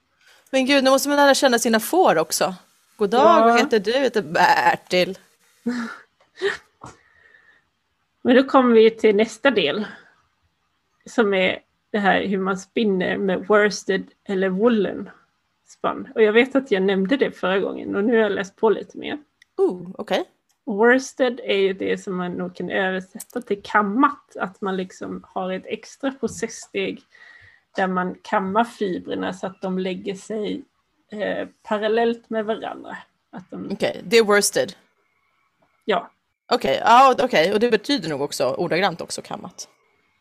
Men 0.51 0.67
gud, 0.67 0.85
nu 0.85 0.91
måste 0.91 1.09
man 1.09 1.17
lära 1.17 1.35
känna 1.35 1.59
sina 1.59 1.81
får 1.81 2.19
också. 2.19 2.55
God 2.97 3.11
dag, 3.11 3.21
Ja. 3.21 3.45
vad 3.45 3.59
heter 3.61 3.79
du? 3.79 3.91
Jag 3.91 4.01
heter 4.01 4.23
Bertil. 4.23 5.19
Men 8.23 8.37
då 8.37 8.43
kommer 8.43 8.75
vi 8.75 8.91
till 8.91 9.17
nästa 9.17 9.51
del. 9.51 9.87
Som 11.07 11.35
är 11.35 11.59
det 11.91 11.99
här 11.99 12.27
hur 12.27 12.39
man 12.39 12.59
spinner 12.59 13.19
med 13.19 13.47
worsted 13.47 14.05
eller 14.25 14.49
woolen 14.49 15.11
spann. 15.67 16.09
Och 16.15 16.23
jag 16.23 16.33
vet 16.33 16.57
att 16.57 16.71
jag 16.71 16.83
nämnde 16.83 17.17
det 17.17 17.33
förra 17.33 17.59
gången 17.59 17.97
och 17.97 18.05
nu 18.05 18.13
har 18.13 18.23
jag 18.23 18.33
läst 18.33 18.57
på 18.57 18.71
lite 18.71 18.99
mer. 18.99 19.19
Oh, 19.57 19.91
okej. 19.99 20.25
Worsted 20.65 21.41
är 21.45 21.57
ju 21.57 21.73
det 21.73 21.99
som 21.99 22.17
man 22.17 22.33
nog 22.33 22.57
kan 22.57 22.71
översätta 22.71 23.43
till 23.43 23.63
kammat, 23.63 24.37
att 24.37 24.61
man 24.61 24.77
liksom 24.77 25.25
har 25.29 25.53
ett 25.53 25.67
extra 25.67 26.13
processsteg 26.13 27.03
där 27.77 27.87
man 27.87 28.15
kammar 28.23 28.65
fibrerna 28.65 29.33
så 29.33 29.47
att 29.47 29.63
de 29.63 29.79
lägger 29.79 30.15
sig 30.15 30.63
eh, 31.13 31.49
parallellt 31.63 32.31
med 32.31 32.45
varandra. 32.45 32.97
Att 33.31 33.51
de, 33.51 33.69
Okej, 33.73 34.01
det 34.05 34.17
är 34.19 34.25
worsted. 34.25 34.73
ja. 35.85 36.11
Okej, 36.51 36.81
ja, 36.85 37.15
okej. 37.23 37.53
och 37.53 37.61
det 37.61 37.71
betyder 37.71 38.09
nog 38.09 38.21
också 38.23 38.55
ordagrant 38.55 39.01
också 39.01 39.23
kammat. 39.23 39.69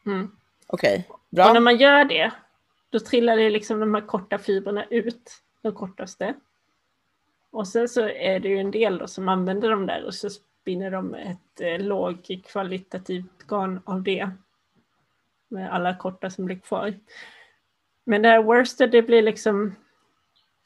Mm. 0.05 0.31
Okej, 0.67 1.05
Och 1.09 1.19
när 1.29 1.51
bra. 1.51 1.59
man 1.59 1.77
gör 1.77 2.05
det, 2.05 2.31
då 2.89 2.99
trillar 2.99 3.37
det 3.37 3.49
liksom 3.49 3.79
de 3.79 3.93
här 3.93 4.01
korta 4.01 4.37
fibrerna 4.37 4.85
ut, 4.89 5.31
de 5.61 5.75
kortaste. 5.75 6.33
Och 7.51 7.67
sen 7.67 7.89
så 7.89 8.09
är 8.09 8.39
det 8.39 8.49
ju 8.49 8.57
en 8.57 8.71
del 8.71 8.97
då 8.97 9.07
som 9.07 9.29
använder 9.29 9.69
dem 9.69 9.85
där 9.85 10.05
och 10.05 10.13
så 10.13 10.29
spinner 10.29 10.91
de 10.91 11.13
ett 11.13 11.61
eh, 11.61 11.79
lågkvalitativt 11.79 13.47
garn 13.47 13.81
av 13.85 14.03
det. 14.03 14.29
Med 15.47 15.73
alla 15.73 15.95
korta 15.95 16.29
som 16.29 16.45
blir 16.45 16.59
kvar. 16.59 16.93
Men 18.03 18.21
det 18.21 18.29
här 18.29 18.43
worsted, 18.43 18.91
det 18.91 19.01
blir 19.01 19.21
liksom... 19.21 19.75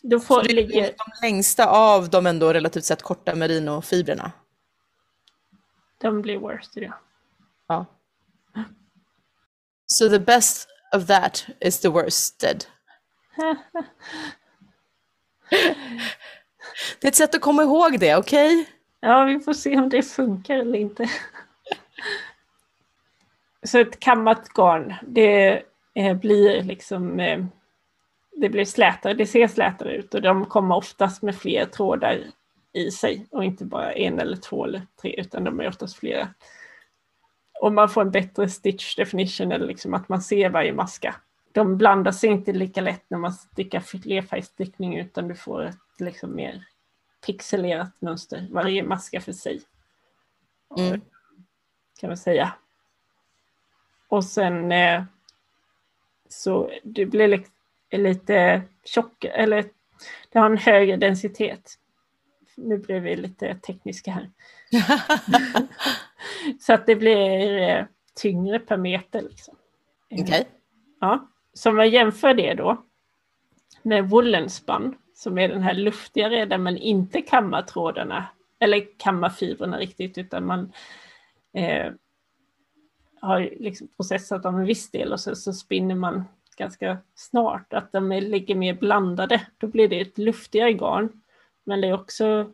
Då 0.02 0.20
Så 0.20 0.26
får 0.26 0.44
det 0.44 0.52
är 0.52 0.54
ligger... 0.54 0.82
de 0.84 1.28
längsta 1.28 1.68
av 1.68 2.10
de 2.10 2.26
ändå 2.26 2.54
relativt 2.54 2.84
sett 2.84 3.02
korta 3.02 3.36
merinofibrerna. 3.36 4.32
De 6.04 6.22
blir 6.22 6.38
worsted, 6.38 6.84
ja. 6.84 6.94
Ja. 7.68 7.86
So 9.86 10.10
the 10.10 10.20
best 10.20 10.68
of 10.96 11.08
that 11.08 11.46
is 11.60 11.80
the 11.80 11.90
worsted. 11.90 12.66
Det 17.00 17.08
är 17.08 17.10
ett 17.10 17.16
sätt 17.16 17.36
att 17.36 17.42
komma 17.42 17.64
ihåg 17.64 18.00
det, 18.00 18.16
okej? 18.16 18.70
Ja, 19.00 19.24
vi 19.24 19.40
får 19.40 19.54
se 19.54 19.78
om 19.78 19.90
det 19.90 20.04
funkar 20.04 20.56
eller 20.56 20.80
inte. 20.80 21.10
Så 23.64 23.80
ett 23.80 24.00
kammat 24.00 24.50
garn, 24.50 24.94
det 25.08 25.64
eh, 25.94 26.18
blir 26.18 26.64
liksom 26.64 27.20
eh, 27.20 27.46
det 28.36 28.50
blir 28.50 28.66
slätare, 28.66 29.14
det 29.14 29.26
ser 29.26 29.48
slätare 29.48 29.96
ut 29.96 30.14
och 30.14 30.22
de 30.22 30.46
kommer 30.46 30.76
oftast 30.76 31.22
med 31.22 31.36
fler 31.36 31.66
trådar 31.66 32.20
i 32.74 32.92
sig 32.92 33.28
och 33.32 33.44
inte 33.44 33.66
bara 33.66 33.94
en 33.94 34.20
eller 34.20 34.38
två 34.38 34.66
eller 34.66 34.82
tre 35.02 35.16
utan 35.18 35.44
de 35.44 35.60
är 35.60 35.68
oftast 35.68 35.96
flera. 35.96 36.34
Och 37.62 37.74
man 37.74 37.90
får 37.90 38.02
en 38.02 38.12
bättre 38.12 38.50
stitch 38.50 38.96
definition 38.96 39.52
eller 39.52 39.68
liksom 39.68 39.94
att 39.94 40.10
man 40.10 40.22
ser 40.22 40.50
varje 40.50 40.74
maska. 40.74 41.16
De 41.52 41.78
blandar 41.78 42.12
sig 42.12 42.30
inte 42.30 42.54
lika 42.54 42.82
lätt 42.82 43.04
när 43.08 43.18
man 43.18 43.34
stickar 43.34 43.80
flerfärgstickning 43.80 44.98
utan 44.98 45.28
du 45.28 45.36
får 45.36 45.64
ett 45.64 45.76
liksom 46.00 46.36
mer 46.36 46.66
pixelerat 47.26 47.92
mönster, 48.00 48.48
varje 48.52 48.84
maska 48.84 49.22
för 49.22 49.34
sig. 49.34 49.62
Mm. 50.78 51.02
Kan 52.00 52.10
man 52.10 52.18
säga. 52.18 52.54
Och 54.08 54.26
sen 54.26 54.72
eh, 54.72 55.04
så 56.30 56.72
det 56.84 57.06
blir 57.06 57.28
li- 57.28 57.46
lite 57.92 58.62
tjock, 58.84 59.24
eller 59.24 59.70
det 60.30 60.40
har 60.40 60.46
en 60.46 60.58
högre 60.58 60.98
densitet. 60.98 61.80
Nu 62.58 62.78
blir 62.78 63.00
vi 63.00 63.16
lite 63.16 63.56
tekniska 63.56 64.12
här. 64.12 64.30
Så 66.60 66.74
att 66.74 66.86
det 66.86 66.96
blir 66.96 67.58
eh, 67.58 67.86
tyngre 68.16 68.60
per 68.60 68.78
meter. 68.78 69.22
Liksom. 69.22 69.56
Eh, 70.10 70.24
Okej. 70.24 70.48
Ja, 71.00 71.28
så 71.54 71.70
om 71.70 71.76
man 71.76 71.90
jämför 71.90 72.34
det 72.34 72.54
då 72.54 72.84
med 73.82 74.10
woolenspann 74.10 74.96
som 75.16 75.38
är 75.38 75.50
den 75.50 75.62
här 75.62 75.74
luftigare 75.74 76.46
där 76.46 76.58
man 76.58 76.78
inte 76.78 77.22
kammar 77.22 77.62
trådarna 77.62 78.26
eller 78.60 78.98
kammar 78.98 79.30
fibrerna 79.30 79.78
riktigt 79.80 80.18
utan 80.18 80.46
man 80.46 80.72
eh, 81.54 81.92
har 83.22 83.50
liksom 83.60 83.88
processat 83.88 84.44
dem 84.44 84.56
en 84.56 84.66
viss 84.66 84.92
del 84.92 85.14
och 85.14 85.20
så, 85.20 85.36
så 85.36 85.54
spinner 85.54 85.96
man 85.96 86.24
ganska 86.58 86.98
snart 87.16 87.74
att 87.74 87.92
de 87.92 88.10
ligger 88.10 88.56
mer 88.56 88.74
blandade. 88.74 89.48
Då 89.58 89.68
blir 89.68 89.88
det 89.88 90.02
ett 90.02 90.18
luftigare 90.18 90.74
garn 90.74 91.22
men 91.66 91.82
det 91.82 91.88
är 91.88 91.94
också 91.94 92.52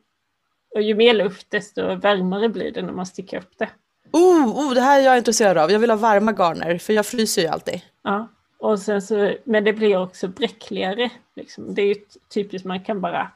och 0.76 0.82
ju 0.82 0.96
mer 0.96 1.14
luft 1.14 1.48
desto 1.50 1.96
varmare 1.96 2.50
blir 2.50 2.72
det 2.72 2.82
när 2.82 2.94
man 2.94 3.06
sticker 3.06 3.38
upp 3.38 3.58
det. 3.58 3.70
Oh, 4.12 4.48
oh, 4.48 4.74
det 4.74 4.82
här 4.82 5.00
är 5.00 5.04
jag 5.04 5.18
intresserad 5.18 5.58
av. 5.58 5.72
Jag 5.72 5.80
vill 5.80 5.90
ha 5.90 5.98
varma 5.98 6.32
garner, 6.32 6.78
för 6.78 6.94
jag 6.94 7.06
fryser 7.06 7.42
ju 7.42 7.48
alltid. 7.48 7.82
Ja, 8.04 8.28
och 8.60 8.80
sen 8.80 9.02
så, 9.02 9.34
men 9.44 9.64
det 9.64 9.74
blir 9.74 9.98
också 9.98 10.28
bräckligare. 10.28 11.10
Liksom. 11.36 11.74
Det 11.74 11.82
är 11.82 11.86
ju 11.86 11.96
typiskt, 12.34 12.66
man 12.66 12.84
kan 12.84 13.02
bara 13.02 13.32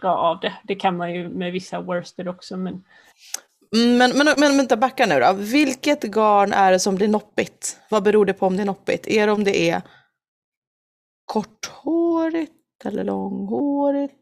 dra 0.00 0.10
av 0.10 0.40
det. 0.40 0.52
Det 0.64 0.74
kan 0.74 0.96
man 0.96 1.14
ju 1.14 1.28
med 1.28 1.52
vissa 1.52 1.80
worsted 1.80 2.28
också, 2.28 2.56
men 2.56 2.84
Mm, 3.74 3.96
Men, 3.98 4.18
men, 4.18 4.34
men 4.38 4.56
vänta, 4.56 4.76
backa 4.76 5.06
nu 5.06 5.20
då. 5.20 5.32
Vilket 5.32 6.02
garn 6.02 6.52
är 6.52 6.72
det 6.72 6.80
som 6.80 6.94
blir 6.94 7.08
noppigt? 7.08 7.80
Vad 7.88 8.02
beror 8.02 8.26
det 8.26 8.32
på 8.32 8.46
om 8.46 8.56
det 8.56 8.62
är 8.62 8.66
noppigt? 8.66 9.06
Är 9.06 9.26
det 9.26 9.32
om 9.32 9.44
det 9.44 9.70
är 9.70 9.82
korthårigt 11.24 12.52
eller 12.84 13.04
långhårigt? 13.04 14.14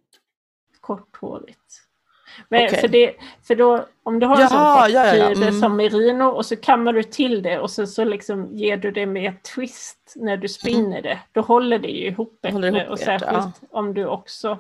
Korthårigt. 0.87 1.81
Men 2.49 2.65
Okej. 2.65 2.81
för, 2.81 2.89
det, 2.89 3.15
för 3.43 3.55
då, 3.55 3.87
om 4.03 4.21
du 4.21 4.27
har 4.27 4.37
en 4.37 4.41
Jaha, 4.41 4.85
sån 4.85 4.93
ja, 4.95 5.07
ja, 5.07 5.17
ja, 5.17 5.31
mm. 5.31 5.61
som 5.61 5.77
merino 5.77 6.25
och 6.25 6.47
så 6.47 6.57
kammar 6.57 6.93
du 6.93 7.03
till 7.03 7.43
det 7.43 7.59
och 7.59 7.71
så, 7.71 7.87
så 7.87 8.05
liksom 8.05 8.57
ger 8.57 8.77
du 8.77 8.91
det 8.91 9.07
med 9.07 9.43
twist 9.43 10.13
när 10.17 10.37
du 10.37 10.49
spinner 10.49 11.03
det, 11.03 11.19
då 11.33 11.41
håller 11.41 11.79
det 11.79 11.89
ju 11.89 12.07
ihop 12.07 12.39
bättre. 12.43 12.89
Och 12.89 12.99
särskilt 12.99 13.61
om 13.71 13.95
du 13.95 14.07
också 14.07 14.59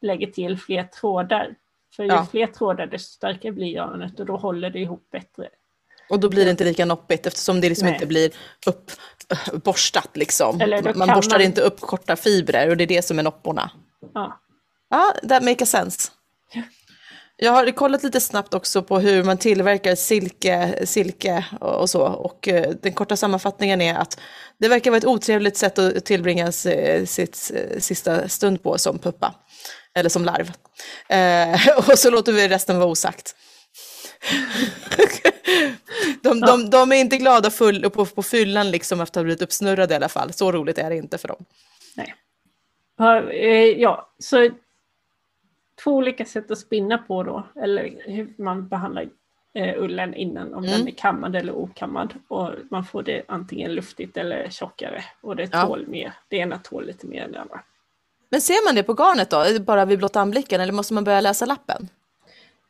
lägger 0.00 0.26
till 0.26 0.58
fler 0.58 0.82
trådar. 0.84 1.54
För 1.96 2.02
ju 2.02 2.08
Ja. 2.08 2.26
fler 2.30 2.46
trådar 2.46 2.86
desto 2.86 3.10
starkare 3.16 3.52
blir 3.52 3.66
garnet 3.66 4.20
och 4.20 4.26
då 4.26 4.36
håller 4.36 4.70
det 4.70 4.78
ihop 4.78 5.10
bättre. 5.12 5.48
Och 6.10 6.20
då 6.20 6.28
blir 6.28 6.44
det 6.44 6.50
inte 6.50 6.64
lika 6.64 6.84
noppigt 6.84 7.26
eftersom 7.26 7.60
det 7.60 7.68
liksom 7.68 7.86
Nej. 7.86 7.94
inte 7.94 8.06
blir 8.06 8.30
uppborstat 9.52 10.16
liksom. 10.16 10.60
Eller 10.60 10.82
då 10.82 10.92
Man 10.94 11.08
borstar 11.08 11.38
man- 11.38 11.46
inte 11.46 11.60
upp 11.60 11.80
korta 11.80 12.16
fibrer 12.16 12.70
och 12.70 12.76
det 12.76 12.84
är 12.84 12.88
det 12.88 13.02
som 13.02 13.18
är 13.18 13.22
nopporna. 13.22 13.70
Ja. 14.14 14.38
Ja, 14.92 15.14
that 15.28 15.42
makes 15.42 15.70
sense. 15.70 16.10
Jag 17.36 17.52
har 17.52 17.70
kollat 17.70 18.02
lite 18.02 18.20
snabbt 18.20 18.54
också 18.54 18.82
på 18.82 18.98
hur 18.98 19.24
man 19.24 19.38
tillverkar 19.38 19.94
silke, 19.94 20.86
silke 20.86 21.44
och 21.60 21.90
så. 21.90 22.02
Och 22.02 22.48
eh, 22.48 22.70
den 22.82 22.92
korta 22.92 23.16
sammanfattningen 23.16 23.80
är 23.80 23.94
att 23.94 24.20
det 24.58 24.68
verkar 24.68 24.90
vara 24.90 24.98
ett 24.98 25.04
otrevligt 25.04 25.56
sätt 25.56 25.78
att 25.78 26.04
tillbringa 26.04 26.46
eh, 26.46 27.04
sitt 27.04 27.50
eh, 27.54 27.78
sista 27.78 28.28
stund 28.28 28.62
på 28.62 28.78
som 28.78 28.98
puppa. 28.98 29.34
Eller 29.94 30.08
som 30.08 30.24
larv. 30.24 30.52
Eh, 31.08 31.78
och 31.90 31.98
så 31.98 32.10
låter 32.10 32.32
vi 32.32 32.48
resten 32.48 32.78
vara 32.78 32.88
osagt. 32.88 33.36
de, 36.22 36.40
de, 36.40 36.70
de 36.70 36.92
är 36.92 36.96
inte 36.96 37.16
glada 37.16 37.50
full, 37.50 37.90
på, 37.90 38.06
på 38.06 38.22
fyllan 38.22 38.70
liksom 38.70 39.00
efter 39.00 39.20
att 39.20 39.22
ha 39.22 39.24
blivit 39.24 39.42
uppsnurrade 39.42 39.94
i 39.94 39.96
alla 39.96 40.08
fall. 40.08 40.32
Så 40.32 40.52
roligt 40.52 40.78
är 40.78 40.90
det 40.90 40.96
inte 40.96 41.18
för 41.18 41.28
dem. 41.28 41.44
Nej. 41.94 42.14
Ja, 43.78 44.12
så 44.18 44.50
två 45.84 45.90
olika 45.96 46.24
sätt 46.24 46.50
att 46.50 46.58
spinna 46.58 46.98
på 46.98 47.22
då, 47.22 47.42
eller 47.62 47.90
hur 48.06 48.32
man 48.36 48.68
behandlar 48.68 49.08
eh, 49.54 49.82
ullen 49.82 50.14
innan, 50.14 50.54
om 50.54 50.64
Mm. 50.64 50.78
den 50.78 50.88
är 50.88 50.92
kammad 50.92 51.36
eller 51.36 51.56
okammad. 51.56 52.14
Och 52.28 52.50
man 52.70 52.84
får 52.84 53.02
det 53.02 53.22
antingen 53.28 53.74
luftigt 53.74 54.16
eller 54.16 54.48
tjockare 54.50 55.04
och 55.20 55.36
det 55.36 55.48
Ja. 55.52 55.66
tål 55.66 55.86
mer. 55.86 56.12
Det 56.28 56.36
ena 56.36 56.58
tål 56.58 56.86
lite 56.86 57.06
mer 57.06 57.22
än 57.24 57.32
det 57.32 57.40
andra. 57.40 57.60
Men 58.28 58.40
ser 58.40 58.66
man 58.68 58.74
det 58.74 58.82
på 58.82 58.92
garnet 58.92 59.30
då, 59.30 59.44
bara 59.60 59.84
vid 59.84 59.98
blotta 59.98 60.20
anblicken, 60.20 60.60
eller 60.60 60.72
måste 60.72 60.94
man 60.94 61.04
börja 61.04 61.20
läsa 61.20 61.46
lappen? 61.46 61.88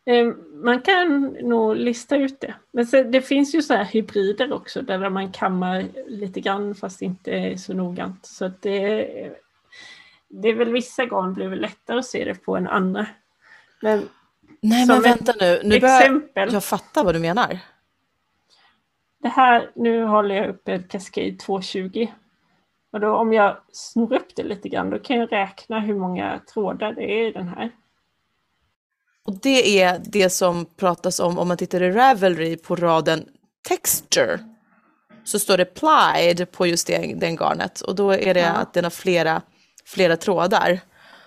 Eh, 0.05 0.27
Man 0.55 0.81
kan 0.81 1.37
nog 1.43 1.77
lista 1.77 2.17
ut 2.17 2.41
det. 2.41 2.55
Men 2.73 2.87
sen, 2.87 3.11
det 3.11 3.23
finns 3.23 3.55
ju 3.55 3.63
så 3.63 3.75
här 3.75 3.85
hybrider 3.85 4.53
också 4.53 4.83
där 4.83 5.09
man 5.11 5.33
kammar 5.33 5.85
lite 6.09 6.41
grann 6.41 6.75
fast 6.75 7.03
inte 7.03 7.59
så 7.59 7.75
noggrant. 7.75 8.27
Så 8.27 8.51
det, 8.61 9.09
det 10.33 10.49
är 10.49 10.55
väl 10.55 10.73
vissa 10.73 11.05
garn 11.07 11.35
blir 11.35 11.49
väl 11.49 11.61
lättare 11.61 11.99
att 11.99 12.07
se 12.07 12.25
det 12.25 12.35
på 12.35 12.57
än 12.57 12.69
andra. 12.69 13.07
Men 13.81 14.09
Nej 14.61 14.87
men 14.87 15.03
vänta 15.03 15.33
nu, 15.41 15.61
nu 15.65 15.81
börjar 15.81 16.01
exempel. 16.01 16.53
jag 16.53 16.65
fatta 16.65 17.03
vad 17.03 17.15
du 17.15 17.19
menar. 17.19 17.59
Det 19.23 19.29
här, 19.29 19.71
nu 19.75 20.05
håller 20.05 20.35
jag 20.35 20.49
upp 20.49 20.69
ett 20.69 20.89
Cascade 20.89 21.33
220. 21.37 22.07
Och 22.93 23.01
då 23.01 23.17
om 23.17 23.33
jag 23.33 23.57
snor 23.73 24.13
upp 24.15 24.37
det 24.37 24.43
lite 24.43 24.69
grann, 24.69 24.91
då 24.91 24.99
kan 24.99 25.17
jag 25.17 25.33
räkna 25.33 25.81
hur 25.81 25.95
många 25.99 26.41
trådar 26.55 26.93
det 26.93 27.03
är 27.13 27.29
i 27.29 27.33
den 27.33 27.49
här. 27.49 27.71
Och 29.25 29.41
det 29.41 29.81
är 29.83 30.01
det 30.05 30.31
som 30.31 30.65
pratas 30.77 31.21
om 31.21 31.39
om 31.39 31.49
man 31.49 31.57
tittar 31.57 31.83
i 31.83 31.91
Ravelry 31.91 32.57
på 32.57 32.77
raden 32.77 33.29
texture. 33.69 34.39
Så 35.25 35.39
står 35.39 35.57
det 35.57 35.65
plied 35.65 36.53
på 36.53 36.67
just 36.67 36.87
det, 36.87 37.15
den 37.17 37.37
garnet 37.37 37.81
och 37.81 37.95
då 37.95 38.11
är 38.11 38.35
det 38.35 38.41
Ja. 38.41 38.51
att 38.53 38.75
den 38.75 38.85
har 38.85 38.91
flera, 38.91 39.43
flera 39.85 40.17
trådar. 40.17 40.81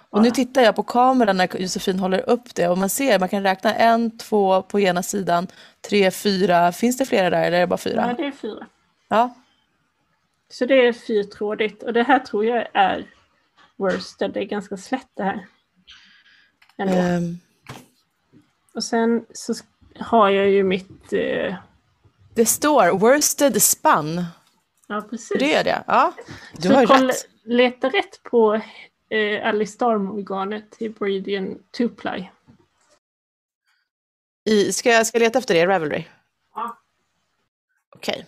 Och 0.09 0.21
nu 0.21 0.27
Ja. 0.27 0.33
tittar 0.33 0.61
jag 0.61 0.75
på 0.75 0.83
kameran 0.83 1.37
när 1.37 1.57
Josefin 1.61 1.99
håller 1.99 2.29
upp 2.29 2.55
det 2.55 2.67
och 2.67 2.77
man 2.77 2.89
ser, 2.89 3.19
man 3.19 3.29
kan 3.29 3.43
räkna 3.43 3.73
en, 3.75 4.17
två 4.17 4.61
på 4.61 4.79
ena 4.79 5.03
sidan, 5.03 5.47
tre, 5.89 6.11
fyra, 6.11 6.71
finns 6.71 6.97
det 6.97 7.05
flera 7.05 7.29
där 7.29 7.43
eller 7.43 7.57
är 7.57 7.61
det 7.61 7.67
bara 7.67 7.75
Ja, 7.75 7.77
fyra? 7.77 8.13
det 8.17 8.25
är 8.27 8.31
fyra. 8.31 8.67
Ja. 9.07 9.35
Så 10.51 10.65
det 10.65 10.87
är 10.87 10.93
fyrtrådigt 10.93 11.83
och 11.83 11.93
det 11.93 12.03
här 12.03 12.19
tror 12.19 12.45
jag 12.45 12.67
är 12.73 13.05
worsted. 13.75 14.31
Det 14.33 14.39
är 14.39 14.43
ganska 14.45 14.77
slätt 14.77 15.07
det 15.17 15.23
här. 15.23 15.47
Ehm, 16.77 17.37
Och 18.75 18.83
sen 18.83 19.25
så 19.33 19.53
har 19.99 20.29
jag 20.29 20.49
ju 20.49 20.63
mitt... 20.63 21.13
Eh, 21.13 21.55
det 22.33 22.45
står 22.45 22.89
worsted 22.99 23.61
spun. 23.61 24.25
ja, 24.87 25.01
precis. 25.09 25.37
Det 25.39 25.53
är 25.55 25.63
det? 25.63 25.83
Ja. 25.87 26.13
Du 26.57 26.67
så 26.69 26.73
har 26.75 26.85
kolla, 26.85 27.07
rätt. 27.07 27.27
Leta 27.45 27.89
rätt 27.89 28.23
på 28.23 28.61
eh, 29.09 29.47
Alice 29.47 29.73
Storm-organet 29.73 30.75
i 30.79 30.89
Bridian 30.89 31.59
2-ply. 31.77 32.29
I, 34.45 34.73
ska, 34.73 34.89
jag, 34.89 35.07
ska 35.07 35.19
leta 35.19 35.39
efter 35.39 35.53
det 35.53 35.59
i 35.59 35.65
Ravelry? 35.65 36.03
Ja. 36.55 36.77
Okej. 37.95 38.25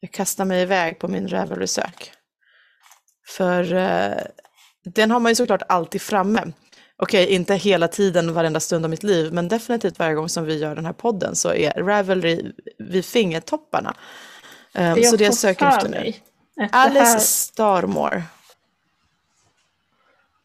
Jag 0.00 0.10
kastar 0.10 0.44
mig 0.44 0.62
iväg 0.62 0.98
på 0.98 1.08
min 1.08 1.28
Ravelry-sök. 1.28 2.12
För 3.26 3.74
eh, 3.74 4.22
den 4.84 5.10
har 5.10 5.20
man 5.20 5.30
ju 5.30 5.36
såklart 5.36 5.62
alltid 5.68 6.02
framme. 6.02 6.52
Okej, 6.96 7.26
inte 7.26 7.54
hela 7.54 7.88
tiden, 7.88 8.34
varenda 8.34 8.60
stund 8.60 8.84
av 8.84 8.90
mitt 8.90 9.02
liv, 9.02 9.32
men 9.32 9.48
definitivt 9.48 9.98
varje 9.98 10.14
gång 10.14 10.28
som 10.28 10.44
vi 10.44 10.58
gör 10.58 10.74
den 10.74 10.86
här 10.86 10.92
podden 10.92 11.36
så 11.36 11.52
är 11.52 11.72
Ravelry 11.82 12.52
vid 12.78 13.04
fingertopparna. 13.04 13.96
Eh, 14.74 14.94
så 14.94 15.16
det 15.16 15.32
söker 15.32 15.64
jag 15.64 15.74
för 15.74 15.78
efter 15.78 15.90
nu. 15.90 16.00
mig 16.00 16.22
att 16.58 16.74
Alice 16.74 17.04
här, 17.04 17.18
Starmore. 17.18 18.22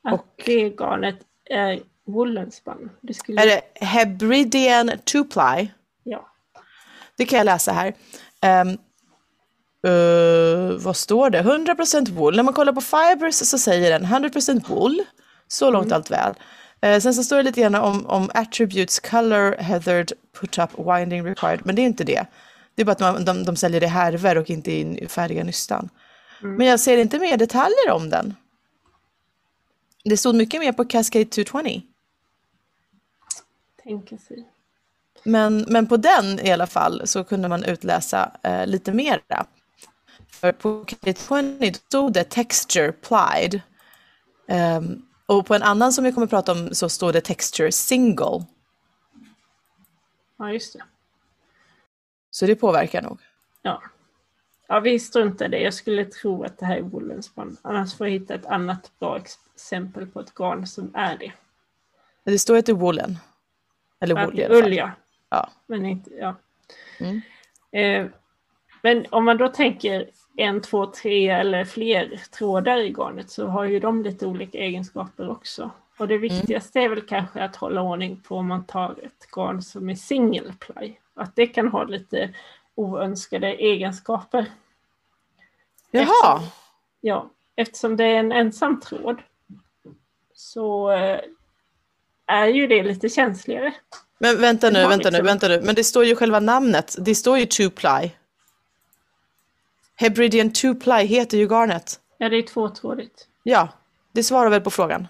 att 0.03 0.13
och- 0.13 0.43
det 0.45 0.69
garnet 0.69 1.19
är 1.49 1.79
woolenspann. 2.05 2.89
Det 3.01 3.13
skulle... 3.13 3.41
Är 3.41 3.45
det 3.45 3.61
Hebridean 3.85 4.89
2-ply? 4.89 5.67
Ja. 6.03 6.29
Det 7.17 7.25
kan 7.25 7.37
jag 7.37 7.45
läsa 7.45 7.71
här. 7.71 7.93
Um, 8.61 8.77
uh, 9.91 10.77
vad 10.77 10.97
står 10.97 11.29
det? 11.29 11.41
100% 11.41 12.09
wool. 12.11 12.35
När 12.35 12.43
man 12.43 12.53
kollar 12.53 12.73
på 12.73 12.81
fibers 12.81 13.35
så 13.35 13.57
säger 13.57 13.99
den 13.99 14.05
100% 14.05 14.67
wool. 14.67 14.99
Så 15.47 15.71
långt 15.71 15.91
allt 15.91 16.11
väl. 16.11 16.33
Eh, 16.81 16.99
sen 16.99 17.13
så 17.13 17.23
står 17.23 17.37
det 17.37 17.43
lite 17.43 17.61
grann 17.61 17.75
om, 17.75 18.05
om 18.05 18.29
attributes, 18.33 18.99
color, 18.99 19.55
heathered, 19.61 20.11
put 20.39 20.57
up, 20.57 20.69
winding 20.77 21.25
required. 21.25 21.61
Men 21.65 21.75
det 21.75 21.81
är 21.81 21.85
inte 21.85 22.03
det. 22.03 22.25
Det 22.75 22.81
är 22.81 22.85
bara 22.85 22.91
att 22.91 22.99
man, 22.99 23.25
de, 23.25 23.43
de 23.43 23.55
säljer 23.55 23.81
det 23.81 23.87
härver 23.87 24.37
och 24.37 24.49
inte 24.49 24.71
i 24.71 25.07
färdiga 25.09 25.43
nystan. 25.43 25.89
Men 26.43 26.67
jag 26.67 26.79
ser 26.79 26.97
inte 26.97 27.19
mer 27.19 27.37
detaljer 27.37 27.91
om 27.91 28.09
den. 28.09 28.35
Det 30.03 30.17
stod 30.17 30.35
mycket 30.35 30.59
mer 30.59 30.71
på 30.71 30.85
Cascade 30.85 31.25
220. 31.25 31.81
Tänker 33.83 34.17
sig. 34.17 34.49
Men, 35.23 35.65
men 35.67 35.87
på 35.87 35.97
den 35.97 36.39
i 36.39 36.51
alla 36.51 36.67
fall 36.67 37.07
så 37.07 37.23
kunde 37.23 37.47
man 37.47 37.63
utläsa 37.63 38.31
eh, 38.43 38.67
lite 38.67 38.93
mera. 38.93 39.45
För 40.27 40.51
på 40.51 40.83
K20 40.83 41.73
stod 41.73 42.13
det 42.13 42.23
texture 42.23 42.91
plied. 42.91 43.61
Ehm, 44.47 45.01
och 45.25 45.45
på 45.45 45.55
en 45.55 45.63
annan 45.63 45.93
som 45.93 46.03
vi 46.03 46.11
kommer 46.11 46.25
att 46.25 46.29
prata 46.29 46.51
om 46.51 46.75
så 46.75 46.89
står 46.89 47.13
det 47.13 47.21
texture 47.21 47.71
single. 47.71 48.45
Ja, 50.37 50.51
just 50.51 50.73
det. 50.73 50.83
Så 52.31 52.45
det 52.45 52.55
påverkar 52.55 53.01
nog. 53.01 53.19
Ja. 53.61 53.81
Ja, 54.73 54.79
vi 54.79 54.99
struntar 54.99 55.45
i 55.45 55.49
det. 55.49 55.59
Jag 55.59 55.73
skulle 55.73 56.05
tro 56.05 56.43
att 56.43 56.57
det 56.57 56.65
här 56.65 56.77
är 56.77 56.81
woolenspann. 56.81 57.57
Annars 57.61 57.97
får 57.97 58.07
jag 58.07 58.11
hitta 58.11 58.33
ett 58.33 58.45
annat 58.45 58.91
bra 58.99 59.17
exempel 59.17 60.07
på 60.07 60.19
ett 60.19 60.33
garn 60.35 60.67
som 60.67 60.91
är 60.95 61.17
det. 61.17 61.31
Det 62.23 62.39
står 62.39 62.57
att 62.57 62.65
det 62.65 62.71
är 62.71 62.75
woolen. 62.75 63.17
Eller 63.99 64.15
Ja, 64.15 64.25
wool 64.25 64.39
i 64.39 64.45
alla 64.45 64.53
fall. 64.53 64.63
ull, 64.63 64.73
ja. 64.73 64.91
Ja. 65.29 65.49
Men 65.67 65.85
inte, 65.85 66.11
ja. 66.13 66.35
Mm. 66.99 67.21
Eh, 67.71 68.11
men 68.81 69.05
om 69.09 69.25
man 69.25 69.37
då 69.37 69.47
tänker 69.47 70.09
en, 70.37 70.61
två, 70.61 70.85
tre 70.85 71.29
eller 71.29 71.65
fler 71.65 72.21
trådar 72.37 72.77
i 72.77 72.93
garnet 72.93 73.29
så 73.29 73.47
har 73.47 73.63
ju 73.63 73.79
de 73.79 74.03
lite 74.03 74.27
olika 74.27 74.57
egenskaper 74.57 75.29
också. 75.29 75.71
Och 75.97 76.07
det 76.07 76.17
viktigaste 76.17 76.79
är 76.79 76.89
väl 76.89 77.01
kanske 77.01 77.43
att 77.43 77.55
hålla 77.55 77.81
ordning 77.81 78.21
på 78.27 78.35
om 78.35 78.47
man 78.47 78.65
tar 78.65 78.95
ett 79.03 79.31
garn 79.35 79.61
som 79.61 79.89
är 79.89 79.95
single 79.95 80.53
ply. 80.59 80.95
Att 81.13 81.35
det 81.35 81.47
kan 81.47 81.67
ha 81.67 81.83
lite 81.83 82.29
oönskade 82.75 83.47
egenskaper. 83.53 84.45
Jaha, 86.01 86.41
Ja, 87.01 87.29
eftersom 87.55 87.97
det 87.97 88.03
är 88.05 88.15
en 88.19 88.31
ensam 88.31 88.79
tråd 88.81 89.21
så 90.33 90.91
eh, 90.91 91.19
är 92.27 92.47
ju 92.47 92.67
det 92.67 92.83
lite 92.83 93.09
känsligare. 93.09 93.73
men 94.17 94.41
vänta 94.41 94.69
nu, 94.69 94.79
vänta 94.87 94.95
nu, 95.09 95.17
liksom. 95.17 95.25
vänta 95.25 95.47
nu. 95.47 95.61
Men 95.61 95.75
det 95.75 95.83
står 95.83 96.05
ju 96.05 96.15
själva 96.15 96.39
namnet. 96.39 96.95
Det 96.99 97.15
står 97.15 97.37
ju 97.39 97.45
two 97.45 97.69
ply. 97.69 98.11
Hebridean 99.95 100.53
two 100.53 100.73
ply 100.83 101.05
heter 101.05 101.37
ju 101.37 101.47
garnet. 101.47 101.99
Ja, 102.17 102.29
det 102.29 102.37
är 102.37 102.41
tvåtrådigt. 102.41 103.27
Ja, 103.43 103.69
det 104.11 104.23
svarar 104.23 104.49
väl 104.49 104.61
på 104.61 104.69
frågan. 104.71 105.07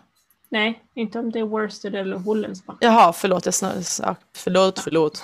Nej, 0.49 0.83
inte 0.93 1.19
om 1.19 1.31
det 1.31 1.39
är 1.39 1.43
worsted 1.43 1.95
eller 1.95 2.17
woolenspann. 2.17 2.77
Jaha, 2.79 3.13
förlåt, 3.13 3.45
jag 3.45 3.53
snö, 3.53 3.81
förlåt, 4.35 4.79
förlåt. 4.79 5.23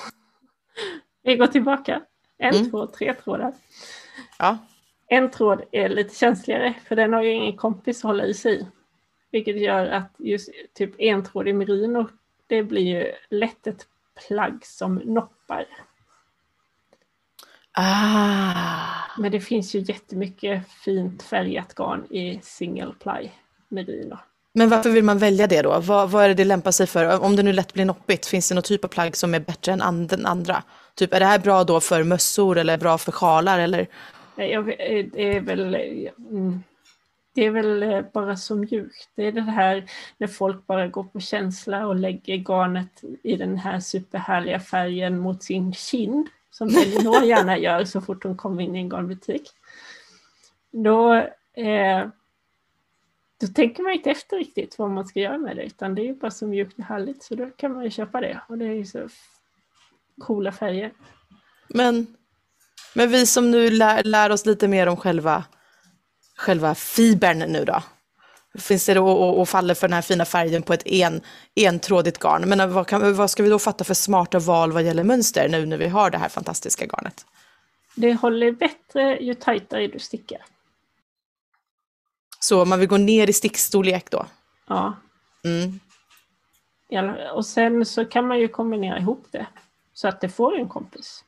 Vi 1.23 1.35
går 1.35 1.47
tillbaka. 1.47 2.01
En, 2.37 2.55
Mm. 2.55 2.71
två, 2.71 2.87
tre 2.87 3.13
trådar. 3.13 3.53
Ja, 4.37 4.57
En 5.11 5.31
tråd 5.31 5.61
är 5.71 5.89
lite 5.89 6.15
känsligare 6.15 6.73
för 6.87 6.95
den 6.95 7.13
har 7.13 7.23
ju 7.23 7.31
ingen 7.31 7.57
kompis 7.57 7.97
att 7.97 8.03
hålla 8.03 8.25
i 8.25 8.33
sig. 8.33 8.67
Vilket 9.31 9.59
gör 9.59 9.85
att 9.85 10.11
just 10.17 10.49
typ 10.73 10.95
entrådig 10.99 11.55
merino, 11.55 12.09
det 12.47 12.63
blir 12.63 12.81
ju 12.81 13.11
lätt 13.29 13.67
ett 13.67 13.87
plagg 14.27 14.65
som 14.65 14.95
noppar. 14.95 15.65
ah. 17.71 18.99
Men 19.17 19.31
det 19.31 19.39
finns 19.41 19.75
ju 19.75 19.79
jättemycket 19.79 20.71
fint 20.71 21.23
färgat 21.23 21.73
garn 21.75 22.05
i 22.09 22.39
single 22.43 22.93
ply 23.03 23.29
merino. 23.69 24.17
Men 24.53 24.69
varför 24.69 24.89
vill 24.89 25.03
man 25.03 25.17
välja 25.17 25.47
det 25.47 25.61
då? 25.61 25.79
Vad, 25.79 26.09
vad 26.11 26.23
är 26.23 26.27
det 26.27 26.33
det 26.33 26.45
lämpar 26.45 26.71
sig 26.71 26.87
för? 26.87 27.23
Om 27.23 27.35
det 27.35 27.43
nu 27.43 27.53
lätt 27.53 27.73
blir 27.73 27.85
noppigt, 27.85 28.25
finns 28.25 28.49
det 28.49 28.55
någon 28.55 28.63
typ 28.63 28.83
av 28.83 28.87
plagg 28.87 29.15
som 29.15 29.33
är 29.33 29.39
bättre 29.39 29.71
än 29.71 29.81
and- 29.81 30.25
andra? 30.25 30.63
Typ, 30.95 31.13
är 31.13 31.19
det 31.19 31.25
här 31.25 31.39
bra 31.39 31.63
då 31.63 31.79
för 31.79 32.03
mössor 32.03 32.57
eller 32.57 32.77
bra 32.77 32.97
för 32.97 33.11
sjalar 33.11 33.59
eller? 33.59 33.87
Eh, 34.39 34.45
jag, 34.45 34.69
eh, 34.69 35.05
det 35.05 35.35
är 35.35 35.41
väl 35.41 35.75
eh, 35.75 36.11
mm, 36.17 36.63
det 37.33 37.45
är 37.45 37.51
väl 37.51 38.03
bara 38.13 38.35
så 38.35 38.55
mjukt. 38.55 39.09
Det 39.15 39.23
är 39.23 39.31
det 39.31 39.41
här 39.41 39.91
när 40.17 40.27
folk 40.27 40.67
bara 40.67 40.87
går 40.87 41.03
på 41.03 41.19
känsla 41.19 41.87
och 41.87 41.95
lägger 41.95 42.37
garnet 42.37 43.03
i 43.23 43.35
den 43.35 43.57
här 43.57 43.79
superhärliga 43.79 44.59
färgen 44.59 45.19
mot 45.19 45.43
sin 45.43 45.73
kind. 45.73 46.27
Som 46.51 46.67
Elinor 46.67 47.23
gärna 47.23 47.57
gör 47.57 47.85
så 47.85 48.01
fort 48.01 48.23
hon 48.23 48.37
kommer 48.37 48.63
in 48.63 48.75
i 48.75 48.79
en 48.79 48.89
garnbutik. 48.89 49.49
Då, 50.71 51.13
eh, 51.53 52.07
då 53.41 53.47
tänker 53.55 53.83
man 53.83 53.93
inte 53.93 54.11
efter 54.11 54.37
riktigt 54.37 54.79
vad 54.79 54.89
man 54.89 55.07
ska 55.07 55.19
göra 55.19 55.37
med 55.37 55.55
det. 55.55 55.63
Utan 55.63 55.95
det 55.95 56.01
är 56.01 56.05
ju 56.05 56.15
bara 56.15 56.31
så 56.31 56.47
mjukt 56.47 56.79
och 56.79 56.85
härligt. 56.85 57.23
Så 57.23 57.35
då 57.35 57.49
kan 57.49 57.73
man 57.73 57.83
ju 57.83 57.89
köpa 57.89 58.21
det. 58.21 58.41
Och 58.47 58.57
det 58.57 58.65
är 58.65 58.73
ju 58.73 58.85
så 58.85 59.09
coola 60.19 60.51
färger. 60.51 60.91
Men, 61.67 62.15
men 62.93 63.09
vi 63.11 63.25
som 63.25 63.51
nu 63.51 63.69
lär, 63.69 64.03
lär 64.03 64.29
oss 64.29 64.45
lite 64.45 64.67
mer 64.67 64.87
om 64.87 64.97
själva, 64.97 65.43
själva 66.37 66.75
fibern 66.75 67.39
nu 67.39 67.65
då? 67.65 67.83
Finns 68.59 68.85
det 68.85 68.93
då 68.93 69.07
och, 69.09 69.39
och 69.41 69.49
faller 69.49 69.73
för 69.73 69.87
den 69.87 69.93
här 69.93 70.01
fina 70.01 70.25
färgen 70.25 70.63
på 70.63 70.73
ett 70.73 70.87
en, 70.87 71.21
entrådigt 71.55 72.17
garn? 72.19 72.49
Men 72.49 72.73
vad, 72.73 72.87
kan, 72.87 73.15
vad 73.15 73.29
ska 73.29 73.43
vi 73.43 73.49
då 73.49 73.59
fatta 73.59 73.83
för 73.83 73.93
smarta 73.93 74.39
val 74.39 74.71
vad 74.71 74.83
gäller 74.83 75.03
mönster 75.03 75.49
nu 75.49 75.65
när 75.65 75.77
vi 75.77 75.87
har 75.87 76.09
det 76.09 76.17
här 76.17 76.29
fantastiska 76.29 76.85
garnet? 76.85 77.25
Det 77.95 78.13
håller 78.13 78.51
bättre 78.51 79.17
ju 79.19 79.33
tajtare 79.33 79.87
du 79.87 79.99
stickar. 79.99 80.45
Så 82.39 82.65
man 82.65 82.79
vill 82.79 82.87
gå 82.89 82.97
ner 82.97 83.29
i 83.29 83.33
stickstorlek 83.33 84.11
då? 84.11 84.25
Ja, 84.67 84.93
Mm. 85.43 85.79
alla- 86.95 87.31
och 87.31 87.45
sen 87.45 87.85
så 87.85 88.05
kan 88.05 88.27
man 88.27 88.39
ju 88.39 88.47
kombinera 88.47 88.99
ihop 88.99 89.25
det 89.31 89.45
så 89.93 90.07
att 90.07 90.21
det 90.21 90.29
får 90.29 90.57
en 90.59 90.69
kompis. 90.69 91.23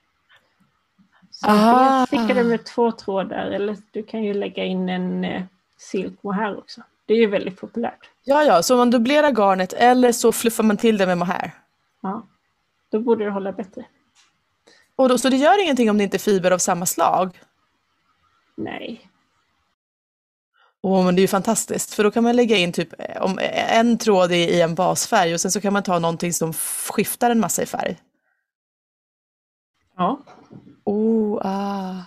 Så 1.42 1.48
Ah. 1.50 1.52
antingen 1.52 2.26
stickar 2.26 2.44
du 2.44 2.50
med 2.50 2.66
två 2.66 2.92
trådar 2.92 3.46
eller 3.52 3.78
du 3.92 4.04
kan 4.04 4.24
ju 4.24 4.34
lägga 4.34 4.64
in 4.66 4.90
en 4.90 5.26
eh, 5.26 5.44
silk 5.78 6.24
mohair 6.24 6.58
också. 6.58 6.82
Det 7.06 7.14
är 7.14 7.18
ju 7.18 7.28
väldigt 7.28 7.60
populärt. 7.60 8.10
Ja, 8.24 8.44
ja, 8.44 8.64
så 8.64 8.78
man 8.78 8.90
dubblerar 8.92 9.32
garnet 9.32 9.74
eller 9.74 10.12
så 10.12 10.32
fluffar 10.32 10.64
man 10.64 10.78
till 10.78 10.98
det 10.98 11.06
med 11.06 11.18
mohair. 11.18 11.52
Ja, 12.02 12.28
då 12.92 13.00
borde 13.00 13.26
det 13.26 13.32
hålla 13.32 13.52
bättre. 13.52 13.86
Och 14.96 15.10
då, 15.10 15.18
så 15.18 15.30
det 15.30 15.38
gör 15.38 15.64
ingenting 15.64 15.90
om 15.90 15.98
det 15.98 16.04
inte 16.04 16.18
är 16.18 16.20
fiber 16.20 16.52
av 16.52 16.58
samma 16.58 16.86
slag? 16.86 17.40
Nej, 18.58 19.08
Åh, 20.84 21.06
men 21.06 21.16
det 21.16 21.20
är 21.20 21.24
ju 21.24 21.28
fantastiskt, 21.28 21.94
för 21.94 22.04
då 22.04 22.12
kan 22.12 22.24
man 22.24 22.36
lägga 22.36 22.58
in 22.58 22.72
typ 22.74 22.94
eh, 23.00 23.22
om 23.22 23.40
eh, 23.40 23.78
en 23.78 23.98
tråd 23.98 24.32
i, 24.32 24.62
en 24.62 24.76
basfärg 24.76 25.34
och 25.34 25.42
sen 25.42 25.52
så 25.52 25.62
kan 25.62 25.74
man 25.74 25.84
ta 25.84 26.00
någonting 26.00 26.34
som 26.34 26.54
skiftar 26.90 27.30
en 27.30 27.40
massa 27.40 27.62
i 27.64 27.66
färg. 27.66 27.98
ja, 29.98 30.20
Oh, 30.84 31.40
ah. 31.44 32.04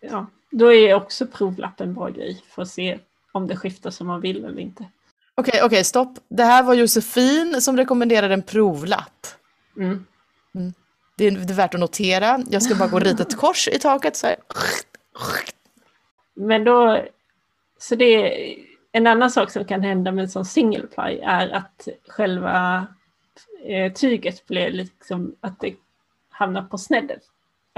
ja. 0.00 0.26
då 0.50 0.72
är 0.72 0.94
också 0.94 1.26
provlappen 1.26 1.88
en 1.88 1.94
bra 1.94 2.08
grej 2.08 2.42
för 2.48 2.62
att 2.62 2.68
se 2.68 2.98
om 3.32 3.46
det 3.46 3.56
skiftar 3.56 3.90
som 3.90 4.06
man 4.06 4.20
vill 4.20 4.44
eller 4.44 4.60
inte. 4.60 4.84
Okej, 5.34 5.60
okej, 5.64 5.84
stopp. 5.84 6.18
Det 6.28 6.44
här 6.44 6.62
var 6.62 6.74
Josefin 6.74 7.60
som 7.60 7.76
rekommenderade 7.76 8.34
en 8.34 8.42
provlapp. 8.42 9.26
Mm. 9.76 10.04
Det 11.16 11.24
är, 11.24 11.30
det 11.30 11.52
är 11.52 11.56
värt 11.56 11.74
att 11.74 11.80
notera. 11.80 12.44
Jag 12.50 12.62
ska 12.62 12.74
bara 12.74 12.88
gå 12.88 12.96
och 12.96 13.02
rita 13.02 13.22
ett 13.22 13.36
kors 13.36 13.68
i 13.68 13.78
taket 13.78 14.16
så 14.16 14.26
här. 14.26 14.36
Men 16.34 16.64
då, 16.64 17.04
så 17.78 17.94
det 17.94 18.34
en 18.92 19.06
annan 19.06 19.30
sak 19.30 19.50
som 19.50 19.64
kan 19.64 19.82
hända 19.82 20.12
med 20.12 20.22
en 20.22 20.30
sån 20.30 20.44
single 20.44 20.86
ply 20.86 21.18
är 21.18 21.48
att 21.48 21.88
själva 22.08 22.86
eh, 23.64 23.92
tyget 23.92 24.46
blir 24.46 24.70
liksom 24.70 25.36
att 25.40 25.60
det 25.60 25.74
hamnar 26.30 26.62
på 26.62 26.78
snedden. 26.78 27.18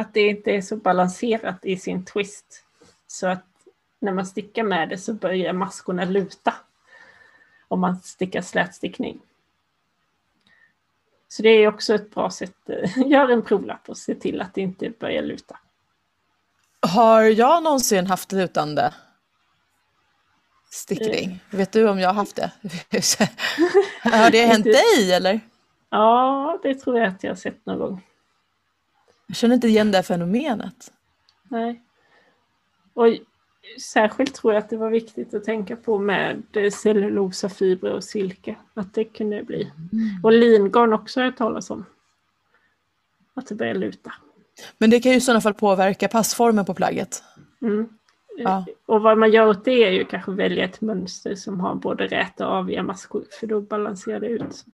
Att 0.00 0.14
det 0.14 0.28
inte 0.28 0.50
är 0.50 0.60
så 0.60 0.76
balanserat 0.76 1.64
i 1.64 1.76
sin 1.76 2.04
twist. 2.04 2.64
Så 3.06 3.26
att 3.26 3.46
när 3.98 4.12
man 4.12 4.26
stickar 4.26 4.62
med 4.62 4.88
det 4.88 4.98
så 4.98 5.14
börjar 5.14 5.52
maskorna 5.52 6.04
luta. 6.04 6.54
Om 7.68 7.80
man 7.80 7.96
stickar 8.02 8.42
slätstickning. 8.42 9.20
Så 11.28 11.42
det 11.42 11.48
är 11.48 11.68
också 11.68 11.94
ett 11.94 12.14
bra 12.14 12.30
sätt. 12.30 12.56
Gör 13.06 13.28
en 13.28 13.42
provlapp 13.42 13.88
och 13.88 13.96
se 13.96 14.14
till 14.14 14.40
att 14.40 14.54
det 14.54 14.60
inte 14.60 14.90
börjar 14.90 15.22
luta. 15.22 15.58
Har 16.80 17.22
jag 17.22 17.62
någonsin 17.62 18.06
haft 18.06 18.32
lutande 18.32 18.94
stickning? 20.70 21.24
Mm. 21.24 21.38
Vet 21.50 21.72
du 21.72 21.88
om 21.88 21.98
jag 21.98 22.08
har 22.08 22.14
haft 22.14 22.36
det? 22.36 22.50
har 24.10 24.30
det 24.30 24.46
hänt 24.46 24.64
dig 24.64 25.12
eller? 25.12 25.40
Ja, 25.90 26.58
det 26.62 26.74
tror 26.74 26.98
jag 26.98 27.08
att 27.08 27.24
jag 27.24 27.30
har 27.30 27.36
sett 27.36 27.66
någon 27.66 27.78
gång. 27.78 28.02
Jag 29.30 29.36
känner 29.36 29.54
inte 29.54 29.68
igen 29.68 29.92
det 29.92 30.02
fenomenet. 30.02 30.92
Nej. 31.48 31.82
Och 32.94 33.06
särskilt 33.80 34.34
tror 34.34 34.52
jag 34.52 34.62
att 34.62 34.70
det 34.70 34.76
var 34.76 34.90
viktigt 34.90 35.34
att 35.34 35.44
tänka 35.44 35.76
på 35.76 35.98
med 35.98 36.42
cellulosa, 36.72 37.48
fibrer 37.48 37.92
och 37.92 38.04
silke. 38.04 38.56
Att 38.74 38.94
det 38.94 39.04
kunde 39.04 39.42
bli. 39.42 39.62
Mm. 39.62 40.24
Och 40.24 40.32
lingarn 40.32 40.92
också 40.92 41.20
har 41.20 41.24
jag 41.24 41.36
talat 41.36 41.70
om. 41.70 41.84
Att 43.34 43.46
det 43.46 43.54
börjar 43.54 43.74
luta. 43.74 44.12
Men 44.78 44.90
det 44.90 45.00
kan 45.00 45.12
ju 45.12 45.18
i 45.18 45.20
sådana 45.20 45.40
fall 45.40 45.54
påverka 45.54 46.08
passformen 46.08 46.64
på 46.64 46.74
plagget. 46.74 47.22
Mm. 47.62 47.88
Ja. 48.36 48.64
Och 48.86 49.02
vad 49.02 49.18
man 49.18 49.32
gör 49.32 49.46
åt 49.46 49.64
det 49.64 49.84
är 49.84 49.90
ju 49.90 50.04
kanske 50.04 50.32
välja 50.32 50.64
ett 50.64 50.80
mönster 50.80 51.34
som 51.34 51.60
har 51.60 51.74
både 51.74 52.06
räta 52.06 52.48
och 52.48 52.54
aviga 52.54 52.82
maskor. 52.82 53.24
För 53.40 53.46
då 53.46 53.60
balanserar 53.60 54.20
det 54.20 54.28
ut. 54.28 54.64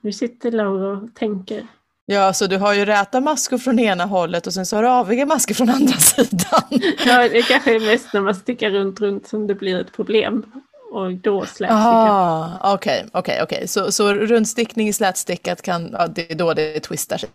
Nu 0.00 0.12
sitter 0.12 0.50
Laura 0.50 0.98
och 0.98 1.14
tänker. 1.14 1.66
Ja, 2.06 2.32
så 2.32 2.46
du 2.46 2.56
har 2.56 2.74
ju 2.74 2.84
räta 2.84 3.20
maskor 3.20 3.58
från 3.58 3.78
ena 3.78 4.04
hållet 4.04 4.46
och 4.46 4.54
sen 4.54 4.66
så 4.66 4.76
har 4.76 4.82
du 4.82 4.88
aviga 4.88 5.26
maskor 5.26 5.54
från 5.54 5.70
andra 5.70 5.92
sidan. 5.98 6.62
ja, 7.06 7.28
det 7.28 7.42
kanske 7.42 7.74
är 7.74 7.80
mest 7.80 8.12
när 8.12 8.20
man 8.20 8.34
stickar 8.34 8.70
runt, 8.70 9.00
runt 9.00 9.28
som 9.28 9.46
det 9.46 9.54
blir 9.54 9.80
ett 9.80 9.92
problem. 9.92 10.52
Och 10.92 11.12
då 11.12 11.40
slätstickar. 11.46 12.74
Okej, 12.74 13.06
okej, 13.12 13.42
okej. 13.42 13.68
Så, 13.68 13.92
så 13.92 14.14
rundstickning 14.14 14.88
i 14.88 14.92
slätstickat 14.92 15.62
kan, 15.62 15.90
ja, 15.92 16.06
det 16.06 16.32
är 16.32 16.34
då 16.34 16.54
det 16.54 16.80
twistar 16.80 17.18
sig. 17.18 17.28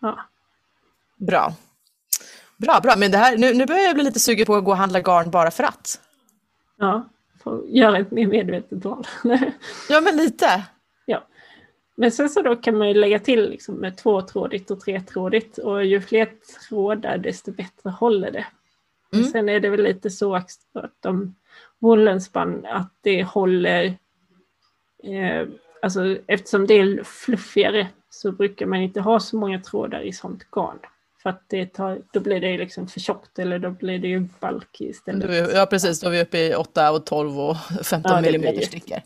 Ja. 0.00 0.18
Bra. 1.16 1.54
Bra, 2.56 2.80
bra. 2.82 2.94
Men 2.96 3.10
det 3.10 3.18
här, 3.18 3.36
nu, 3.36 3.54
nu 3.54 3.66
börjar 3.66 3.82
jag 3.82 3.94
bli 3.94 4.04
lite 4.04 4.20
sugen 4.20 4.46
på 4.46 4.54
att 4.54 4.64
gå 4.64 4.70
och 4.70 4.76
handla 4.76 5.00
garn 5.00 5.30
bara 5.30 5.50
för 5.50 5.64
att. 5.64 6.00
Ja, 6.78 7.08
får 7.42 7.68
göra 7.68 7.98
ett 7.98 8.10
mer 8.10 8.26
medvetet 8.26 8.84
val. 8.84 9.06
ja, 9.88 10.00
men 10.00 10.16
lite. 10.16 10.62
Men 11.94 12.12
sen 12.12 12.30
så 12.30 12.42
då 12.42 12.56
kan 12.56 12.78
man 12.78 12.88
ju 12.88 12.94
lägga 12.94 13.18
till 13.18 13.50
liksom 13.50 13.74
med 13.74 13.96
tvåtrådigt 13.96 14.70
och 14.70 14.80
tretrådigt 14.80 15.58
och 15.58 15.84
ju 15.84 16.00
fler 16.00 16.28
trådar 16.68 17.18
desto 17.18 17.52
bättre 17.52 17.90
håller 17.90 18.30
det. 18.30 18.46
Mm. 19.12 19.24
Sen 19.24 19.48
är 19.48 19.60
det 19.60 19.70
väl 19.70 19.82
lite 19.82 20.10
så 20.10 20.34
att 20.34 20.50
de 21.00 21.34
wollenspann 21.78 22.66
att 22.66 22.92
det 23.00 23.22
håller, 23.22 23.84
eh, 25.04 25.48
alltså 25.82 26.16
eftersom 26.26 26.66
det 26.66 26.74
är 26.74 27.04
fluffigare 27.04 27.88
så 28.10 28.32
brukar 28.32 28.66
man 28.66 28.80
inte 28.80 29.00
ha 29.00 29.20
så 29.20 29.36
många 29.36 29.60
trådar 29.60 30.00
i 30.00 30.12
sånt 30.12 30.50
garn. 30.50 30.78
För 31.22 31.30
att 31.30 31.42
det 31.48 31.66
tar, 31.66 32.00
då 32.12 32.20
blir 32.20 32.40
det 32.40 32.58
liksom 32.58 32.88
för 32.88 33.00
tjockt 33.00 33.38
eller 33.38 33.58
då 33.58 33.70
blir 33.70 33.98
det 33.98 34.08
ju 34.08 34.28
bulk 34.40 34.80
istället. 34.80 35.54
Ja 35.54 35.66
precis, 35.66 36.00
då 36.00 36.06
är 36.06 36.10
vi 36.10 36.22
uppe 36.22 36.38
i 36.38 36.54
8 36.54 36.92
och 36.92 37.06
12 37.06 37.40
och 37.40 37.56
15 37.84 38.12
ja, 38.12 38.20
millimeter 38.20 38.60
stickor. 38.60 38.98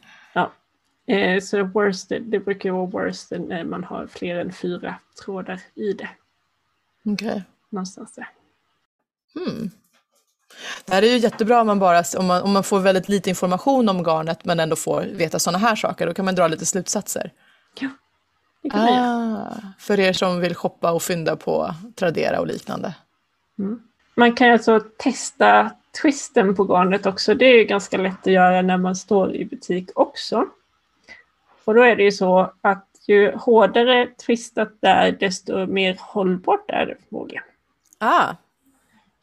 Eh, 1.07 1.41
så 1.41 1.63
worsted, 1.63 2.23
det 2.23 2.39
brukar 2.39 2.71
vara 2.71 2.87
worsted 2.87 3.41
när 3.41 3.65
man 3.65 3.85
har 3.85 4.07
fler 4.07 4.37
än 4.37 4.53
fyra 4.53 4.95
trådar 5.25 5.61
i 5.75 5.93
det. 5.93 6.09
Okej. 7.05 7.29
Okay. 7.29 7.43
Någonstans 7.71 8.15
där. 8.15 8.29
Hmm. 9.35 9.71
Det 10.85 10.95
här 10.95 11.03
är 11.03 11.07
ju 11.07 11.19
jättebra 11.19 11.61
om 11.61 11.67
man, 11.67 11.79
bara, 11.79 12.03
om, 12.19 12.27
man, 12.27 12.43
om 12.43 12.53
man 12.53 12.65
får 12.65 12.81
väldigt 12.81 13.09
lite 13.09 13.31
information 13.31 13.89
om 13.89 14.03
garnet 14.05 14.45
men 14.45 14.61
ändå 14.61 14.77
får 14.77 15.03
veta 15.03 15.39
sådana 15.39 15.59
här 15.59 15.77
saker. 15.77 16.07
Då 16.07 16.15
kan 16.15 16.25
man 16.25 16.35
dra 16.35 16.49
lite 16.49 16.67
slutsatser. 16.67 17.33
Ja, 17.81 17.89
det 18.63 18.71
kan 18.71 18.81
ah, 18.81 18.91
man 18.91 19.73
För 19.79 20.01
er 20.01 20.13
som 20.13 20.41
vill 20.41 20.55
shoppa 20.55 20.93
och 20.93 21.03
fynda 21.03 21.37
på 21.37 21.75
Tradera 21.95 22.41
och 22.41 22.47
liknande. 22.47 22.95
Mm. 23.59 23.81
Man 24.15 24.35
kan 24.35 24.53
alltså 24.53 24.81
testa 24.97 25.71
twisten 26.03 26.55
på 26.55 26.65
garnet 26.65 27.07
också. 27.07 27.35
Det 27.35 27.45
är 27.45 27.65
ganska 27.65 27.99
lätt 27.99 28.27
att 28.27 28.33
göra 28.33 28.63
när 28.63 28.77
man 28.77 28.97
står 28.97 29.35
i 29.35 29.45
butik 29.45 29.91
också. 29.95 30.47
Och 31.67 31.75
då 31.75 31.83
är 31.83 31.97
det 31.97 32.03
ju 32.03 32.13
så 32.13 32.53
att 32.61 32.89
ju 33.07 33.33
hårdare 33.37 34.07
twistat 34.07 34.69
det 34.81 34.89
är, 34.89 35.13
desto 35.13 35.67
mer 35.67 35.97
hållbart 36.01 36.71
är 36.71 36.87
det 36.87 36.97
förmodligen. 37.09 37.45
Ah. 37.99 38.35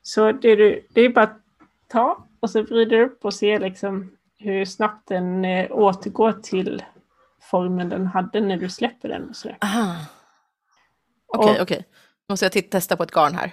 Så 0.02 0.32
det, 0.32 0.50
är, 0.50 0.82
det 0.94 1.02
är 1.02 1.10
bara 1.10 1.26
att 1.26 1.40
ta 1.88 2.26
och 2.40 2.50
så 2.50 2.62
vrider 2.62 2.98
du 2.98 3.06
upp 3.06 3.26
och 3.26 3.34
se 3.34 3.60
liksom 3.60 4.18
hur 4.38 4.66
snabbt 4.66 5.08
den 5.08 5.46
eh, 5.46 5.72
återgår 5.72 6.32
till 6.32 6.84
formen 7.42 7.90
den 7.90 8.08
hade 8.08 8.42
när 8.42 8.58
du 8.58 8.70
släpper 8.70 9.10
den. 9.10 9.34
Okej, 9.34 9.56
okej. 11.28 11.52
Okay, 11.52 11.62
okay. 11.62 11.84
Måste 12.30 12.46
jag 12.46 12.70
testa 12.70 12.98
på 12.98 13.04
ett 13.04 13.12
garn 13.12 13.36
här? 13.36 13.52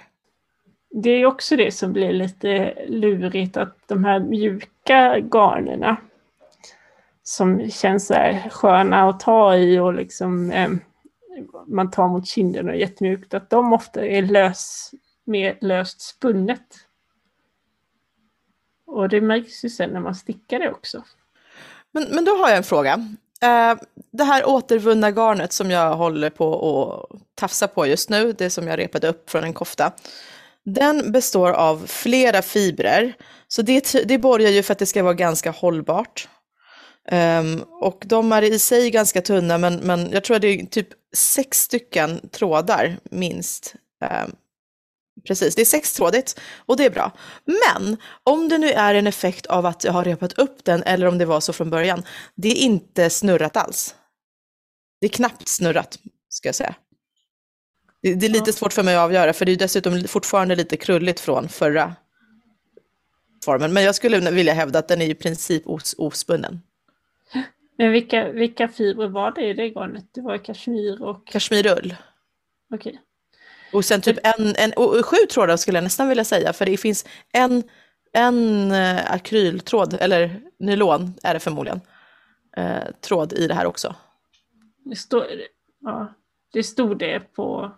Det 0.89 1.09
är 1.09 1.25
också 1.25 1.55
det 1.55 1.71
som 1.71 1.93
blir 1.93 2.13
lite 2.13 2.77
lurigt 2.87 3.57
att 3.57 3.77
de 3.87 4.05
här 4.05 4.19
mjuka 4.19 5.19
garnerna 5.19 5.97
som 7.23 7.69
känns 7.69 8.07
så 8.07 8.13
här 8.13 8.49
sköna 8.49 9.09
att 9.09 9.19
ta 9.19 9.55
i 9.55 9.79
och 9.79 9.93
liksom 9.93 10.51
eh, 10.51 10.69
man 11.67 11.91
tar 11.91 12.07
mot 12.07 12.27
kinden 12.27 12.67
och 12.67 12.73
är 12.73 12.79
jättemjukt, 12.79 13.33
att 13.33 13.49
de 13.49 13.73
ofta 13.73 14.05
är 14.05 14.21
lös, 14.21 14.91
mer 15.25 15.57
löst 15.61 16.01
spunnet. 16.01 16.67
Och 18.85 19.09
det 19.09 19.21
märks 19.21 19.65
ju 19.65 19.69
sen 19.69 19.89
när 19.89 19.99
man 19.99 20.15
stickar 20.15 20.59
det 20.59 20.71
också. 20.71 21.03
Men, 21.91 22.07
men 22.11 22.25
då 22.25 22.31
har 22.31 22.49
jag 22.49 22.57
en 22.57 22.63
fråga. 22.63 22.93
Eh, 23.41 23.75
det 24.11 24.23
här 24.23 24.49
återvunna 24.49 25.11
garnet 25.11 25.53
som 25.53 25.71
jag 25.71 25.95
håller 25.95 26.29
på 26.29 27.09
att 27.11 27.21
tafsa 27.35 27.67
på 27.67 27.87
just 27.87 28.09
nu, 28.09 28.31
det 28.31 28.49
som 28.49 28.67
jag 28.67 28.79
repade 28.79 29.07
upp 29.07 29.29
från 29.29 29.43
en 29.43 29.53
kofta. 29.53 29.91
Den 30.63 31.11
består 31.11 31.51
av 31.51 31.83
flera 31.87 32.41
fibrer, 32.41 33.13
så 33.47 33.61
det, 33.61 34.07
det 34.07 34.17
borgar 34.17 34.49
ju 34.49 34.63
för 34.63 34.71
att 34.71 34.79
det 34.79 34.85
ska 34.85 35.03
vara 35.03 35.13
ganska 35.13 35.51
hållbart. 35.51 36.27
Um, 37.11 37.65
och 37.81 38.03
de 38.05 38.31
är 38.31 38.41
i 38.41 38.59
sig 38.59 38.91
ganska 38.91 39.21
tunna, 39.21 39.57
men, 39.57 39.75
men 39.75 40.11
jag 40.11 40.23
tror 40.23 40.35
att 40.35 40.41
det 40.41 40.47
är 40.47 40.65
typ 40.65 40.87
sex 41.13 41.59
stycken 41.59 42.29
trådar 42.29 42.97
minst. 43.03 43.75
Um, 44.25 44.35
precis, 45.27 45.55
det 45.55 45.61
är 45.61 45.65
sextrådigt 45.65 46.39
och 46.55 46.77
det 46.77 46.85
är 46.85 46.89
bra. 46.89 47.11
Men 47.45 47.97
om 48.23 48.49
det 48.49 48.57
nu 48.57 48.71
är 48.71 48.95
en 48.95 49.07
effekt 49.07 49.45
av 49.45 49.65
att 49.65 49.83
jag 49.83 49.91
har 49.91 50.03
repat 50.03 50.33
upp 50.33 50.63
den 50.63 50.83
eller 50.83 51.07
om 51.07 51.17
det 51.17 51.25
var 51.25 51.39
så 51.39 51.53
från 51.53 51.69
början, 51.69 52.03
det 52.35 52.47
är 52.47 52.55
inte 52.55 53.09
snurrat 53.09 53.57
alls. 53.57 53.95
Det 55.01 55.07
är 55.07 55.09
knappt 55.09 55.47
snurrat, 55.47 55.99
ska 56.29 56.47
jag 56.47 56.55
säga. 56.55 56.75
Det, 58.01 58.13
det 58.13 58.25
är 58.25 58.29
lite 58.29 58.53
svårt 58.53 58.73
för 58.73 58.83
mig 58.83 58.95
att 58.95 59.01
avgöra, 59.01 59.33
för 59.33 59.45
det 59.45 59.51
är 59.51 59.55
dessutom 59.55 60.03
fortfarande 60.07 60.55
lite 60.55 60.77
krulligt 60.77 61.19
från 61.19 61.49
förra 61.49 61.95
formen. 63.45 63.73
Men 63.73 63.83
jag 63.83 63.95
skulle 63.95 64.31
vilja 64.31 64.53
hävda 64.53 64.79
att 64.79 64.87
den 64.87 65.01
är 65.01 65.05
i 65.05 65.15
princip 65.15 65.63
os 65.65 65.95
ospunnen. 65.97 66.61
Men 67.77 67.91
vilka, 67.91 68.31
vilka 68.31 68.67
fibrer 68.67 69.07
var 69.07 69.31
det 69.31 69.49
i 69.49 69.53
det 69.53 69.69
garnet? 69.69 70.05
Det 70.11 70.21
var 70.21 70.37
kashmir 70.37 71.03
och... 71.03 71.27
Kashmirull. 71.27 71.95
Okej. 72.73 72.89
Okay. 72.89 72.99
Och 73.73 73.85
sen 73.85 74.01
typ 74.01 74.17
en, 74.23 74.55
en 74.55 74.73
och 74.73 75.05
sju 75.05 75.17
trådar 75.31 75.57
skulle 75.57 75.77
jag 75.77 75.83
nästan 75.83 76.09
vilja 76.09 76.23
säga, 76.23 76.53
för 76.53 76.65
det 76.65 76.77
finns 76.77 77.05
en, 77.31 77.63
en 78.13 78.71
uh, 78.71 79.11
akryltråd, 79.11 79.93
eller 79.93 80.41
nylon 80.59 81.13
är 81.23 81.33
det 81.33 81.39
förmodligen, 81.39 81.81
uh, 82.57 82.91
tråd 83.01 83.33
i 83.33 83.47
det 83.47 83.53
här 83.53 83.65
också. 83.65 83.95
Det, 84.85 84.95
stod, 84.95 85.23
ja, 85.79 86.13
det 86.53 86.63
stod 86.63 86.97
det 86.97 87.19
på 87.19 87.71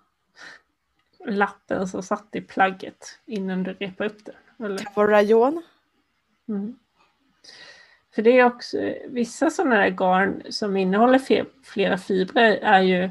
lappen 1.26 1.88
som 1.88 2.04
satt 2.04 2.36
i 2.36 2.42
plagget 2.42 3.20
innan 3.26 3.64
du 3.64 3.74
repade 3.74 4.10
upp 4.10 4.26
det? 4.26 4.66
Eller? 4.66 4.78
Kavarajon. 4.78 5.64
Mm. 6.50 6.80
För 8.16 8.22
det 8.22 8.40
är 8.40 8.46
också 8.46 8.94
vissa 9.08 9.50
sådana 9.50 9.76
där 9.76 9.90
garn 9.90 10.42
som 10.50 10.78
innehåller 10.78 11.46
flera 11.64 11.98
fibrer 11.98 12.60
är 12.62 12.82
ju 12.82 13.10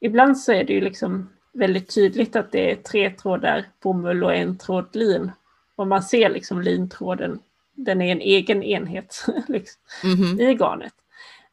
ibland 0.00 0.38
så 0.38 0.52
är 0.52 0.64
det 0.64 0.72
ju 0.72 0.80
liksom 0.80 1.28
väldigt 1.52 1.94
tydligt 1.94 2.36
att 2.36 2.52
det 2.52 2.70
är 2.70 2.76
tre 2.76 3.10
trådar 3.10 3.64
bomull 3.82 4.24
och 4.24 4.34
en 4.34 4.58
tråd 4.58 4.96
lin. 4.96 5.30
Och 5.76 5.86
man 5.86 6.02
ser 6.02 6.30
liksom 6.30 6.62
lintråden, 6.62 7.40
den 7.74 8.02
är 8.02 8.12
en 8.12 8.20
egen 8.20 8.62
enhet 8.62 9.26
liksom, 9.48 9.82
mm 10.04 10.16
-hmm. 10.16 10.42
i 10.42 10.54
garnet. 10.54 10.92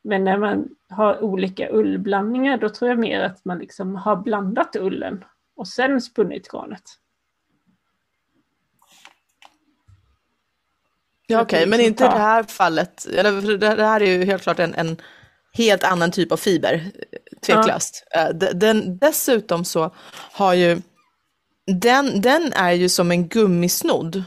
Men 0.01 0.23
när 0.23 0.37
man 0.37 0.69
har 0.89 1.23
olika 1.23 1.69
ullblandningar 1.69 2.57
då 2.57 2.69
tror 2.69 2.89
jag 2.89 2.99
mer 2.99 3.21
att 3.21 3.45
man 3.45 3.59
liksom 3.59 3.95
har 3.95 4.15
blandat 4.15 4.75
ullen 4.75 5.23
och 5.55 5.67
sen 5.67 6.01
spunnit 6.01 6.47
garnet. 6.47 6.83
Ja, 11.27 11.41
okej, 11.41 11.63
att 11.63 11.69
men 11.69 11.79
inte 11.79 12.03
i 12.05 12.07
det 12.07 12.13
här 12.13 12.43
fallet. 12.43 13.05
Det 13.59 13.85
här 13.85 14.01
är 14.01 14.05
ju 14.05 14.25
helt 14.25 14.43
klart 14.43 14.59
en, 14.59 14.73
en 14.75 14.97
helt 15.53 15.83
annan 15.83 16.11
typ 16.11 16.31
av 16.31 16.37
fiber, 16.37 16.73
eh, 16.73 16.81
tveklöst. 17.45 18.03
Eh, 18.15 18.29
de- 18.29 18.53
Den, 18.53 18.97
dessutom 18.97 19.65
så 19.65 19.91
har 20.31 20.53
ju, 20.53 20.81
den, 21.81 22.21
den 22.21 22.53
är 22.53 22.71
ju 22.71 22.89
som 22.89 23.11
en 23.11 23.27
gummisnodd. 23.27 24.23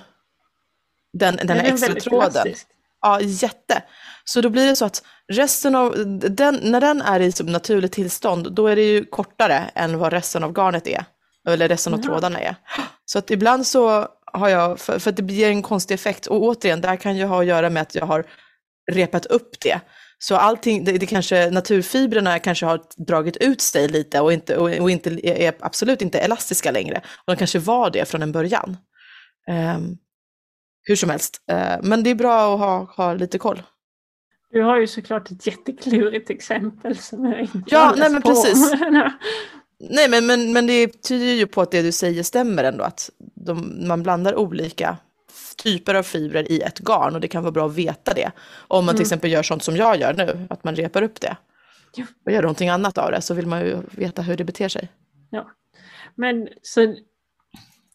Den, 1.13 1.37
den 1.37 1.47
Den 1.47 1.57
här 1.57 1.65
är 1.69 1.73
extra 1.73 1.95
tråden. 1.95 2.31
elastisk. 2.31 2.67
Ja, 3.01 3.21
jätte. 3.21 3.83
Så 4.25 4.41
då 4.41 4.49
blir 4.51 4.67
det 4.67 4.77
så 4.77 4.85
att 4.85 5.03
resten 5.33 5.75
av, 5.75 5.95
den, 6.31 6.55
när 6.63 6.81
den 6.81 7.03
är 7.03 7.21
i 7.21 7.33
som 7.33 7.47
naturligt 7.47 7.93
tillstånd, 7.93 8.53
då 8.53 8.67
är 8.67 8.77
det 8.77 8.83
ju 8.83 9.05
kortare 9.05 9.71
än 9.75 9.99
vad 9.99 10.13
resten 10.13 10.45
av 10.45 10.53
garnet 10.53 10.87
är. 10.87 11.05
Eller 11.49 11.69
resten 11.69 11.95
av 11.95 12.01
Jaha. 12.01 12.07
trådarna 12.07 12.41
är. 12.41 12.57
Så 13.05 13.19
att 13.19 13.31
ibland 13.31 13.67
så 13.67 14.09
har 14.33 14.49
jag, 14.49 14.79
för, 14.79 14.99
för 14.99 15.11
att 15.11 15.17
det 15.17 15.23
blir 15.23 15.49
en 15.49 15.63
konstig 15.63 15.95
effekt, 15.95 16.27
och 16.27 16.43
återigen, 16.43 16.81
det 16.81 16.89
här 16.89 16.97
kan 16.97 17.17
ju 17.17 17.25
ha 17.25 17.41
att 17.41 17.47
göra 17.47 17.71
med 17.71 17.83
att 17.83 17.95
jag 17.95 18.07
har 18.07 18.25
repat 18.93 19.27
upp 19.27 19.61
det. 19.61 19.81
Så 20.19 20.37
allting, 20.37 20.85
det, 20.85 20.93
det 20.93 21.07
kanske, 21.07 21.51
naturfibrerna 21.51 22.39
kanske 22.39 22.67
har 22.67 22.81
dragit 22.97 23.37
ut 23.37 23.61
sig 23.61 23.89
lite 23.89 24.21
och, 24.21 24.33
inte, 24.33 24.57
och, 24.57 24.71
och 24.71 24.91
inte, 24.91 25.29
är 25.29 25.55
absolut 25.61 26.03
inte 26.03 26.19
elastiska 26.19 26.71
längre. 26.71 26.97
Och 26.97 27.33
de 27.33 27.37
kanske 27.37 27.59
var 27.59 27.91
det 27.91 28.09
från 28.09 28.23
en 28.23 28.33
början. 28.33 28.77
Ehm, 29.49 29.97
hur 30.83 30.97
som 30.97 31.11
helst, 31.11 31.45
Eh, 31.51 31.77
men 31.83 32.03
det 32.03 32.11
är 32.11 32.15
bra 32.15 32.55
att 32.55 32.61
ha, 32.61 32.95
ha 32.97 33.15
lite 33.15 33.39
koll. 33.39 33.63
Du 34.51 34.63
har 34.63 34.79
ju 34.79 34.87
såklart 34.87 35.31
ett 35.31 35.47
jätteklurigt 35.47 36.31
exempel 36.31 36.97
som 36.97 37.25
jag 37.25 37.41
inte 37.41 37.63
Ja, 37.67 37.95
nej, 37.97 38.11
men 38.11 38.23
på 38.23 38.29
precis. 38.29 38.73
Nej, 39.81 40.11
men, 40.11 40.27
men, 40.27 40.53
men 40.53 40.67
det 40.67 41.03
tyder 41.03 41.27
ju 41.35 41.47
på 41.47 41.61
att 41.61 41.71
det 41.71 41.83
du 41.83 41.93
säger 41.93 42.23
stämmer 42.23 42.65
ändå, 42.65 42.85
att 42.85 43.11
de, 43.35 43.87
man 43.89 44.03
blandar 44.03 44.35
olika 44.37 44.97
typer 45.63 45.95
av 45.95 46.03
fibrer 46.03 46.53
i 46.53 46.61
ett 46.61 46.79
garn 46.79 47.15
och 47.15 47.21
det 47.21 47.29
kan 47.29 47.43
vara 47.43 47.53
bra 47.53 47.67
att 47.67 47.75
veta 47.75 48.15
det. 48.15 48.31
Om 48.69 48.85
man 48.85 48.95
till 48.95 49.01
Mm. 49.01 49.03
exempel 49.03 49.31
gör 49.31 49.43
sånt 49.43 49.63
som 49.63 49.77
jag 49.77 50.01
gör 50.01 50.15
nu, 50.15 50.47
att 50.51 50.65
man 50.65 50.77
repar 50.77 51.03
upp 51.03 51.21
det 51.21 51.37
Ja. 51.95 52.05
och 52.27 52.33
gör 52.33 52.43
någonting 52.43 52.69
annat 52.69 52.99
av 52.99 53.11
det, 53.11 53.21
så 53.21 53.35
vill 53.35 53.47
man 53.47 53.61
ju 53.61 53.77
veta 53.91 54.23
hur 54.23 54.37
det 54.37 54.45
beter 54.45 54.69
sig. 54.69 54.89
Ja. 55.31 55.51
Men 56.15 56.49
så 56.63 56.95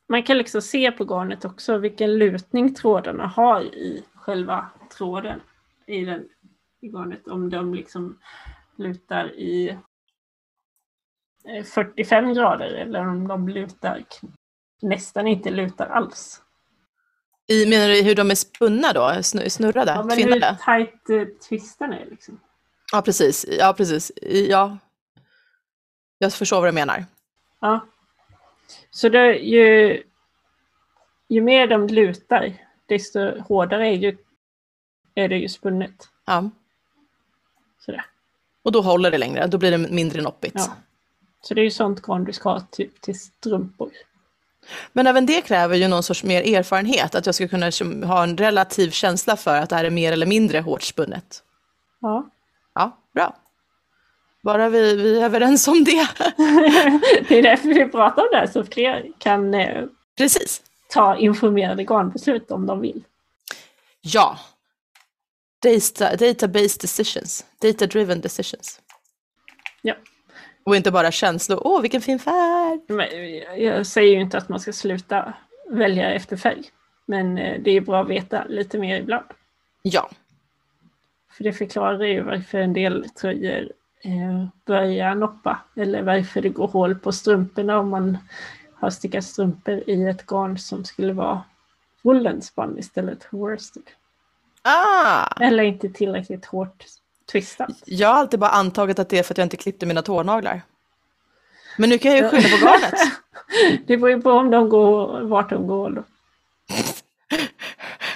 man 0.10 0.24
kan 0.24 0.38
liksom 0.38 0.62
se 0.62 0.92
på 0.92 1.04
garnet 1.06 1.46
också 1.46 1.78
vilken 1.78 2.18
lutning 2.18 2.76
trådarna 2.76 3.28
har 3.28 3.62
i 3.62 4.04
själva 4.16 4.70
tråden 4.98 5.40
i, 5.88 6.06
den, 6.06 6.22
i 6.82 6.88
garnet. 6.88 7.28
Om 7.28 7.50
de 7.50 7.74
liksom 7.74 8.20
lutar 8.78 9.32
i 9.36 9.78
45 11.74 12.34
grader 12.34 12.66
eller 12.66 13.00
om 13.00 13.28
de 13.28 13.50
lutar 13.50 14.04
nästan 14.82 15.28
inte 15.28 15.50
lutar 15.52 15.88
alls. 15.88 16.42
I, 17.48 17.66
menar 17.66 17.88
du 17.88 18.02
hur 18.02 18.16
de 18.16 18.32
är 18.32 18.36
spunna 18.36 18.94
då, 18.94 19.02
Snu- 19.02 19.50
snurrade, 19.50 19.92
Ja, 19.92 20.04
men 20.04 20.18
hur 20.18 20.56
tajt 20.66 21.10
eh, 21.10 21.26
twisten 21.50 21.94
är 21.94 22.06
liksom. 22.06 22.40
Ja, 22.92 23.02
precis. 23.02 23.46
Ja, 23.60 23.74
precis. 23.78 24.12
Ja. 24.50 24.78
Jag 26.18 26.34
förstår 26.34 26.58
vad 26.62 26.68
du 26.68 26.72
menar. 26.72 27.06
Ja. 27.60 27.86
Så 28.90 29.10
det, 29.10 29.36
ju, 29.38 30.04
ju 31.30 31.42
mer 31.42 31.68
de 31.68 31.88
lutar, 31.88 32.54
desto 32.86 33.40
hårdare 33.40 33.88
är, 33.88 33.94
ju, 33.94 34.18
är 35.16 35.28
det 35.28 35.38
ju 35.38 35.50
spunnet. 35.50 36.10
Ja. 36.26 36.50
Sådär. 37.80 38.06
Och 38.64 38.72
då 38.72 38.82
håller 38.82 39.12
det 39.12 39.18
längre, 39.18 39.48
då 39.48 39.58
blir 39.58 39.72
det 39.72 39.78
mindre 39.78 40.22
noppigt. 40.22 40.56
Ja. 40.58 40.76
Så 41.44 41.54
det 41.54 41.62
är 41.62 41.64
ju 41.64 41.72
sånt 41.72 42.02
garn 42.02 42.24
du 42.24 42.34
ska 42.34 42.50
ha 42.50 42.60
typ 42.72 43.02
till 43.02 43.20
strumpor. 43.20 43.92
Men 44.94 45.08
även 45.08 45.26
det 45.26 45.42
kräver 45.42 45.76
ju 45.76 45.88
någon 45.88 46.04
sorts 46.04 46.24
mer 46.24 46.56
erfarenhet, 46.58 47.16
att 47.16 47.26
jag 47.26 47.36
ska 47.36 47.48
kunna 47.48 47.72
ha 48.08 48.24
en 48.24 48.38
relativ 48.38 48.92
känsla 48.92 49.38
för 49.38 49.56
att 49.58 49.70
det 49.70 49.76
här 49.76 49.86
är 49.86 49.90
mer 49.90 50.12
eller 50.12 50.26
mindre 50.26 50.60
hårt 50.60 50.82
spunnet. 50.82 51.44
Ja. 52.02 52.30
Ja, 52.74 52.98
bra. 53.14 53.36
Bara 54.44 54.70
vi, 54.70 54.96
vi 54.96 55.20
är 55.20 55.26
överens 55.26 55.68
om 55.68 55.84
det. 55.84 56.08
det 57.28 57.40
är 57.40 57.44
därför 57.44 57.68
vi 57.68 57.86
pratar 57.86 58.22
om 58.22 58.28
det 58.32 58.38
här, 58.38 58.48
så 58.48 58.64
fler 58.64 59.12
kan 59.18 59.54
eh, 59.54 59.86
Precis. 60.18 60.62
ta 60.90 61.18
informerade 61.18 61.84
garnbeslut 61.84 62.52
om 62.52 62.66
de 62.66 62.82
vill. 62.82 63.04
Ja. 64.02 64.40
Data, 65.62 66.16
data-based 66.16 66.82
decisions. 66.82 67.46
Data-driven 67.62 68.22
decisions. 68.22 68.82
Ja. 69.82 69.96
Och 70.64 70.76
inte 70.76 70.92
bara 70.92 71.12
känslor. 71.12 71.60
Åh, 71.64 71.82
vilken 71.82 72.02
fin 72.02 72.20
färg! 72.20 72.80
Men 72.88 73.08
jag 73.64 73.86
säger 73.86 74.16
ju 74.16 74.22
inte 74.22 74.38
att 74.38 74.50
man 74.50 74.60
ska 74.60 74.74
sluta 74.74 75.34
välja 75.70 76.14
efter 76.14 76.38
färg. 76.38 76.64
Men 77.06 77.38
eh, 77.38 77.62
det 77.62 77.72
är 77.72 77.82
bra 77.82 78.02
att 78.02 78.10
veta 78.10 78.46
lite 78.46 78.78
mer 78.78 79.00
ibland. 79.00 79.26
Ja. 79.82 80.10
För 81.32 81.44
det 81.44 81.54
förklarar 81.54 82.04
ju 82.04 82.22
varför 82.22 82.58
en 82.58 82.74
del 82.74 83.10
tröjor 83.10 83.72
eh, 84.02 84.46
börjar 84.66 85.16
noppa. 85.16 85.60
Eller 85.76 86.02
varför 86.02 86.42
det 86.42 86.50
går 86.50 86.68
hål 86.68 86.96
på 86.96 87.12
strumporna 87.12 87.80
om 87.80 87.90
man 87.90 88.18
har 88.74 88.90
stickat 88.90 89.24
strumpor 89.24 89.84
i 89.88 90.04
ett 90.04 90.26
garn 90.26 90.58
som 90.58 90.86
skulle 90.86 91.14
vara 91.14 91.44
woolenspann 92.02 92.80
istället 92.80 93.24
för 93.24 93.38
worsted. 93.38 93.84
Ah! 94.62 95.28
Eller 95.40 95.64
inte 95.64 95.90
tillräckligt 95.90 96.46
hårt 96.46 96.86
twistat. 97.32 97.70
Jag 97.86 98.08
har 98.10 98.16
alltid 98.16 98.40
bara 98.40 98.50
antagit 98.50 99.00
att 99.00 99.10
det 99.10 99.20
är 99.20 99.24
för 99.24 99.34
att 99.34 99.38
jag 99.38 99.46
inte 99.46 99.58
klippte 99.58 99.86
mina 99.86 100.02
tånaglar. 100.02 100.62
Men 101.78 101.90
nu 101.90 101.98
kan 101.98 102.12
jag 102.12 102.24
ju 102.24 102.30
skylla 102.30 102.58
på 102.58 102.66
garnet. 102.66 102.94
Det 103.88 103.98
beror 103.98 104.10
ju 104.10 104.22
på 104.22 104.32
om 104.32 104.52
de 104.52 104.70
går, 104.70 105.22
vart 105.22 105.50
de 105.50 105.68
går. 105.68 105.90
Då. 105.90 106.04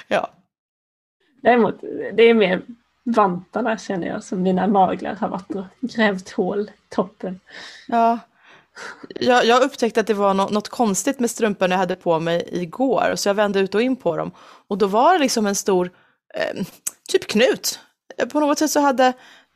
Ja. 0.08 0.30
Däremot, 1.42 1.82
det 2.14 2.24
är 2.24 2.34
mer 2.34 2.62
vantarna 3.04 3.78
känner 3.78 4.08
jag 4.08 4.24
som 4.24 4.42
mina 4.42 4.68
naglar 4.68 5.16
har 5.16 5.28
varit 5.28 5.56
och 5.56 5.66
grävt 5.82 6.30
hål 6.32 6.60
i 6.62 6.96
toppen. 6.96 7.40
Ja. 7.88 8.20
Jag, 9.16 9.46
jag 9.46 9.64
upptäckte 9.64 10.00
att 10.00 10.08
det 10.08 10.14
var 10.14 10.34
nå- 10.34 10.50
något 10.50 10.70
konstigt 10.70 11.20
med 11.20 11.32
strumporna 11.32 11.74
jag 11.74 11.80
hade 11.80 11.96
på 11.96 12.20
mig 12.20 12.50
igår, 12.52 13.14
så 13.16 13.30
jag 13.30 13.34
vände 13.34 13.60
ut 13.60 13.76
och 13.76 13.82
in 13.82 13.96
på 13.96 14.18
dem. 14.18 14.32
Och 14.68 14.78
då 14.78 14.88
var 14.88 15.14
det 15.14 15.20
liksom 15.20 15.48
en 15.48 15.56
stor, 15.56 15.92
eh, 16.34 16.66
typ 17.10 17.28
knut. 17.28 17.80
På 18.32 18.40
något 18.40 18.60
sätt 18.60 18.72
så 18.72 18.80
hade 18.80 19.04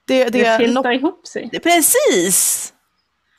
det... 0.08 0.24
Det 0.24 0.30
det 0.30 0.58
filtar 0.58 0.84
nå- 0.84 0.92
ihop 0.92 1.28
sig. 1.28 1.50
Precis! 1.64 2.74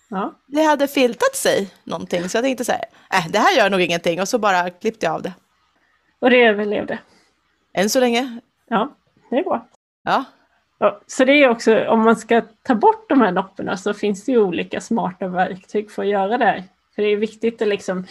Ja. 0.09 0.35
Det 0.47 0.63
hade 0.63 0.89
filtat 0.89 1.37
sig 1.37 1.71
någonting, 1.85 2.29
så 2.29 2.37
jag 2.37 2.45
tänkte 2.45 2.65
så 2.65 2.73
här, 2.73 2.85
äh, 3.15 3.27
det 3.31 3.39
här 3.39 3.57
gör 3.57 3.71
nog 3.71 3.81
ingenting. 3.81 4.21
Och 4.21 4.29
så 4.29 4.39
bara 4.39 4.71
klippte 4.71 5.07
jag 5.07 5.15
av 5.15 5.23
det. 5.23 5.33
Och 6.21 6.31
det 6.31 6.43
överlevde. 6.45 6.99
Än 7.75 7.91
så 7.91 8.01
länge, 8.01 8.41
Ja, 8.69 8.97
det 9.31 9.37
är 9.39 9.43
bra. 9.43 9.69
ja. 10.03 10.25
Ja, 10.79 11.01
så 11.07 11.25
det 11.25 11.33
är 11.33 11.49
också, 11.49 11.85
om 11.89 12.01
man 12.05 12.17
ska 12.17 12.43
ta 12.63 12.75
bort 12.75 13.09
de 13.09 13.21
här 13.21 13.33
nopporna 13.33 13.77
så 13.77 13.95
finns 13.95 14.25
det 14.25 14.33
ju 14.33 14.39
olika 14.39 14.81
smarta 14.81 15.29
verktyg 15.29 15.91
för 15.91 16.03
att 16.03 16.09
göra 16.09 16.39
det 16.39 16.45
här. 16.45 16.65
För 16.95 17.03
det 17.03 17.09
är 17.09 17.17
viktigt 17.17 17.63
att 17.63 17.69
liksom... 17.69 18.07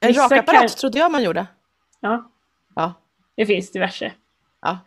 En 0.00 0.12
rakapparat 0.14 0.60
kan- 0.60 0.68
trodde 0.68 0.98
jag 0.98 1.12
man 1.12 1.22
gjorde. 1.22 1.46
Ja, 2.00 2.30
Ja, 2.74 2.92
det 3.36 3.46
finns 3.46 3.70
diverse. 3.72 4.12
ja. 4.62 4.78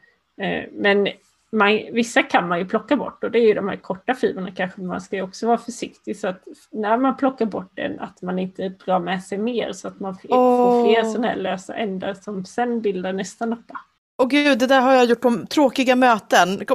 Eh, 0.45 0.63
Men 0.71 1.07
man, 1.51 1.69
vissa 1.93 2.23
kan 2.23 2.47
man 2.47 2.59
ju 2.59 2.65
plocka 2.65 2.95
bort 2.95 3.23
och 3.23 3.31
det 3.31 3.39
är 3.39 3.47
ju 3.47 3.53
de 3.53 3.67
här 3.69 3.75
korta 3.75 4.13
fibrerna 4.13 4.51
kanske 4.51 4.81
man 4.81 5.01
ska 5.01 5.15
ju 5.15 5.21
också 5.21 5.47
vara 5.47 5.57
försiktig 5.57 6.17
så 6.17 6.27
att 6.27 6.43
när 6.71 6.97
man 6.97 7.17
plockar 7.17 7.45
bort 7.45 7.71
den 7.73 7.99
att 7.99 8.21
man 8.21 8.39
inte 8.39 8.69
drar 8.69 8.99
med 8.99 9.23
sig 9.23 9.37
mer 9.37 9.71
så 9.71 9.87
att 9.87 9.99
man 9.99 10.11
f- 10.11 10.25
får 10.29 10.83
fler 10.83 11.03
sådana 11.03 11.27
här 11.27 11.35
lösa 11.35 11.75
ändar 11.75 12.13
som 12.13 12.45
sen 12.45 12.81
bildar 12.81 13.13
nästa 13.13 13.45
noppa. 13.45 13.79
Och 14.17 14.29
gud, 14.29 14.59
det 14.59 14.67
där 14.67 14.81
har 14.81 14.93
jag 14.93 15.05
gjort 15.05 15.21
på 15.21 15.45
tråkiga 15.49 15.95
möten. 15.95 16.65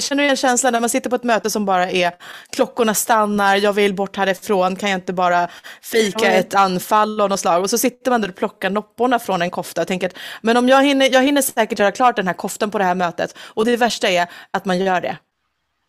Känner 0.00 0.16
du 0.16 0.22
igen 0.22 0.36
känslan 0.36 0.72
när 0.72 0.80
man 0.80 0.88
sitter 0.88 1.10
på 1.10 1.16
ett 1.16 1.24
möte 1.24 1.50
som 1.50 1.64
bara 1.64 1.90
är 1.90 2.12
klockorna 2.50 2.94
stannar, 2.94 3.56
jag 3.56 3.72
vill 3.72 3.94
bort 3.94 4.16
härifrån, 4.16 4.76
kan 4.76 4.90
jag 4.90 4.96
inte 4.96 5.12
bara 5.12 5.48
fika 5.82 6.32
ett 6.32 6.54
anfall 6.54 7.20
av 7.20 7.28
något 7.28 7.40
slag? 7.40 7.62
Och 7.62 7.70
så 7.70 7.78
sitter 7.78 8.10
man 8.10 8.20
där 8.20 8.28
och 8.28 8.36
plockar 8.36 8.70
nopporna 8.70 9.18
från 9.18 9.42
en 9.42 9.50
kofta 9.50 9.80
och 9.80 9.86
tänker 9.88 10.06
att 10.06 10.16
men 10.42 10.56
om 10.56 10.68
jag 10.68 10.84
hinner, 10.84 11.12
jag 11.12 11.22
hinner 11.22 11.42
säkert 11.42 11.78
göra 11.78 11.92
klart 11.92 12.16
den 12.16 12.26
här 12.26 12.34
koftan 12.34 12.70
på 12.70 12.78
det 12.78 12.84
här 12.84 12.94
mötet. 12.94 13.38
Och 13.38 13.64
det 13.64 13.76
värsta 13.76 14.08
är 14.08 14.28
att 14.50 14.64
man 14.64 14.78
gör 14.78 15.00
det. 15.00 15.18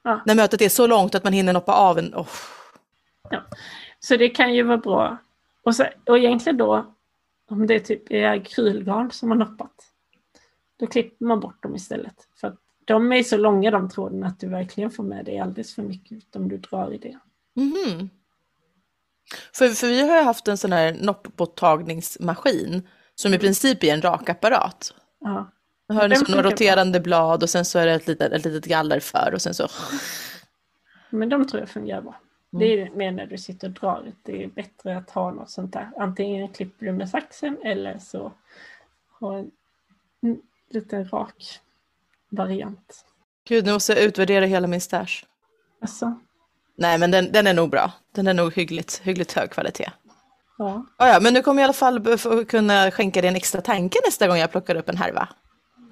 Ja. 0.03 0.22
När 0.26 0.36
mötet 0.36 0.62
är 0.62 0.70
så 0.70 0.88
långt 0.88 1.16
att 1.16 1.24
man 1.24 1.34
hinner 1.34 1.53
noppa 1.53 1.74
av 1.74 1.99
en. 1.99 2.16
Oh. 2.16 2.28
Ja. 3.30 3.41
Så 3.99 4.18
det 4.18 4.30
kan 4.30 4.53
ju 4.53 4.64
vara 4.64 4.78
bra. 4.78 5.18
Och, 5.64 5.76
så, 5.76 5.86
och 6.05 6.18
egentligen 6.18 6.57
då, 6.57 6.95
om 7.49 7.68
det 7.68 7.80
typ 7.80 8.12
är 8.12 8.24
akrylgarn 8.24 9.12
som 9.12 9.30
har 9.30 9.38
noppat, 9.38 9.72
då 10.80 10.88
klipper 10.88 11.25
man 11.25 11.39
bort 11.39 11.63
dem 11.63 11.75
istället. 11.75 12.27
För 12.36 12.47
att 12.47 12.57
de 12.86 13.11
är 13.11 13.23
så 13.23 13.38
långa 13.38 13.71
de 13.71 13.89
trådarna 13.89 14.27
att 14.27 14.39
du 14.39 14.47
verkligen 14.47 14.91
får 14.91 15.03
med 15.03 15.25
dig 15.25 15.39
alldeles 15.39 15.75
för 15.75 15.84
mycket 15.84 16.36
om 16.36 16.49
du 16.49 16.57
drar 16.57 16.93
i 16.93 16.97
det. 16.97 17.19
Mhm. 17.53 18.09
För, 19.53 19.69
för 19.69 19.88
vi 19.88 20.09
har 20.09 20.17
ju 20.17 20.23
haft 20.23 20.47
en 20.47 20.57
sån 20.57 20.71
här 20.71 20.97
noppborttagningsmaskin 21.01 22.88
som 23.15 23.34
i 23.34 23.39
princip 23.39 23.84
är 23.84 23.93
en 23.93 24.01
rakapparat. 24.01 24.93
Ja. 25.19 25.51
Jag 25.88 25.95
har 25.95 26.07
liksom 26.07 26.32
några 26.32 26.43
funkar 26.43 26.43
bra. 26.43 26.51
roterande 26.51 26.99
blad 26.99 27.43
och 27.43 27.49
sen 27.49 27.65
så 27.65 27.80
är 27.80 27.86
det 27.86 27.93
ett 27.93 28.07
litet, 28.07 28.32
ett 28.32 28.45
litet 28.45 28.65
galler 28.65 28.99
för 28.99 29.32
och 29.34 29.41
sen 29.41 29.53
så... 29.53 29.67
Men 31.09 31.30
de 31.30 31.47
tror 31.47 31.59
jag 31.59 31.69
fungerar 31.69 32.01
bra. 32.01 32.15
Det 32.51 32.82
är 32.82 32.89
mer 32.89 33.11
när 33.11 33.25
du 33.25 33.38
sitter 33.38 33.67
och 33.67 33.73
drar. 33.73 34.11
Det 34.23 34.43
är 34.43 34.47
bättre 34.47 34.97
att 34.97 35.09
ha 35.09 35.32
något 35.32 35.49
sånt 35.49 35.73
där. 35.73 35.91
Antingen 35.97 36.47
klipper 36.47 36.86
du 36.86 36.91
med 36.91 37.09
saxen 37.09 37.57
eller 37.63 37.97
så 37.97 38.32
ha 39.19 39.38
en, 39.38 39.51
en 40.21 40.41
lite 40.70 41.03
rak 41.03 41.59
variant. 42.32 43.05
Gud, 43.47 43.65
nu 43.65 43.74
måste 43.74 43.93
jag 43.93 44.03
utvärdera 44.03 44.45
hela 44.45 44.67
min 44.67 44.82
stash. 44.82 45.24
Alltså, 45.82 46.20
Nej, 46.78 46.97
men 46.97 47.11
den, 47.11 47.32
den 47.32 47.47
är 47.47 47.53
nog 47.53 47.70
bra. 47.70 47.91
Den 48.15 48.28
är 48.28 48.34
nog 48.34 48.53
hyggligt, 48.53 49.01
hyggligt 49.03 49.32
hög 49.34 49.49
kvalitet. 49.51 49.91
ja. 50.57 50.86
Ja, 50.97 51.07
ja, 51.07 51.20
men 51.20 51.34
nu 51.34 51.41
kommer 51.41 51.61
jag 51.61 51.67
i 51.76 51.82
alla 51.82 52.17
fall 52.17 52.45
kunna 52.45 52.91
skänka 52.91 53.22
dig 53.22 53.30
en 53.30 53.36
extra 53.36 53.61
tanke 53.61 53.99
nästa 54.05 54.28
gång 54.28 54.38
jag 54.38 54.51
plockar 54.51 54.76
upp 54.76 54.89
en 54.89 54.97
härva. 54.97 55.30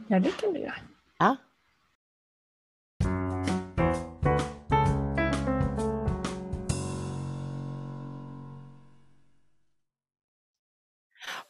ja, 0.08 0.20
det 0.20 0.32
kan 0.42 0.54
du 0.54 0.60
göra. 0.60 0.74
Ja. 1.20 1.36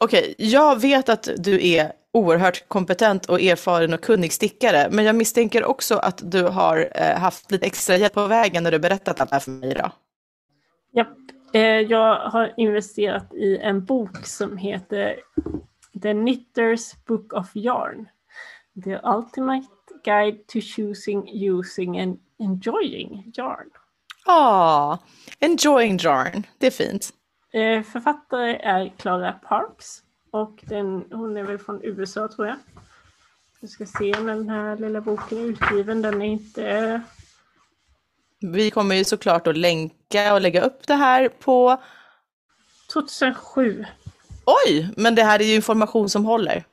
Okej, 0.00 0.34
jag 0.38 0.80
vet 0.80 1.08
att 1.08 1.28
du 1.36 1.68
är 1.68 1.92
oerhört 2.12 2.68
kompetent 2.68 3.26
och 3.26 3.40
erfaren 3.40 3.94
och 3.94 4.00
kunnig 4.00 4.32
stickare, 4.32 4.88
men 4.90 5.04
jag 5.04 5.16
misstänker 5.16 5.64
också 5.64 5.96
att 5.96 6.32
du 6.32 6.42
har 6.42 6.88
eh, 6.94 7.18
haft 7.18 7.50
lite 7.50 7.66
extra 7.66 7.96
hjälp 7.96 8.14
på 8.14 8.26
vägen 8.26 8.62
när 8.62 8.70
du 8.70 8.78
berättat 8.78 9.20
allt 9.20 9.30
det 9.30 9.36
här 9.36 9.40
för 9.40 9.50
mig 9.50 9.70
idag. 9.70 9.90
Japp. 10.92 11.08
Eh, 11.52 11.60
jag 11.62 12.16
har 12.16 12.54
investerat 12.56 13.34
i 13.34 13.58
en 13.58 13.84
bok 13.84 14.26
som 14.26 14.56
heter 14.56 15.16
The 16.02 16.12
Knitters 16.12 17.04
Book 17.06 17.32
of 17.32 17.56
Yarn. 17.56 18.08
The 18.84 18.98
Ultimate 19.04 19.68
Guide 20.04 20.46
to 20.46 20.60
Choosing, 20.60 21.28
Using 21.28 22.00
and 22.00 22.18
Enjoying 22.38 23.32
Yarn. 23.36 23.70
Ah, 24.26 24.98
enjoying 25.40 25.98
yarn, 25.98 26.46
det 26.58 26.66
är 26.66 26.70
fint. 26.70 27.10
Eh, 27.52 27.82
författare 27.82 28.56
är 28.56 28.92
Clara 28.96 29.32
Parks 29.32 30.02
och 30.30 30.60
den, 30.62 31.04
hon 31.10 31.36
är 31.36 31.42
väl 31.42 31.58
från 31.58 31.80
USA 31.84 32.28
tror 32.28 32.46
jag. 32.46 32.56
Vi 33.60 33.68
ska 33.68 33.86
se 33.86 34.10
när 34.20 34.34
den 34.34 34.48
här 34.48 34.76
lilla 34.76 35.00
boken 35.00 35.38
är 35.38 35.42
utgiven. 35.42 36.02
Den 36.02 36.22
är 36.22 36.26
inte... 36.26 37.00
Vi 38.40 38.70
kommer 38.70 38.94
ju 38.94 39.04
såklart 39.04 39.46
att 39.46 39.56
länka 39.56 40.34
och 40.34 40.40
lägga 40.40 40.62
upp 40.62 40.86
det 40.86 40.94
här 40.94 41.28
på 41.28 41.82
2007. 42.92 43.84
Oj, 44.66 44.90
men 44.96 45.14
det 45.14 45.22
här 45.22 45.40
är 45.40 45.44
ju 45.44 45.54
information 45.54 46.08
som 46.08 46.24
håller. 46.24 46.64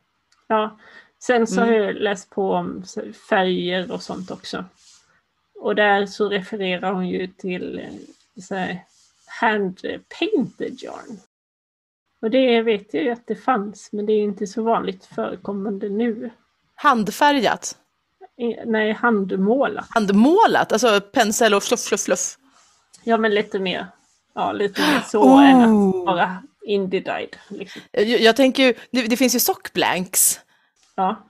Ja. 0.48 0.78
Sen 1.20 1.48
så 1.48 1.60
har 1.62 1.68
Mm. 1.68 1.84
jag 1.84 1.96
läst 1.96 2.30
på 2.30 2.52
om 2.52 2.84
färger 3.30 3.92
och 3.92 4.02
sånt 4.02 4.32
också. 4.32 4.66
Och 5.62 5.76
där 5.76 6.06
så 6.06 6.30
refererar 6.30 6.92
hon 6.94 7.08
ju 7.10 7.28
till 7.28 7.80
eh, 7.80 8.42
så 8.44 8.56
här, 8.56 8.80
hand 9.42 9.82
painted 10.20 10.84
yarn. 10.84 11.20
Och 12.22 12.32
det 12.32 12.62
vet 12.62 12.94
jag 12.94 13.04
ju 13.04 13.10
att 13.12 13.28
det 13.28 13.36
fanns, 13.36 13.90
men 13.92 14.06
det 14.06 14.14
är 14.14 14.24
inte 14.24 14.48
så 14.48 14.64
vanligt 14.64 15.06
förekommande 15.06 15.90
nu. 15.90 16.30
Handfärgat, 16.76 17.78
Nej, 18.66 18.92
handmålat. 18.94 19.86
handmålat, 19.90 20.72
alltså 20.72 21.02
pensel 21.02 21.54
och 21.54 21.64
fluff, 21.64 21.80
fluff, 21.84 22.02
fluff. 22.02 22.38
Ja, 23.04 23.18
men 23.18 23.34
lite 23.34 23.60
mer. 23.60 23.88
Ja, 24.34 24.52
lite 24.52 24.82
mer 24.82 25.02
så 25.08 25.22
Oh. 25.24 25.50
än 25.50 25.90
att 25.90 26.06
bara 26.06 26.44
indie-dyed. 26.68 27.36
Liksom. 27.48 27.82
Jag, 27.92 28.06
jag 28.06 28.36
tänker 28.36 28.64
ju, 28.64 28.74
det, 28.92 29.02
det 29.08 29.18
finns 29.18 29.36
ju 29.36 29.40
sockblanks. 29.40 30.40
Ja. 30.96 31.28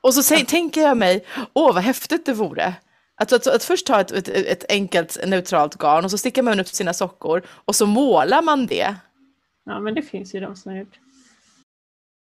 Och 0.00 0.14
så 0.14 0.20
sä- 0.34 0.44
tänker 0.46 0.80
jag 0.80 0.96
mig, 0.96 1.24
åh 1.52 1.74
vad 1.74 1.82
häftigt 1.82 2.26
det 2.26 2.32
vore. 2.34 2.74
Att, 3.20 3.32
att, 3.32 3.46
att 3.46 3.64
först 3.64 3.86
ta 3.86 4.00
ett, 4.00 4.10
ett, 4.10 4.28
ett 4.28 4.64
enkelt 4.68 5.18
neutralt 5.26 5.74
garn 5.78 6.04
och 6.04 6.10
så 6.10 6.18
stickar 6.18 6.42
man 6.42 6.60
upp 6.60 6.68
sina 6.68 6.94
sockor 6.94 7.42
och 7.48 7.76
så 7.76 7.86
målar 7.86 8.42
man 8.42 8.66
det. 8.66 8.94
ja, 9.64 9.80
men 9.80 9.94
det 9.94 10.02
finns 10.02 10.34
ju 10.34 10.40
de 10.40 10.56
som 10.56 10.72
har 10.72 10.78
gjort. 10.78 10.98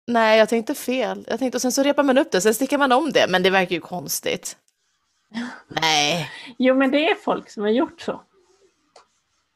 Nej, 0.07 0.39
jag 0.39 0.49
tänkte 0.49 0.75
fel. 0.75 1.25
Jag 1.29 1.39
tänkte, 1.39 1.57
och 1.57 1.61
sen 1.61 1.71
så 1.71 1.83
repar 1.83 2.03
man 2.03 2.17
upp 2.17 2.31
det, 2.31 2.41
sen 2.41 2.53
stickar 2.53 2.77
man 2.77 2.91
om 2.91 3.11
det, 3.11 3.25
men 3.29 3.43
det 3.43 3.49
verkar 3.49 3.75
ju 3.75 3.81
konstigt. 3.81 4.57
Nej, 5.67 6.31
Jo, 6.57 6.75
men 6.75 6.91
det 6.91 7.09
är 7.09 7.15
folk 7.15 7.49
som 7.49 7.63
har 7.63 7.69
gjort 7.69 8.01
så. 8.01 8.21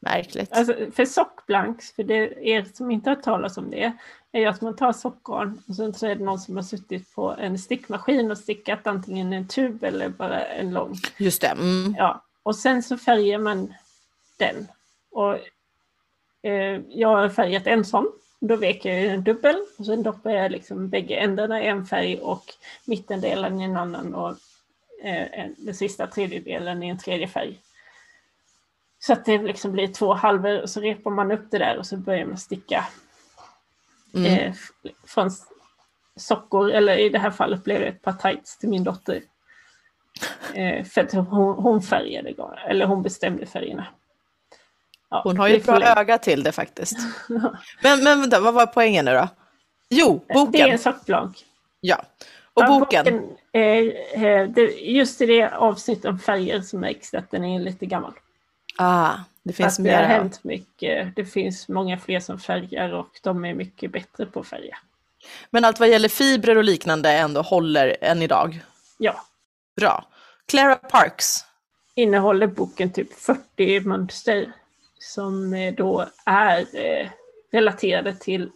Märkligt. 0.00 0.52
Alltså, 0.52 0.74
för 0.92 1.04
sockblanks, 1.04 1.92
för 1.92 2.02
det 2.02 2.48
er 2.48 2.66
som 2.74 2.90
inte 2.90 3.10
har 3.10 3.16
hört 3.16 3.24
talas 3.24 3.56
om 3.56 3.70
det, 3.70 3.92
är 4.32 4.40
ju 4.40 4.46
att 4.46 4.60
man 4.60 4.76
tar 4.76 4.92
sockgarn 4.92 5.62
och 5.68 5.74
sen 5.74 5.94
så 5.94 6.06
är 6.06 6.14
det 6.14 6.24
någon 6.24 6.38
som 6.40 6.56
har 6.56 6.62
suttit 6.62 7.14
på 7.14 7.30
en 7.38 7.58
stickmaskin 7.58 8.30
och 8.30 8.38
stickat 8.38 8.86
antingen 8.86 9.32
en 9.32 9.48
tub 9.48 9.84
eller 9.84 10.08
bara 10.08 10.44
en 10.44 10.70
lång. 10.72 10.94
Just 11.18 11.40
det. 11.40 11.46
Mm. 11.48 11.94
Ja, 11.98 12.24
och 12.42 12.56
sen 12.56 12.82
så 12.82 12.98
färgar 12.98 13.38
man 13.38 13.74
den. 14.36 14.68
Och 15.10 15.38
eh, 16.42 16.80
jag 16.88 17.08
har 17.08 17.28
färgat 17.28 17.66
en 17.66 17.84
sån. 17.84 18.12
Då 18.40 18.56
vek 18.56 18.84
jag 18.84 19.04
en 19.04 19.24
dubbel 19.24 19.56
och 19.78 19.86
sen 19.86 20.02
doppar 20.02 20.30
jag 20.30 20.52
liksom 20.52 20.88
bägge 20.88 21.14
ändarna 21.16 21.62
i 21.62 21.66
en 21.66 21.86
färg 21.86 22.18
och 22.20 22.44
mittendelen 22.84 23.60
i 23.60 23.64
en 23.64 23.76
annan 23.76 24.14
och 24.14 24.30
eh, 25.02 25.40
en- 25.40 25.54
den 25.58 25.74
sista 25.74 26.06
tredjedelen 26.06 26.82
i 26.82 26.88
en 26.88 26.98
tredje 26.98 27.28
färg. 27.28 27.58
Så 29.02 29.12
att 29.12 29.24
det 29.24 29.38
liksom 29.42 29.72
blir 29.72 29.88
två 29.88 30.14
halvor 30.14 30.62
och 30.62 30.70
så 30.70 30.80
repar 30.80 31.10
man 31.10 31.32
upp 31.32 31.50
det 31.50 31.58
där 31.58 31.78
och 31.78 31.86
så 31.86 31.96
börjar 31.96 32.26
man 32.26 32.38
sticka 32.38 32.84
Mm. 34.14 34.26
eh, 34.26 34.54
från 35.06 35.30
sockor, 36.16 36.70
eller 36.70 36.96
i 36.98 37.08
det 37.08 37.18
här 37.18 37.30
fallet 37.30 37.64
blev 37.64 37.80
det 37.80 37.86
ett 37.86 38.02
par 38.02 38.12
tights 38.12 38.58
till 38.58 38.68
min 38.68 38.84
dotter. 38.84 39.22
Eh, 40.54 40.84
för 40.84 41.00
att 41.00 41.12
hon, 41.12 41.54
hon 41.54 41.82
färgade, 41.82 42.34
eller 42.68 42.86
hon 42.86 43.02
bestämde 43.02 43.46
färgerna. 43.46 43.86
Ja, 45.10 45.20
Hon 45.24 45.38
har 45.38 45.48
ju 45.48 45.56
ett 45.56 45.66
bra 45.66 45.80
jag- 45.80 45.98
öga 45.98 46.18
till 46.18 46.42
det 46.42 46.52
faktiskt. 46.52 46.96
Men, 47.82 48.04
men 48.04 48.20
vänta, 48.20 48.40
vad 48.40 48.54
var 48.54 48.66
poängen 48.66 49.04
nu 49.04 49.12
då? 49.12 49.28
Jo, 49.88 50.24
Det 50.26 50.32
är 50.32 50.34
boken. 50.46 50.70
en 50.70 50.78
sockblank. 50.78 51.44
Ja. 51.80 52.04
Och 52.54 52.62
Ja, 52.62 52.78
boken. 52.80 53.06
eh, 53.52 53.62
eh, 54.24 54.48
det, 54.48 54.62
just 54.80 55.20
i 55.20 55.26
det 55.26 55.48
avsnitt 55.56 56.04
om 56.04 56.18
färger 56.18 56.60
som 56.60 56.84
är 56.84 56.88
extra, 56.88 57.22
den 57.30 57.44
är 57.44 57.60
lite 57.60 57.86
gammal. 57.86 58.12
Ah, 58.76 59.14
det 59.42 59.50
Att 59.50 59.56
finns 59.56 59.76
det 59.76 59.90
har 59.94 60.02
mer. 60.02 60.08
hänt 60.08 60.44
mycket. 60.44 61.16
Det 61.16 61.24
finns 61.24 61.68
många 61.68 61.98
fler 61.98 62.20
som 62.20 62.38
färgar 62.38 62.92
och 62.92 63.18
de 63.22 63.44
är 63.44 63.54
mycket 63.54 63.92
bättre 63.92 64.26
på 64.26 64.40
att 64.40 64.46
färga. 64.46 64.78
Men 65.50 65.64
allt 65.64 65.80
vad 65.80 65.88
gäller 65.88 66.08
fibrer 66.08 66.56
och 66.56 66.64
liknande 66.64 67.12
ändå 67.12 67.42
håller 67.42 67.96
än 68.00 68.22
idag. 68.22 68.60
Ja, 68.98 69.24
Bra. 69.76 70.04
Clara 70.46 70.76
Parks. 70.76 71.26
innehåller 71.94 72.46
boken 72.46 72.92
typ 72.92 73.12
40 73.14 73.80
mönster 73.80 74.52
som 74.98 75.54
eh, 75.54 75.74
då 75.74 76.06
är 76.24 76.58
eh, 76.76 77.08
relaterade 77.52 78.14
till 78.16 78.50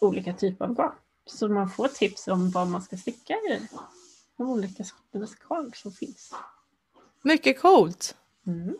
olika 0.00 0.32
typer 0.32 0.64
av 0.64 0.74
garn. 0.74 0.92
Så 1.26 1.48
man 1.48 1.70
får 1.70 1.88
tips 1.88 2.28
om 2.28 2.50
vad 2.50 2.66
man 2.66 2.82
ska 2.82 2.96
sticka 2.96 3.32
i 3.34 3.60
de 4.36 4.50
olika 4.50 4.84
sorternas 4.84 5.34
garn 5.48 5.72
som 5.74 5.92
finns. 5.92 6.34
Mycket 7.22 7.60
coolt. 7.60 8.16
Mm. 8.46 8.74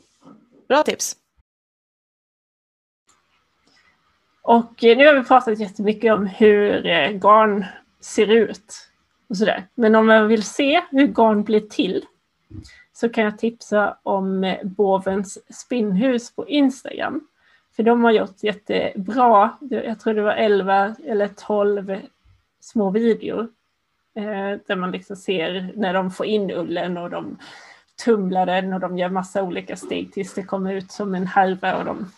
Bra 0.70 0.82
tips. 0.82 1.16
Och 4.42 4.84
eh, 4.84 4.96
nu 4.98 5.06
har 5.06 5.14
vi 5.14 5.24
pratat 5.24 5.58
jättemycket 5.58 6.12
om 6.12 6.26
hur 6.26 6.86
eh, 6.86 7.10
garn 7.10 7.64
ser 8.00 8.26
ut 8.26 8.88
och 9.28 9.36
sådär. 9.36 9.68
Men 9.74 9.94
om 9.94 10.06
man 10.06 10.28
vill 10.28 10.42
se 10.42 10.82
hur 10.90 11.06
garn 11.06 11.42
blir 11.42 11.60
till 11.60 12.04
så 12.92 13.08
kan 13.08 13.24
jag 13.24 13.38
tipsa 13.38 13.98
om 14.02 14.44
eh, 14.44 14.64
Bovens 14.64 15.56
spinnhus 15.58 16.34
på 16.34 16.48
Instagram. 16.48 17.28
För 17.76 17.82
de 17.82 18.04
har 18.04 18.10
gjort 18.10 18.42
jättebra, 18.42 19.58
jag 19.60 20.00
tror 20.00 20.14
det 20.14 20.22
var 20.22 20.34
11 20.34 20.94
eller 21.06 21.28
12 21.28 21.96
små 22.60 22.90
videor 22.90 23.48
eh, 24.16 24.58
där 24.66 24.76
man 24.76 24.90
liksom 24.90 25.16
ser 25.16 25.72
när 25.76 25.94
de 25.94 26.10
får 26.10 26.26
in 26.26 26.50
ullen 26.50 26.96
och 26.96 27.10
de 27.10 27.38
tumlar 28.04 28.46
den 28.46 28.72
och 28.72 28.80
de 28.80 28.98
gör 28.98 29.08
massa 29.08 29.42
olika 29.42 29.76
steg 29.76 30.12
tills 30.12 30.34
det 30.34 30.42
kommer 30.42 30.74
ut 30.74 30.92
som 30.92 31.14
en 31.14 31.26
härva 31.26 31.76
och 31.76 31.84
de 31.84 32.12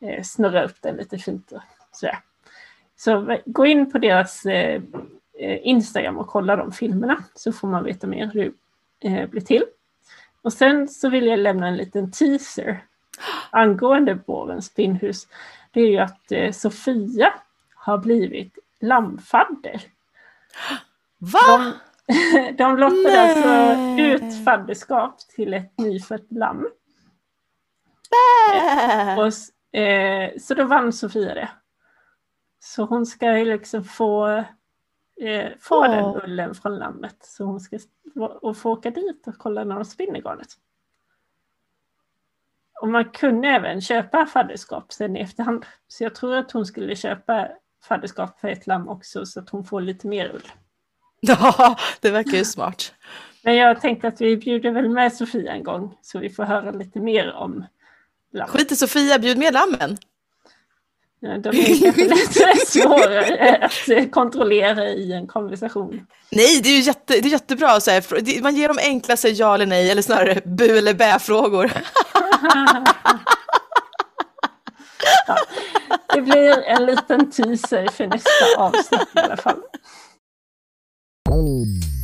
eh, 0.00 0.22
snurra 0.22 0.64
upp 0.64 0.76
den 0.80 0.96
lite 0.96 1.18
fint. 1.18 1.52
Och 1.52 1.62
sådär. 1.92 2.18
Så 2.96 3.38
gå 3.46 3.66
in 3.66 3.92
på 3.92 3.98
deras 3.98 4.46
eh, 4.46 4.82
eh, 5.38 5.58
Instagram 5.62 6.18
och 6.18 6.26
kolla 6.26 6.56
de 6.56 6.72
filmerna 6.72 7.24
så 7.34 7.52
får 7.52 7.68
man 7.68 7.84
veta 7.84 8.06
mer 8.06 8.30
hur 8.34 8.52
det 8.98 9.08
eh, 9.08 9.28
blir 9.28 9.40
till. 9.40 9.64
Och 10.42 10.52
sen 10.52 10.88
så 10.88 11.08
vill 11.08 11.26
jag 11.26 11.38
lämna 11.38 11.68
en 11.68 11.76
liten 11.76 12.10
teaser 12.10 12.84
angående 13.50 14.14
Bovens 14.14 14.66
spinnhus. 14.66 15.28
Det 15.70 15.80
är 15.80 15.90
ju 15.90 15.98
att 15.98 16.32
eh, 16.32 16.52
Sofia 16.52 17.32
har 17.74 17.98
blivit 17.98 18.58
lammfadder. 18.80 19.82
Va? 21.18 21.40
De, 21.48 21.72
de 22.58 22.76
lottade 22.76 23.02
Nej. 23.04 23.18
alltså 23.18 24.02
ut 24.02 24.44
fadderskap 24.44 25.18
till 25.18 25.54
ett 25.54 25.78
nyfött 25.78 26.32
lamm. 26.32 26.68
Äh. 28.52 29.18
Och, 29.18 29.78
eh, 29.80 30.30
så 30.38 30.54
då 30.54 30.64
vann 30.64 30.92
Sofia 30.92 31.34
det. 31.34 31.50
Så 32.58 32.84
hon 32.84 33.06
ska 33.06 33.38
ju 33.38 33.44
liksom 33.44 33.84
få, 33.84 34.28
eh, 35.20 35.52
få 35.60 35.78
Åh. 35.78 35.90
den 35.90 36.22
ullen 36.24 36.54
från 36.54 36.78
lammet. 36.78 37.16
Så 37.20 37.44
hon 37.44 37.60
ska 37.60 37.78
och 38.40 38.56
få 38.56 38.70
åka 38.70 38.90
dit 38.90 39.26
och 39.26 39.38
kolla 39.38 39.64
när 39.64 39.74
de 39.74 39.84
spinner 39.84 40.20
garnet. 40.20 40.48
och 42.82 42.88
man 42.88 43.04
kunde 43.04 43.48
även 43.48 43.80
köpa 43.80 44.26
fadderskap 44.26 44.92
sen 44.92 45.16
i 45.16 45.20
efterhand. 45.20 45.66
Så 45.88 46.04
jag 46.04 46.14
tror 46.14 46.36
att 46.36 46.52
hon 46.52 46.66
skulle 46.66 46.96
köpa 46.96 47.48
fadderskap 47.88 48.40
för 48.40 48.48
ett 48.48 48.66
lamm 48.66 48.88
också 48.88 49.26
så 49.26 49.40
att 49.40 49.50
hon 49.50 49.64
får 49.64 49.80
lite 49.80 50.06
mer 50.06 50.34
ull. 50.34 50.42
Ja, 51.26 51.76
det 52.00 52.10
verkar 52.10 52.36
ju 52.38 52.44
smart. 52.44 52.94
Men 53.42 53.56
jag 53.56 53.80
tänkte 53.80 54.08
att 54.08 54.20
vi 54.20 54.36
bjuder 54.36 54.70
väl 54.70 54.88
med 54.88 55.12
Sofia 55.12 55.52
en 55.52 55.62
gång 55.62 55.94
så 56.02 56.18
vi 56.18 56.30
får 56.30 56.44
höra 56.44 56.70
lite 56.70 57.00
mer 57.00 57.32
om 57.32 57.64
lamm. 58.34 58.48
Skit 58.48 58.72
i 58.72 58.76
Sofia, 58.76 59.18
bjud 59.18 59.38
med 59.38 59.52
lammen. 59.52 59.96
Ja, 61.20 61.38
De 61.38 61.48
är 61.48 61.82
kanske 61.82 62.04
lite 62.04 62.66
svårare 62.66 63.68
att 63.96 64.10
kontrollera 64.12 64.88
i 64.88 65.12
en 65.12 65.26
konversation. 65.26 66.06
Nej, 66.30 66.60
det 66.62 66.68
är 66.68 66.76
ju 66.76 66.80
jätte, 66.80 67.20
det 67.20 67.28
är 67.28 67.32
jättebra. 67.32 67.80
Så 67.80 67.90
här, 67.90 68.42
man 68.42 68.56
ger 68.56 68.68
dem 68.68 68.78
enkla 68.82 69.16
så 69.16 69.28
här, 69.28 69.34
ja 69.38 69.54
eller 69.54 69.66
nej, 69.66 69.90
eller 69.90 70.02
snarare 70.02 70.40
bu 70.44 70.78
eller 70.78 70.94
bä-frågor. 70.94 71.72
Det 76.14 76.20
blir 76.20 76.62
en 76.62 76.86
liten 76.86 77.30
teaser 77.30 77.88
för 77.88 78.06
nästa 78.06 78.30
avsnitt 78.56 79.08
i 79.14 79.18
alla 79.18 79.36
fall. 79.36 79.62
Tony. 81.32 82.01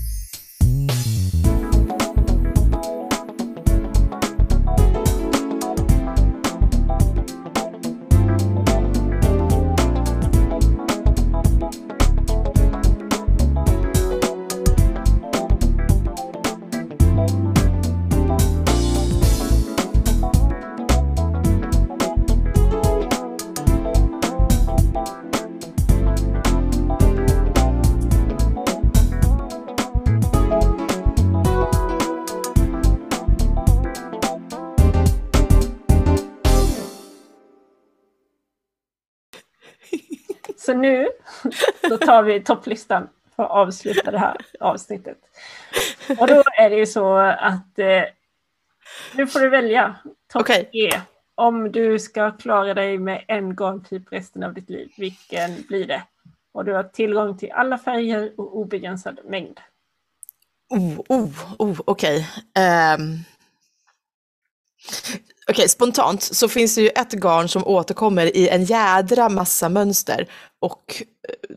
Så 40.69 40.75
nu 40.75 41.09
så 41.89 41.97
tar 41.99 42.23
vi 42.23 42.41
topplistan 42.41 43.09
för 43.37 43.43
att 43.43 43.51
avsluta 43.51 44.11
det 44.11 44.19
här 44.19 44.37
avsnittet. 44.61 45.19
Och 46.19 46.27
då 46.27 46.43
är 46.59 46.71
det 46.71 46.77
ju 46.77 46.87
så 46.87 47.17
att 47.17 47.79
eh, 47.79 48.03
nu 49.15 49.27
får 49.27 49.41
du 49.41 49.49
välja 49.49 49.97
topp 50.33 50.41
Okej. 50.41 50.65
tre. 50.65 51.01
Om 51.35 51.73
du 51.73 51.99
ska 51.99 52.31
klara 52.31 52.75
dig 52.75 52.99
med 52.99 53.25
en 53.29 53.57
garntyp 53.57 54.13
resten 54.13 54.43
av 54.43 54.55
ditt 54.55 54.71
liv, 54.71 54.93
vilken 54.99 55.63
blir 55.69 55.87
det? 55.87 56.03
Och 56.53 56.65
du 56.65 56.73
har 56.73 56.83
tillgång 56.83 57.39
till 57.39 57.53
alla 57.53 57.79
färger 57.79 58.33
och 58.37 58.57
obegränsad 58.57 59.21
mängd. 59.25 59.61
Oh, 60.71 61.01
oh, 61.09 61.55
oh 61.59 61.81
okej. 61.85 62.29
Ehm. 62.55 63.19
Okej, 65.51 65.69
spontant 65.69 66.23
så 66.23 66.49
finns 66.49 66.75
det 66.75 66.81
ju 66.83 66.89
ett 66.89 67.13
garn 67.13 67.49
som 67.49 67.67
återkommer 67.67 68.37
i 68.37 68.49
en 68.49 68.65
jädra 68.65 69.29
massa 69.29 69.69
mönster. 69.69 70.29
Och 70.61 71.03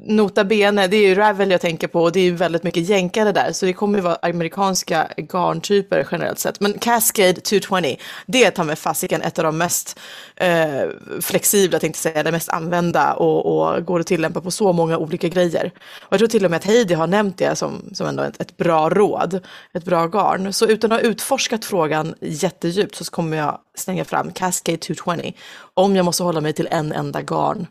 nota 0.04 0.44
bene, 0.44 0.88
det 0.88 0.98
är 0.98 1.08
ju 1.08 1.16
Ravel 1.16 1.52
jag 1.52 1.62
tänker 1.62 1.88
på 1.88 2.04
och 2.04 2.12
det 2.12 2.20
är 2.20 2.24
ju 2.24 2.36
väldigt 2.36 2.64
mycket 2.64 2.90
jänkare 2.90 3.32
där. 3.32 3.52
Så 3.52 3.66
det 3.66 3.74
kommer 3.74 3.98
ju 3.98 4.04
vara 4.04 4.18
amerikanska 4.22 5.08
garntyper 5.18 6.08
generellt 6.12 6.40
sett. 6.40 6.60
Men 6.60 6.74
Cascade 6.74 7.34
220, 7.34 7.96
det 8.26 8.52
tar 8.52 8.64
med 8.64 8.80
fasiken 8.80 9.22
ett 9.22 9.40
av 9.40 9.46
de 9.46 9.58
mest 9.58 10.00
eh, 10.36 10.82
flexibla, 11.22 11.80
tänkte 11.80 12.08
jag 12.08 12.14
säga, 12.14 12.24
det 12.24 12.32
mest 12.32 12.50
använda 12.50 13.14
och, 13.14 13.46
och 13.46 13.86
går 13.86 14.00
att 14.00 14.08
tillämpa 14.08 14.42
på 14.42 14.52
så 14.52 14.74
många 14.74 14.98
olika 14.98 15.28
grejer. 15.28 15.72
Och 16.02 16.14
jag 16.14 16.20
tror 16.20 16.28
till 16.28 16.46
och 16.46 16.52
med 16.52 16.58
att 16.58 16.66
Heidi 16.66 16.94
har 16.94 17.08
nämnt 17.08 17.38
det 17.38 17.56
som, 17.56 17.90
som 17.94 18.08
ändå 18.08 18.24
ett, 18.24 18.42
ett 18.42 18.58
bra 18.58 18.90
råd, 18.90 19.40
ett 19.74 19.86
bra 19.86 20.08
garn. 20.08 20.54
Så 20.54 20.68
utan 20.68 20.92
att 20.92 21.02
ha 21.02 21.10
utforskat 21.10 21.66
frågan 21.66 22.16
jättedjupt 22.22 22.96
så 22.96 23.12
kommer 23.12 23.38
jag 23.38 23.60
slänga 23.78 24.06
fram 24.06 24.32
Cascade 24.32 24.78
220 24.78 25.32
om 25.74 25.96
jag 25.96 26.06
måste 26.06 26.24
hålla 26.24 26.42
mig 26.42 26.54
till 26.54 26.68
en 26.72 26.92
enda 26.92 27.22
garn. 27.22 27.68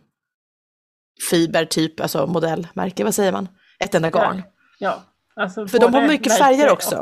Fiber 1.31 1.65
typ, 1.65 2.01
alltså 2.01 2.27
modellmärke, 2.27 3.05
vad 3.05 3.15
säger 3.15 3.33
man? 3.33 3.49
Ett 3.79 3.95
enda 3.95 4.11
garn. 4.11 4.43
Ja, 4.79 5.03
alltså 5.37 5.67
För 5.69 5.79
de 5.79 5.95
har 5.95 6.07
mycket 6.09 6.39
färger 6.39 6.73
också. 6.73 6.97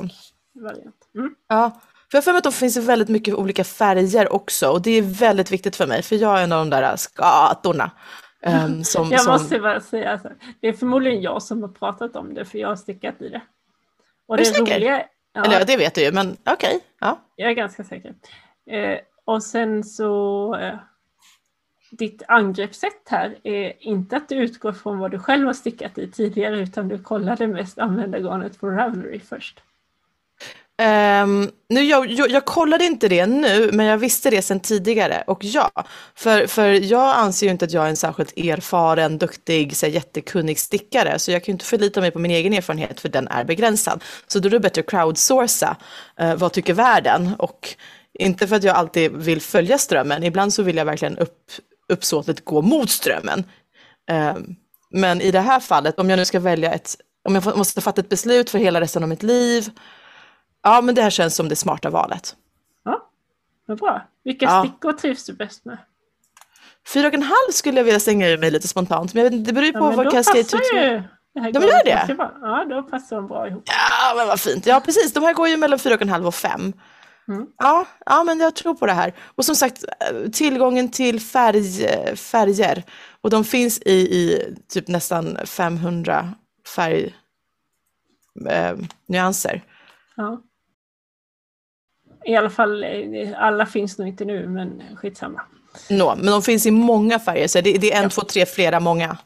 Mm. 1.15 1.35
Ja, 1.49 1.71
för 2.11 2.17
jag 2.17 2.19
har 2.19 2.23
för 2.23 2.33
mig 2.33 2.39
att 2.39 2.45
det 2.45 2.53
finns 2.53 2.77
väldigt 2.77 3.09
mycket 3.09 3.35
olika 3.35 3.65
färger 3.65 4.33
också 4.33 4.69
och 4.71 4.83
det 4.83 4.91
är 4.91 5.03
väldigt 5.03 5.51
viktigt 5.51 5.77
för 5.77 5.87
mig 5.87 6.03
för 6.03 6.17
jag 6.17 6.39
är 6.41 6.45
en 6.45 6.53
av 6.53 6.59
de 6.59 6.71
där 6.71 6.97
skatorna. 6.97 7.91
ehm, 8.43 8.85
som, 8.85 9.11
Jag 9.11 9.21
som, 9.21 9.33
måste 9.33 9.59
bara 9.61 9.81
säga, 9.81 10.13
alltså, 10.13 10.29
det 10.61 10.69
är 10.69 10.73
förmodligen 10.73 11.23
jag 11.23 11.43
som 11.43 11.63
har 11.63 11.69
pratat 11.69 12.17
om 12.17 12.35
det 12.35 12.45
för 12.45 12.59
jag 12.59 12.69
har 12.69 12.77
stickat 12.77 13.23
i 13.23 13.29
det. 13.29 13.41
Och 14.29 14.35
Är 14.35 14.39
du 14.39 14.45
det 14.45 14.51
säker? 14.51 14.75
roliga, 14.77 15.03
ja, 15.33 15.45
Eller 15.45 15.59
ja, 15.59 15.65
det 15.65 15.77
vet 15.77 15.95
du 15.95 16.01
ju, 16.03 16.13
men 16.13 16.37
okej. 16.47 16.81
ja. 17.01 17.19
jag 17.37 17.51
är 17.51 17.55
ganska 17.55 17.85
säker. 17.85 18.15
Eh, 18.71 18.99
och 19.25 19.43
sen 19.43 19.85
så, 19.85 20.55
eh, 20.55 20.75
ditt 21.91 22.23
angreppssätt 22.29 23.03
här 23.07 23.39
är 23.43 23.73
inte 23.81 24.17
att 24.17 24.29
du 24.29 24.35
utgår 24.35 24.73
från 24.73 24.99
vad 24.99 25.11
du 25.11 25.19
själv 25.19 25.47
har 25.47 25.55
stickat 25.55 25.99
i 25.99 26.11
tidigare 26.11 26.61
utan 26.61 26.89
du 26.89 26.99
kollar 26.99 27.37
det 27.37 27.47
mest 27.47 27.79
använda 27.79 28.19
garnet 28.19 28.61
på 28.61 28.71
Ravelry 28.71 29.21
först. 29.21 29.61
Um, 30.83 31.51
nu, 31.69 31.83
jag, 31.83 32.11
jag, 32.11 32.31
jag 32.31 32.45
kollade 32.45 32.85
inte 32.85 33.09
det 33.09 33.27
nu, 33.27 33.71
men 33.73 33.87
jag 33.87 33.99
visste 33.99 34.31
det 34.31 34.43
sedan 34.43 34.61
tidigare. 34.61 35.25
Och 35.27 35.45
ja, 35.45 35.71
för, 36.15 36.47
för 36.47 36.69
jag 36.69 37.17
anser 37.17 37.47
ju 37.47 37.53
inte 37.53 37.65
att 37.65 37.73
jag 37.73 37.85
är 37.85 37.89
en 37.89 37.97
särskilt 37.97 38.39
erfaren, 38.39 39.19
duktig, 39.19 39.77
så 39.77 39.87
här, 39.87 39.93
jättekunnig 39.93 40.59
stickare. 40.59 41.19
Så 41.19 41.31
jag 41.31 41.45
kan 41.45 41.53
ju 41.53 41.55
inte 41.55 41.65
förlita 41.65 42.01
mig 42.01 42.11
på 42.11 42.19
min 42.19 42.31
egen 42.31 42.53
erfarenhet, 42.53 43.01
för 43.01 43.09
den 43.09 43.29
är 43.29 43.45
begränsad. 43.45 44.05
Så 44.27 44.39
då 44.39 44.49
är 44.49 44.51
det 44.51 44.61
bättre 44.61 44.81
att 44.81 44.91
crowdsourca. 44.91 45.77
Uh, 46.23 46.35
vad 46.35 46.53
tycker 46.53 46.75
världen? 46.75 47.35
Och 47.39 47.77
inte 48.19 48.47
för 48.47 48.57
att 48.57 48.65
jag 48.65 48.77
alltid 48.77 49.13
vill 49.13 49.41
följa 49.41 49.79
strömmen. 49.79 50.25
Ibland 50.25 50.55
så 50.55 50.63
vill 50.63 50.77
jag 50.77 50.85
verkligen 50.85 51.19
upp, 51.19 51.51
uppsåtligt 51.89 52.45
gå 52.45 52.63
mot 52.63 52.91
strömmen. 52.91 53.45
Ehm, 54.11 54.55
men 54.91 55.21
i 55.21 55.31
det 55.31 55.41
här 55.41 55.61
fallet, 55.61 55.99
om 55.99 56.11
jag 56.11 56.17
nu 56.17 56.25
ska 56.25 56.41
välja 56.41 56.73
ett, 56.73 56.97
om 57.29 57.35
jag 57.35 57.57
måste 57.57 57.81
fatta 57.81 58.01
ett 58.01 58.09
beslut 58.09 58.51
för 58.51 58.59
hela 58.59 58.81
resten 58.81 59.03
av 59.03 59.09
mitt 59.09 59.23
liv, 59.23 59.71
Ja, 60.63 60.81
men 60.81 60.95
det 60.95 61.03
här 61.03 61.11
känns 61.11 61.37
som 61.37 61.49
det 61.49 61.57
smarta 61.57 61.91
valet. 61.91 62.37
Ja, 62.85 63.11
vad 63.67 63.79
bra. 63.79 64.03
Vilka 64.25 64.47
Ja. 64.47 64.65
stickor 64.65 64.93
trivs 64.93 65.27
du 65.27 65.33
bäst 65.33 65.65
med? 65.65 65.79
Fyra 66.95 67.09
och 67.09 67.15
en 67.15 67.23
halv 67.23 67.53
skulle 67.53 67.77
jag 67.81 67.85
vilja 67.85 68.01
slänga 68.01 68.29
ur 68.29 68.39
mig 68.39 68.51
lite 68.51 68.69
spontant, 68.69 69.15
men 69.15 69.25
jag 69.25 69.31
vet, 69.31 69.39
inte, 69.39 69.51
det 69.51 69.55
beror 69.55 69.67
ju 69.67 69.73
på 69.73 69.79
Ja, 69.79 69.91
vad 69.91 70.13
Cascade 70.13 70.43
passar 70.43 70.59
22... 70.59 70.77
ju 70.77 71.03
det 71.35 71.41
här 71.41 71.53
De 71.53 71.63
gör 71.63 71.85
det? 71.85 72.17
Ja, 72.41 72.65
då 72.71 72.83
passar 72.83 73.17
de 73.17 73.27
bra 73.29 73.49
ihop. 73.49 73.63
Ja, 73.67 74.15
men 74.17 74.27
vad 74.29 74.41
fint. 74.41 74.67
Ja, 74.67 74.81
precis. 74.81 75.13
De 75.13 75.23
här 75.23 75.35
går 75.35 75.49
ju 75.49 75.57
mellan 75.57 75.79
fyra 75.79 75.95
och 75.95 76.03
en 76.03 76.09
halv 76.09 76.27
och 76.27 76.35
fem. 76.35 76.73
Mm. 77.29 77.47
Ja, 77.59 77.87
ja, 78.07 78.25
men 78.25 78.41
jag 78.41 78.57
tror 78.57 78.75
på 78.75 78.87
det 78.87 78.93
här. 78.93 79.15
Och 79.35 79.45
som 79.45 79.55
sagt, 79.55 79.85
eh, 79.85 80.31
tillgången 80.31 80.91
till 80.91 81.21
färg, 81.21 81.85
eh, 81.85 82.15
färger. 82.15 82.83
Och 83.21 83.31
de 83.31 83.45
finns 83.45 83.79
i, 83.79 83.93
i 83.93 84.55
typ 84.69 84.89
nästan 84.89 85.39
500 85.47 86.35
färgnyanser. 86.75 89.55
Eh. 89.55 89.61
Ja. 90.17 90.43
I 92.25 92.37
alla 92.37 92.51
fall, 92.51 92.85
eh, 92.85 93.31
alla 93.37 93.67
finns 93.67 93.99
nog 93.99 94.09
inte 94.09 94.25
nu, 94.25 94.49
men 94.49 94.83
skitsamma. 94.97 95.43
Nå, 95.91 96.15
men 96.17 96.27
de 96.27 96.43
finns 96.43 96.67
i 96.67 96.71
många 96.71 97.19
färger, 97.19 97.49
så 97.49 97.61
det, 97.61 97.73
det 97.73 97.93
är 97.93 98.03
en, 98.03 98.11
två, 98.11 98.23
tre, 98.23 98.47
flera, 98.47 98.81
många. 98.81 99.19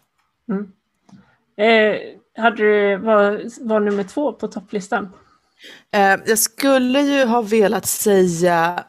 Eh, 1.57 1.97
hade 2.37 2.57
du, 2.57 2.97
var, 2.97 3.43
var 3.69 3.81
nummer 3.81 4.05
två 4.05 4.33
på 4.33 4.49
topplistan? 4.49 5.09
Eh, 5.95 6.17
jag 6.27 6.39
skulle 6.39 7.01
ju 7.01 7.25
ha 7.25 7.43
velat 7.43 7.87
säga 7.87 8.85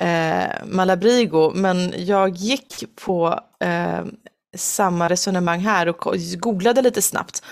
eh, 0.00 0.64
Malabrigo, 0.66 1.52
men 1.54 1.94
jag 1.96 2.28
gick 2.28 2.84
på 2.96 3.40
eh, 3.64 4.04
samma 4.56 5.08
resonemang 5.08 5.60
här 5.60 5.88
och 5.88 6.16
googlade 6.38 6.82
lite 6.82 7.02
snabbt 7.02 7.42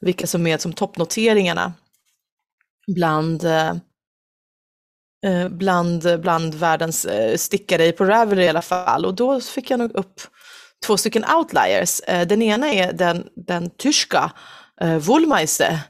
vilka 0.00 0.26
som 0.26 0.46
är 0.46 0.58
som 0.58 0.72
toppnoteringarna 0.72 1.72
bland, 2.94 3.44
eh, 3.44 3.74
eh, 5.26 5.48
bland, 5.48 6.20
bland 6.20 6.54
världens 6.54 7.04
eh, 7.04 7.36
stickare 7.36 7.92
på 7.92 8.04
Ravelry 8.04 8.44
i 8.44 8.48
alla 8.48 8.62
fall. 8.62 9.04
Och 9.04 9.14
då 9.14 9.40
fick 9.40 9.70
jag 9.70 9.78
nog 9.78 9.94
upp 9.94 10.20
två 10.86 10.96
stycken 10.96 11.24
outliers. 11.24 12.00
Eh, 12.00 12.26
den 12.26 12.42
ena 12.42 12.72
är 12.72 12.92
den, 12.92 13.28
den 13.36 13.70
tyska 13.70 14.32
eh, 14.80 14.96
Wollmeister, 14.96 15.80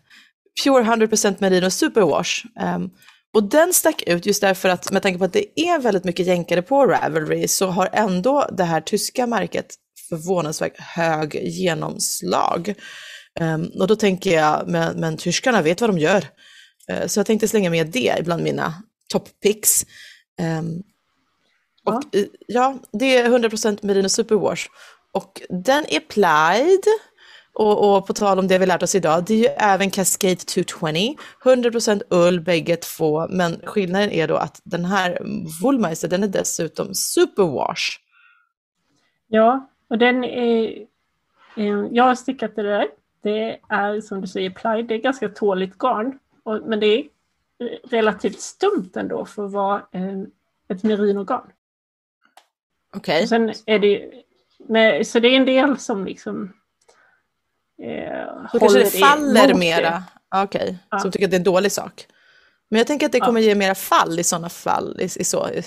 Pure 0.65 0.83
100% 0.85 1.37
Merino 1.39 1.71
Superwash. 1.71 2.45
Um, 2.61 2.91
och 3.35 3.43
den 3.49 3.73
stack 3.75 4.03
ut 4.07 4.27
just 4.27 4.41
därför 4.41 4.69
att 4.69 4.93
med 4.93 5.03
tanke 5.03 5.19
på 5.19 5.25
att 5.25 5.33
det 5.33 5.61
är 5.61 5.79
väldigt 5.79 6.05
mycket 6.05 6.27
jänkare 6.27 6.63
på 6.63 6.87
Ravelry 6.87 7.49
så 7.49 7.67
har 7.67 7.89
ändå 7.93 8.49
det 8.57 8.65
här 8.65 8.81
tyska 8.81 9.27
märket 9.27 9.75
förvånansvärt 10.09 10.81
hög 10.81 11.35
genomslag. 11.35 12.75
Um, 13.41 13.71
och 13.81 13.87
då 13.87 13.97
tänker 13.97 14.35
jag, 14.35 14.69
men, 14.69 15.01
men 15.01 15.17
tyskarna 15.17 15.63
vet 15.63 15.81
vad 15.81 15.91
de 15.91 15.99
gör. 15.99 16.25
Uh, 16.93 17.07
så 17.07 17.19
jag 17.21 17.27
tänkte 17.27 17.49
slänga 17.49 17.71
med 17.71 17.87
det 17.87 18.25
bland 18.25 18.43
mina 18.43 18.75
top 19.09 19.29
picks. 19.43 19.87
Um, 20.61 20.83
Och 21.95 22.15
i- 22.15 22.29
ja, 22.47 22.79
det 22.93 23.17
är 23.17 23.29
100% 23.29 23.79
Merino 23.83 24.09
Superwash. 24.09 24.67
Och 25.13 25.43
den 25.49 25.85
är 25.89 26.01
plied. 26.01 26.83
Och, 27.59 27.97
och 27.97 28.07
på 28.07 28.13
tal 28.13 28.39
om 28.39 28.49
det 28.49 28.59
vi 28.59 28.67
lärt 28.67 28.83
oss 28.83 28.95
idag, 28.95 29.25
det 29.27 29.35
är 29.35 29.39
ju 29.39 29.47
även 29.59 29.91
Cascade 29.91 30.37
220. 30.37 31.15
100% 31.45 32.03
ull 32.11 32.41
bägge 32.41 32.77
två, 32.77 33.27
men 33.31 33.61
skillnaden 33.65 34.11
är 34.11 34.29
då 34.29 34.37
att 34.37 34.61
den 34.65 34.85
här 34.85 35.19
Woolmeister, 35.63 36.09
den 36.09 36.23
är 36.23 36.29
dessutom 36.29 36.95
Superwash. 36.95 37.99
Ja, 39.29 39.69
och 39.91 39.99
den 39.99 40.25
är... 40.25 40.65
eh, 41.57 41.85
Jag 41.91 42.05
har 42.05 42.15
stickat 42.15 42.57
det 42.57 42.63
där. 42.63 42.87
Det 43.23 43.59
är 43.69 44.01
som 44.01 44.21
du 44.21 44.27
säger 44.27 44.51
ply, 44.51 44.83
det 44.83 44.95
är 44.95 44.99
ganska 44.99 45.29
tåligt 45.29 45.79
garn. 45.79 46.19
Men 46.65 46.81
det 46.81 46.87
är 46.87 46.99
eh, 46.99 47.89
relativt 47.91 48.41
stumt 48.41 48.91
ändå 48.97 49.25
för 49.25 49.45
att 49.47 49.53
vara 49.53 49.77
eh, 49.93 50.21
ett 50.69 50.83
merinogarn. 50.83 51.51
Okej, 52.97 53.23
Och 53.23 53.29
sen 53.29 53.53
är 53.67 53.79
det 53.79 53.87
ju- 53.87 55.05
så 55.05 55.19
det 55.21 55.29
är 55.29 55.37
en 55.37 55.45
del 55.47 55.79
som 55.79 56.05
liksom 56.05 56.53
eh, 57.83 58.49
då 58.53 58.59
kanske 58.59 58.79
det 58.79 58.91
faller 58.91 59.55
mera. 59.55 60.05
Okej, 60.35 60.79
Ja. 60.91 60.99
som 60.99 61.11
tycker 61.11 61.25
att 61.27 61.31
det 61.31 61.35
är 61.35 61.39
en 61.41 61.45
dålig 61.45 61.73
sak. 61.73 62.07
Men 62.71 62.79
jag 62.79 62.87
tänker 62.87 63.07
att 63.07 63.13
det 63.13 63.19
Ja. 63.19 63.25
kommer 63.27 63.41
ge 63.41 63.55
mera 63.55 63.75
fall 63.75 64.19
i 64.19 64.25
sådana 64.25 64.49
fall. 64.49 64.97
I, 65.01 65.05
i 65.05 65.25
så, 65.25 65.49
i, 65.51 65.63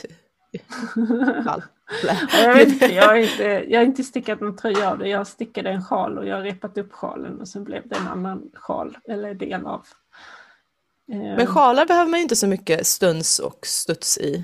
fall. 1.45 1.63
Ja, 2.07 2.15
Jag, 2.43 2.55
vet 2.55 2.67
inte, 2.67 2.85
jag, 2.85 3.05
har 3.07 3.15
inte, 3.15 3.43
jag 3.43 3.79
har 3.79 3.85
inte 3.85 4.03
stickat 4.03 4.41
någon 4.41 4.57
tröja 4.57 4.91
av 4.91 4.97
det. 4.97 5.07
Jag 5.07 5.27
stickade 5.27 5.69
en 5.69 5.83
sjal 5.83 6.17
och 6.17 6.27
jag 6.27 6.35
har 6.35 6.43
repat 6.43 6.77
upp 6.77 6.93
sjalen 6.93 7.39
och 7.41 7.47
sen 7.47 7.63
blev 7.63 7.87
det 7.87 7.95
en 7.95 8.07
annan 8.07 8.41
sjal 8.53 8.97
eller 9.09 9.33
del 9.33 9.65
av. 9.65 9.85
Eh, 11.11 11.17
Men 11.17 11.47
sjalar 11.47 11.85
behöver 11.85 12.09
man 12.11 12.19
ju 12.19 12.23
inte 12.23 12.35
så 12.35 12.47
mycket 12.47 12.87
stuns 12.87 13.39
och 13.39 13.59
studs 13.65 14.17
i. 14.17 14.43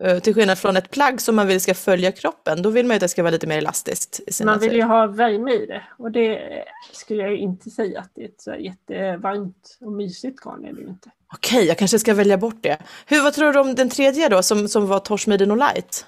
Eh, 0.00 0.18
Till 0.18 0.34
skillnad 0.34 0.58
från 0.58 0.76
ett 0.76 0.90
plagg 0.90 1.20
som 1.20 1.36
man 1.36 1.46
vill 1.46 1.60
ska 1.60 1.74
följa 1.74 2.12
kroppen, 2.12 2.62
då 2.62 2.70
vill 2.70 2.86
man 2.86 2.94
ju 2.94 2.96
att 2.96 3.00
det 3.00 3.08
ska 3.08 3.22
vara 3.22 3.30
lite 3.30 3.46
mer 3.46 3.58
elastiskt. 3.58 4.20
Man 4.44 4.58
vill 4.58 4.72
ju 4.72 4.78
natur. 4.78 4.88
ha 4.88 5.06
värme 5.06 5.52
i 5.52 5.66
det 5.66 5.82
och 5.98 6.10
det 6.10 6.64
skulle 6.92 7.22
jag 7.22 7.30
ju 7.30 7.38
inte 7.38 7.70
säga 7.70 8.00
att 8.00 8.10
det 8.14 8.22
är 8.22 8.28
ett 8.28 8.40
så 8.40 8.54
jättevarmt 8.54 9.78
och 9.80 9.92
mysigt 9.92 10.40
garn 10.44 10.64
är 10.64 10.72
det 10.72 10.80
ju 10.80 10.88
inte. 10.88 11.10
Okej, 11.34 11.64
jag 11.64 11.78
kanske 11.78 11.98
ska 11.98 12.14
välja 12.14 12.38
bort 12.38 12.62
det. 12.62 12.78
Hur, 13.06 13.22
vad 13.22 13.34
tror 13.34 13.52
du 13.52 13.58
om 13.60 13.74
den 13.74 13.88
tredje 13.90 14.28
då, 14.28 14.42
som, 14.42 14.68
som 14.68 14.86
var 14.86 14.98
Torch 14.98 15.28
Merino 15.28 15.54
Light? 15.54 16.06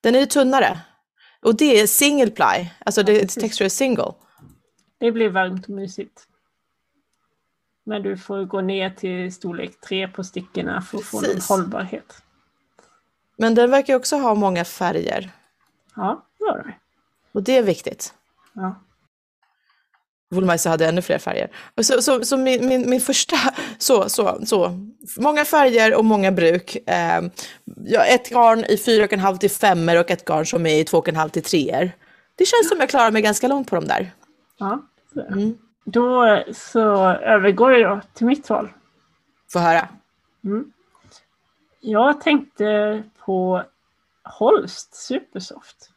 Den 0.00 0.14
är 0.14 0.20
ju 0.20 0.26
tunnare. 0.26 0.78
Och 1.42 1.56
det 1.56 1.80
är 1.80 1.86
single 1.86 2.30
ply, 2.30 2.66
alltså 2.86 3.02
det 3.02 3.12
är 3.16 3.20
precis. 3.20 3.42
texture 3.42 3.70
single. 3.70 4.12
Det 5.00 5.12
blir 5.12 5.28
varmt 5.28 5.64
och 5.64 5.70
mysigt. 5.70 6.26
Men 7.86 8.02
du 8.02 8.16
får 8.16 8.44
gå 8.44 8.60
ner 8.60 8.90
till 8.90 9.32
storlek 9.34 9.80
3 9.80 10.08
på 10.08 10.24
stickorna 10.24 10.82
för 10.82 10.98
att 10.98 11.04
få 11.04 11.16
någon 11.16 11.24
Precis. 11.24 11.48
hållbarhet. 11.48 12.22
Men 13.42 13.54
den 13.54 13.70
verkar 13.70 13.96
också 13.96 14.16
ha 14.16 14.34
många 14.34 14.64
färger. 14.64 15.30
Ja, 15.96 16.26
det 16.38 16.44
gör 16.44 16.62
det. 16.62 16.74
Och 17.32 17.42
det 17.42 17.56
är 17.56 17.62
viktigt. 17.62 18.14
Ja. 18.52 18.74
Woolmeister 20.30 20.70
hade 20.70 20.86
ännu 20.86 21.02
fler 21.02 21.18
färger. 21.18 21.50
Så, 21.80 22.02
så, 22.02 22.24
så 22.24 22.36
min, 22.36 22.66
min, 22.66 22.90
min 22.90 23.00
första, 23.00 23.36
så, 23.78 24.08
så, 24.08 24.46
så, 24.46 24.78
många 25.16 25.44
färger 25.44 25.94
och 25.94 26.04
många 26.04 26.32
bruk. 26.32 26.76
Eh, 26.86 27.22
ja, 27.84 28.04
ett 28.04 28.30
garn 28.30 28.58
i 28.58 28.76
4,5 28.76 29.38
till 29.38 29.50
5 29.50 29.88
och 29.88 30.10
ett 30.10 30.24
garn 30.24 30.46
som 30.46 30.66
är 30.66 30.74
i 30.74 30.84
2,5 30.84 31.28
till 31.28 31.42
3 31.42 31.90
Det 32.34 32.44
känns 32.44 32.68
som 32.68 32.80
jag 32.80 32.88
klarar 32.88 33.10
mig 33.10 33.22
ganska 33.22 33.48
långt 33.48 33.70
på 33.70 33.76
de 33.76 33.84
där. 33.84 34.10
ja 34.58 34.82
så. 35.14 35.20
Mm. 35.20 35.58
Då 35.84 36.42
så 36.54 37.04
övergår 37.08 37.72
jag 37.72 38.00
till 38.14 38.26
mitt 38.26 38.50
val. 38.50 38.68
Få 39.52 39.58
höra. 39.58 39.88
Mm. 40.44 40.72
Jag 41.80 42.20
tänkte 42.20 43.02
på 43.26 43.62
Holst 44.24 44.94
Supersoft. 44.94 45.90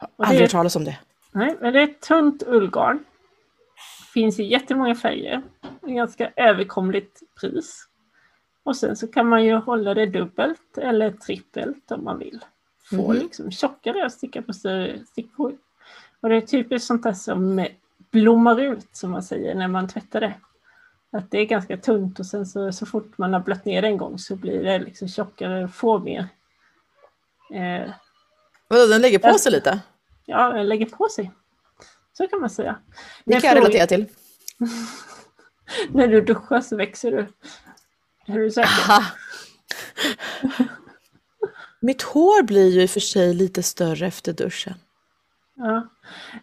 Det 0.00 0.06
Aldrig 0.24 0.40
hört 0.40 0.50
talas 0.50 0.76
om 0.76 0.84
det. 0.84 0.98
Nej, 1.32 1.56
men 1.60 1.72
det 1.72 1.80
är 1.80 1.84
ett 1.84 2.00
tunt 2.00 2.42
ullgarn. 2.46 3.04
Finns 4.14 4.40
i 4.40 4.44
jättemånga 4.44 4.94
färger. 4.94 5.42
Ett 5.82 5.88
ganska 5.88 6.30
överkomligt 6.36 7.20
pris. 7.40 7.86
Och 8.62 8.76
sen 8.76 8.96
så 8.96 9.08
kan 9.08 9.28
man 9.28 9.44
ju 9.44 9.54
hålla 9.54 9.94
det 9.94 10.06
dubbelt 10.06 10.78
eller 10.78 11.10
trippelt 11.10 11.92
om 11.92 12.04
man 12.04 12.18
vill. 12.18 12.44
Få 12.90 13.12
Mhm. 13.12 13.16
liksom 13.22 13.50
tjockare 13.50 14.04
och 14.04 14.12
sticka 14.12 14.42
på 14.42 14.52
större 14.52 15.04
stickor. 15.06 15.56
Och 16.20 16.28
det 16.28 16.36
är 16.36 16.40
typiskt 16.40 16.86
sånt 16.86 17.02
där 17.02 17.12
som 17.12 17.66
blommar 18.10 18.60
ut 18.60 18.88
som 18.96 19.10
man 19.10 19.22
säger 19.22 19.54
när 19.54 19.68
man 19.68 19.88
tvättar 19.88 20.20
det. 20.20 20.34
Att 21.12 21.30
det 21.30 21.38
är 21.38 21.44
ganska 21.44 21.76
tunt 21.76 22.18
och 22.18 22.26
sen 22.26 22.46
så, 22.46 22.72
så 22.72 22.86
fort 22.86 23.18
man 23.18 23.32
har 23.32 23.40
blött 23.40 23.64
ner 23.64 23.82
en 23.82 23.96
gång 23.96 24.18
så 24.18 24.36
blir 24.36 24.62
det 24.64 24.78
liksom 24.78 25.08
tjockare 25.08 25.64
och 25.64 25.74
får 25.74 25.98
mer. 26.00 26.28
Eh, 27.54 27.90
Vadå, 28.68 28.86
den 28.86 29.00
lägger 29.02 29.18
på 29.18 29.28
Ja. 29.28 29.38
sig 29.38 29.52
lite? 29.52 29.80
ja, 30.26 30.52
den 30.52 30.68
lägger 30.68 30.86
på 30.86 31.08
sig. 31.08 31.30
Så 32.12 32.26
kan 32.28 32.40
man 32.40 32.50
säga. 32.50 32.78
Det 33.24 33.32
Men 33.32 33.40
kan 33.40 33.48
jag 33.48 33.56
relatera 33.56 33.86
till. 33.86 34.06
När 35.90 36.08
du 36.08 36.20
duschar 36.20 36.60
så 36.60 36.76
växer 36.76 37.10
du. 37.10 37.18
Är 38.26 38.38
du 38.38 38.50
säker? 38.50 38.70
Mitt 41.80 42.02
hår 42.02 42.42
blir 42.42 42.68
ju 42.68 42.82
i 42.82 42.86
och 42.86 42.90
för 42.90 43.00
sig 43.00 43.34
lite 43.34 43.62
större 43.62 44.06
efter 44.06 44.32
duschen. 44.32 44.74
Ja. 45.56 45.88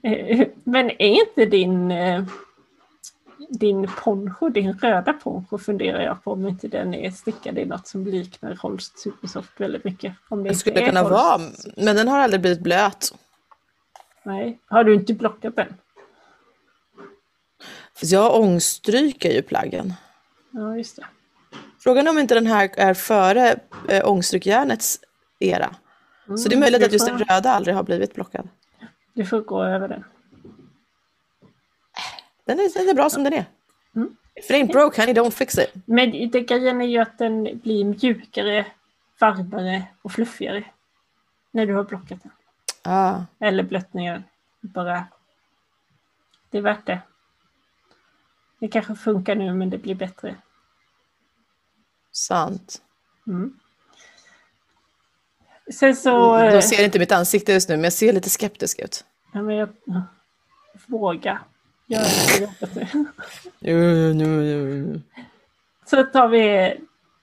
Eh, 0.09 0.47
Men 0.63 0.89
är 0.89 1.21
inte 1.27 1.45
din, 1.45 1.91
eh, 1.91 2.23
din 3.49 3.87
poncho, 4.03 4.49
din 4.49 4.73
röda 4.73 5.13
poncho 5.13 5.57
funderar 5.57 6.01
jag 6.01 6.23
på 6.23 6.31
om 6.31 6.47
inte 6.47 6.67
den 6.67 6.93
är 6.93 7.11
stickad 7.11 7.57
i 7.57 7.65
något 7.65 7.87
som 7.87 8.05
liknar 8.05 8.55
Holst 8.55 8.99
Supersoft 8.99 9.49
väldigt 9.61 9.83
mycket. 9.83 10.13
Om 10.29 10.43
det 10.43 10.49
Det 10.49 10.55
skulle 10.55 10.85
kunna 10.85 10.99
Holst. 11.01 11.11
vara, 11.13 11.41
men 11.77 11.95
den 11.95 12.07
har 12.07 12.19
aldrig 12.19 12.41
blivit 12.41 12.61
blöt. 12.61 13.13
Nej, 14.23 14.59
har 14.67 14.83
du 14.83 14.93
inte 14.93 15.13
blockat 15.13 15.55
den? 15.55 15.73
Jag 18.01 18.35
ångstryker 18.41 19.31
ju 19.31 19.41
plaggen. 19.41 19.93
Ja, 20.51 20.77
just 20.77 20.95
det. 20.95 21.05
Frågan 21.79 22.07
är 22.07 22.11
om 22.11 22.17
inte 22.19 22.33
den 22.35 22.47
här 22.47 22.69
är 22.77 22.93
före 22.93 23.59
äh, 23.89 24.09
ångstrykjärnets 24.09 24.99
era. 25.39 25.75
Så 26.25 26.33
det 26.33 26.43
är 26.43 26.47
Mm, 26.47 26.59
möjligt 26.59 26.83
att 26.83 26.93
just 26.93 27.05
den 27.07 27.17
röda 27.19 27.49
aldrig 27.51 27.75
har 27.75 27.83
blivit 27.83 28.13
blockad. 28.15 28.49
Du 29.13 29.25
får 29.25 29.41
gå 29.41 29.63
över 29.63 29.87
den. 29.87 30.03
Den 32.47 32.59
är, 32.59 32.73
den 32.79 32.89
är 32.89 32.93
bra 32.93 33.09
som 33.09 33.23
den 33.23 33.33
är. 33.33 33.45
Mm. 33.95 34.15
If 34.35 34.49
it 34.49 34.55
ain't 34.55 34.71
broke 34.71 35.01
honey, 35.01 35.13
don't 35.13 35.31
fix 35.31 35.57
it. 35.57 35.69
Men 35.85 36.29
det 36.31 36.41
grejen 36.41 36.81
är 36.81 36.85
ju 36.85 36.97
att 36.99 37.17
den 37.17 37.59
blir 37.63 37.85
mjukare, 37.85 38.65
varmare 39.19 39.83
och 40.01 40.11
fluffigare. 40.11 40.63
När 41.51 41.65
du 41.65 41.73
har 41.75 41.83
blockat 41.83 42.23
den. 42.23 42.31
Ah, 42.83 43.21
Eller 43.39 43.63
den. 43.63 44.23
Bara. 44.61 45.05
Det 46.49 46.57
är 46.57 46.61
värt 46.61 46.85
det. 46.85 46.99
Det 48.59 48.67
kanske 48.67 48.95
funkar 48.95 49.35
nu 49.35 49.53
men 49.53 49.69
det 49.69 49.77
blir 49.77 49.95
bättre. 49.95 50.35
sant. 52.11 52.81
Mm. 53.27 53.59
Sen 55.73 55.95
så... 55.95 56.37
eh, 56.37 56.53
Då 56.53 56.61
ser 56.61 56.83
inte 56.85 56.99
mitt 56.99 57.11
ansikte 57.11 57.53
just 57.53 57.69
nu, 57.69 57.75
men 57.75 57.83
jag 57.83 57.93
ser 57.93 58.13
lite 58.13 58.29
skeptisk 58.29 58.79
ut. 58.79 59.05
Ja, 59.33 59.41
men 59.41 59.55
jag, 59.55 59.69
ja, 59.85 60.01
våga. 60.87 61.41
Gör 61.87 61.99
det 61.99 62.41
jobbet 62.41 62.75
nu. 62.75 63.05
Nu, 63.59 64.13
nu, 64.13 64.25
nu. 64.83 65.01
Så 65.85 66.03
tar 66.03 66.27
vi 66.27 66.75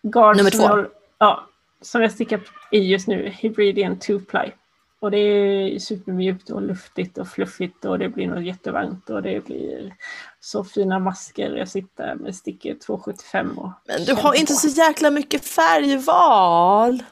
garn 0.02 0.36
Nummer 0.36 0.50
som 0.50 0.60
två. 0.60 0.66
jag, 0.66 0.86
ja, 1.18 1.46
som 1.80 2.02
jag 2.02 2.12
stickar 2.12 2.40
i 2.70 2.78
just 2.78 3.08
nu. 3.08 3.28
Hybridian 3.28 3.96
2-ply. 3.96 4.52
Och 5.00 5.10
det 5.10 5.18
är 5.18 5.78
supermjukt 5.78 6.50
och 6.50 6.62
luftigt 6.62 7.18
och 7.18 7.28
fluffigt 7.28 7.84
och 7.84 7.98
det 7.98 8.08
blir 8.08 8.26
något 8.26 8.44
jättevarmt 8.44 9.10
och 9.10 9.22
det 9.22 9.44
blir 9.44 9.94
så 10.40 10.64
fina 10.64 10.98
masker. 10.98 11.56
Jag 11.56 11.68
sitter 11.68 12.14
med 12.14 12.36
sticker 12.36 12.74
275 12.74 13.58
och 13.58 13.70
Men 13.84 14.04
du 14.04 14.14
har 14.14 14.34
inte 14.34 14.52
så 14.52 14.68
jäkla 14.68 15.10
mycket 15.10 15.44
färgval. 15.44 17.02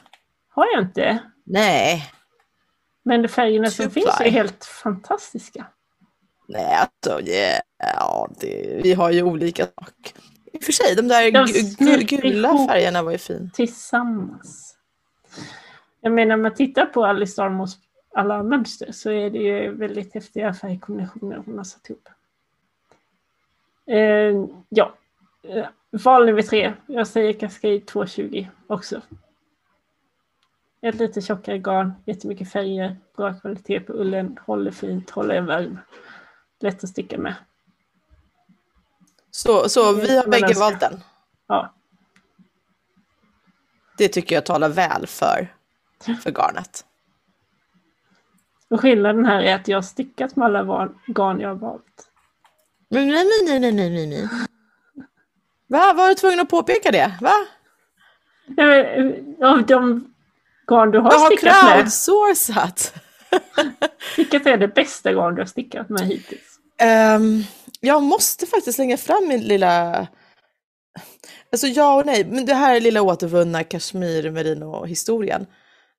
Har 0.49 0.65
jag 0.73 0.83
inte. 0.83 1.19
Nej, 1.43 2.11
Men 3.03 3.21
de 3.21 3.27
färgerna 3.27 3.69
som 3.69 3.85
2ply. 3.85 3.89
finns 3.89 4.19
är 4.19 4.29
helt 4.29 4.65
fantastiska. 4.65 5.65
Nej 6.47 6.75
alltså, 6.75 7.29
yeah. 7.29 7.59
ja, 7.77 8.29
det, 8.39 8.81
vi 8.83 8.93
har 8.93 9.11
ju 9.11 9.23
olika 9.23 9.65
saker. 9.65 10.13
I 10.53 10.57
och 10.57 10.63
för 10.63 10.71
sig, 10.71 10.95
de 10.95 11.07
där 11.07 11.23
gu- 11.23 12.21
gula 12.21 12.67
färgerna 12.67 13.03
var 13.03 13.11
ju 13.11 13.17
fin. 13.17 13.51
tillsammans. 13.53 14.77
Jag 16.01 16.11
menar, 16.11 16.35
om 16.35 16.41
man 16.41 16.53
tittar 16.53 16.85
på 16.85 17.05
Alice 17.05 17.41
Darmos 17.41 17.77
alla 18.15 18.43
mönster 18.43 18.91
så 18.91 19.11
är 19.11 19.29
det 19.29 19.39
ju 19.39 19.71
väldigt 19.75 20.13
häftiga 20.13 20.53
färgkombinationer 20.53 21.43
hon 21.45 21.57
har 21.57 21.63
satt 21.63 21.89
ihop. 21.89 22.09
Eh, 23.87 24.45
ja, 24.69 24.93
eh, 25.43 25.65
val 25.91 26.25
nummer 26.25 26.41
tre. 26.41 26.73
Jag 26.87 27.07
säger 27.07 27.33
Cascade 27.33 27.79
220 27.79 28.47
också. 28.67 29.01
Ett 30.81 30.95
lite 30.95 31.21
tjockare 31.21 31.57
garn, 31.57 31.93
jättemycket 32.05 32.51
färger, 32.51 32.97
bra 33.17 33.33
kvalitet 33.33 33.79
på 33.79 33.93
ullen, 33.93 34.37
håller 34.45 34.71
fint, 34.71 35.09
håller 35.09 35.35
en 35.35 35.45
varm. 35.45 35.79
Lätt 36.59 36.83
att 36.83 36.89
sticka 36.89 37.17
med. 37.17 37.35
Så, 39.31 39.69
så 39.69 39.93
vi 39.93 40.17
har 40.17 40.27
bägge 40.27 40.53
valt 40.53 40.79
den. 40.79 41.03
Ja, 41.47 41.73
Det 43.97 44.07
tycker 44.07 44.35
jag 44.35 44.45
talar 44.45 44.69
väl 44.69 45.07
för 45.07 45.53
för 46.23 46.31
garnet. 46.35 46.85
Och 48.69 48.81
skillnaden 48.81 49.25
här 49.25 49.41
är 49.41 49.55
att 49.55 49.67
jag 49.67 49.77
har 49.77 49.81
stickat 49.81 50.35
med 50.35 50.45
alla 50.45 50.89
garn 51.07 51.39
jag 51.39 51.49
har 51.49 51.55
valt. 51.55 52.09
Nej, 52.89 53.05
nej, 53.05 53.25
nej, 53.47 53.59
nej, 53.59 53.89
nej, 53.89 54.07
nej. 54.07 54.29
Va? 55.67 55.93
Var 55.93 56.09
du 56.09 56.15
tvungen 56.15 56.39
att 56.39 56.49
påpeka 56.49 56.91
det? 56.91 57.17
Va? 57.21 57.31
Nej, 58.45 58.65
men, 59.01 59.35
eh, 59.41 59.49
Av 59.51 59.65
de 59.65 60.13
garn 60.67 60.91
du 60.91 60.99
har 60.99 61.11
Jag 61.11 61.19
har 61.19 61.25
stickat 61.25 61.63
med, 61.63 61.73
crowdsourcat. 61.73 62.93
vilket 64.17 64.45
är 64.45 64.57
det 64.57 64.67
bästa 64.67 65.13
garn 65.13 65.35
du 65.35 65.41
har 65.41 65.47
stickat 65.47 65.89
med 65.89 66.01
hittills? 66.01 66.59
Um, 67.17 67.43
jag 67.79 68.03
måste 68.03 68.45
faktiskt 68.45 68.75
slänga 68.75 68.97
fram 68.97 69.27
min 69.27 69.41
lilla... 69.41 70.07
Alltså 71.51 71.67
ja 71.67 71.95
och 71.95 72.05
nej, 72.05 72.25
men 72.25 72.45
det 72.45 72.53
här 72.53 72.75
är 72.75 72.81
lilla 72.81 73.01
återvunna 73.01 73.63
kashmir 73.63 74.31
merino 74.31 74.85
historien. 74.85 75.45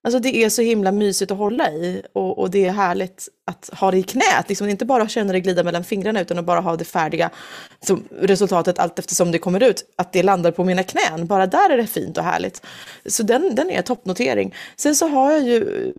Alltså 0.05 0.19
det 0.19 0.35
är 0.35 0.49
så 0.49 0.61
himla 0.61 0.91
mysigt 0.91 1.31
att 1.31 1.37
hålla 1.37 1.71
i 1.71 2.01
och, 2.13 2.39
och 2.39 2.51
det 2.51 2.65
är 2.65 2.71
härligt 2.71 3.29
att 3.45 3.69
ha 3.73 3.91
det 3.91 3.97
i 3.97 4.03
knät. 4.03 4.49
Liksom 4.49 4.69
inte 4.69 4.85
bara 4.85 5.07
känna 5.07 5.33
det 5.33 5.39
glida 5.39 5.63
mellan 5.63 5.83
fingrarna 5.83 6.21
utan 6.21 6.39
att 6.39 6.45
bara 6.45 6.59
ha 6.59 6.75
det 6.75 6.85
färdiga 6.85 7.29
resultatet 8.19 8.79
allt 8.79 8.99
eftersom 8.99 9.31
det 9.31 9.39
kommer 9.39 9.63
ut. 9.63 9.93
Att 9.95 10.13
det 10.13 10.23
landar 10.23 10.51
på 10.51 10.63
mina 10.63 10.83
knän. 10.83 11.27
Bara 11.27 11.47
där 11.47 11.69
är 11.69 11.77
det 11.77 11.87
fint 11.87 12.17
och 12.17 12.23
härligt. 12.23 12.65
Så 13.05 13.23
den, 13.23 13.55
den 13.55 13.69
är 13.69 13.81
toppnotering. 13.81 14.55
Sen 14.75 14.95
så 14.95 15.07
har 15.07 15.31
jag 15.31 15.41
ju 15.41 15.93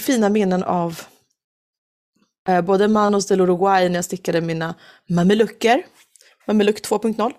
fina 0.00 0.28
minnen 0.28 0.62
av 0.62 1.02
Eh, 2.48 2.60
både 2.60 2.88
Manos 2.88 3.26
del 3.26 3.40
Uruguay 3.40 3.88
när 3.88 3.94
jag 3.96 4.04
stickade 4.04 4.40
mina 4.40 4.74
mamelucker, 5.08 5.82
mameluck 6.46 6.80
2.0, 6.80 7.32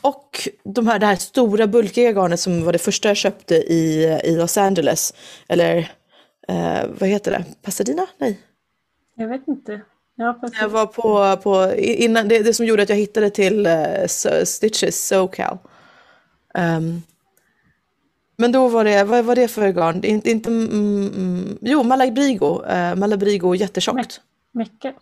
och 0.00 0.48
de 0.64 0.86
här, 0.86 0.98
det 0.98 1.06
här 1.06 1.16
stora 1.16 1.66
bulkiga 1.66 2.12
garnet 2.12 2.40
som 2.40 2.64
var 2.64 2.72
det 2.72 2.78
första 2.78 3.08
jag 3.08 3.16
köpte 3.16 3.54
i, 3.54 4.04
i 4.24 4.36
Los 4.36 4.58
Angeles, 4.58 5.14
eller 5.48 5.76
eh, 6.48 6.86
vad 6.98 7.08
heter 7.08 7.30
det, 7.30 7.44
Pasadena? 7.62 8.06
Nej. 8.18 8.40
Jag 9.14 9.28
vet 9.28 9.48
inte. 9.48 9.80
Ja, 10.16 10.40
Jag 10.60 10.68
var 10.68 10.86
på, 10.86 11.36
på 11.42 11.74
innan, 11.76 12.28
det, 12.28 12.38
det 12.38 12.54
som 12.54 12.66
gjorde 12.66 12.82
att 12.82 12.88
jag 12.88 12.96
hittade 12.96 13.30
till 13.30 13.66
uh, 13.66 14.06
Stitches 14.44 15.06
SoCal. 15.06 15.58
Um, 16.54 17.02
men 18.38 18.52
då 18.52 18.68
var 18.68 18.84
det, 18.84 19.04
vad 19.04 19.24
var 19.24 19.36
det 19.36 19.48
för 19.48 19.68
garn? 19.68 20.04
Inte, 20.04 20.30
inte 20.30 20.50
mm, 20.50 21.06
mm, 21.06 21.58
jo, 21.60 21.82
Malabrigo, 21.82 22.64
uh, 22.64 22.94
Malabrigo 22.94 23.54
jättetjockt. 23.54 24.20
Mecka? 24.52 24.94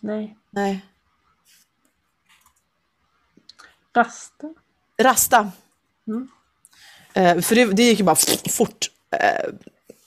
Nej. 0.00 0.36
Nej. 0.50 0.84
Rasta? 3.96 4.54
Rasta. 5.02 5.50
Mm. 6.06 6.28
Eh, 7.14 7.40
för 7.40 7.54
det, 7.54 7.64
det 7.64 7.82
gick 7.82 7.98
ju 7.98 8.04
bara 8.04 8.16
fort. 8.50 8.90
Eh, 9.10 9.50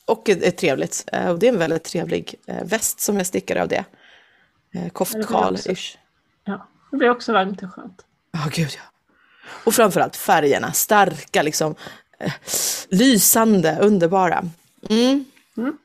och 0.06 0.30
är, 0.30 0.44
är 0.44 0.52
trevligt. 0.52 1.10
Eh, 1.12 1.30
och 1.30 1.40
det 1.40 1.48
är 1.48 1.52
en 1.52 1.60
väldigt 1.60 1.84
trevlig 1.84 2.36
eh, 2.46 2.64
väst 2.64 3.00
som 3.00 3.18
jag 3.18 3.28
stickade 3.28 3.62
av 3.62 3.68
det. 3.68 3.86
Eh, 4.74 4.88
Koftsjal-ish. 4.88 5.98
Ja, 6.44 6.68
det 6.92 6.98
blir 6.98 7.10
också 7.10 7.34
varmt 7.34 7.64
och 7.64 7.74
skönt. 7.74 8.06
Ja, 8.32 8.40
gud 8.52 8.70
ja. 8.76 8.82
Och 9.66 9.74
framförallt 9.74 10.16
färgerna, 10.16 10.72
starka 10.72 11.42
liksom. 11.42 11.76
Lysande, 12.90 13.78
underbara. 13.82 14.44
Mm. 14.90 15.26
Mm. 15.58 15.78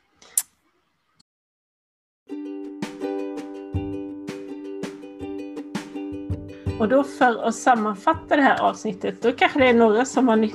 Och 6.83 6.89
då 6.89 7.05
för 7.05 7.49
att 7.49 7.55
sammanfatta 7.55 8.37
det 8.37 8.43
här 8.43 8.61
avsnittet, 8.61 9.23
då 9.23 9.33
kanske 9.33 9.59
det 9.59 9.69
är 9.69 9.75
några 9.75 10.05
som 10.05 10.29
har 10.29 10.49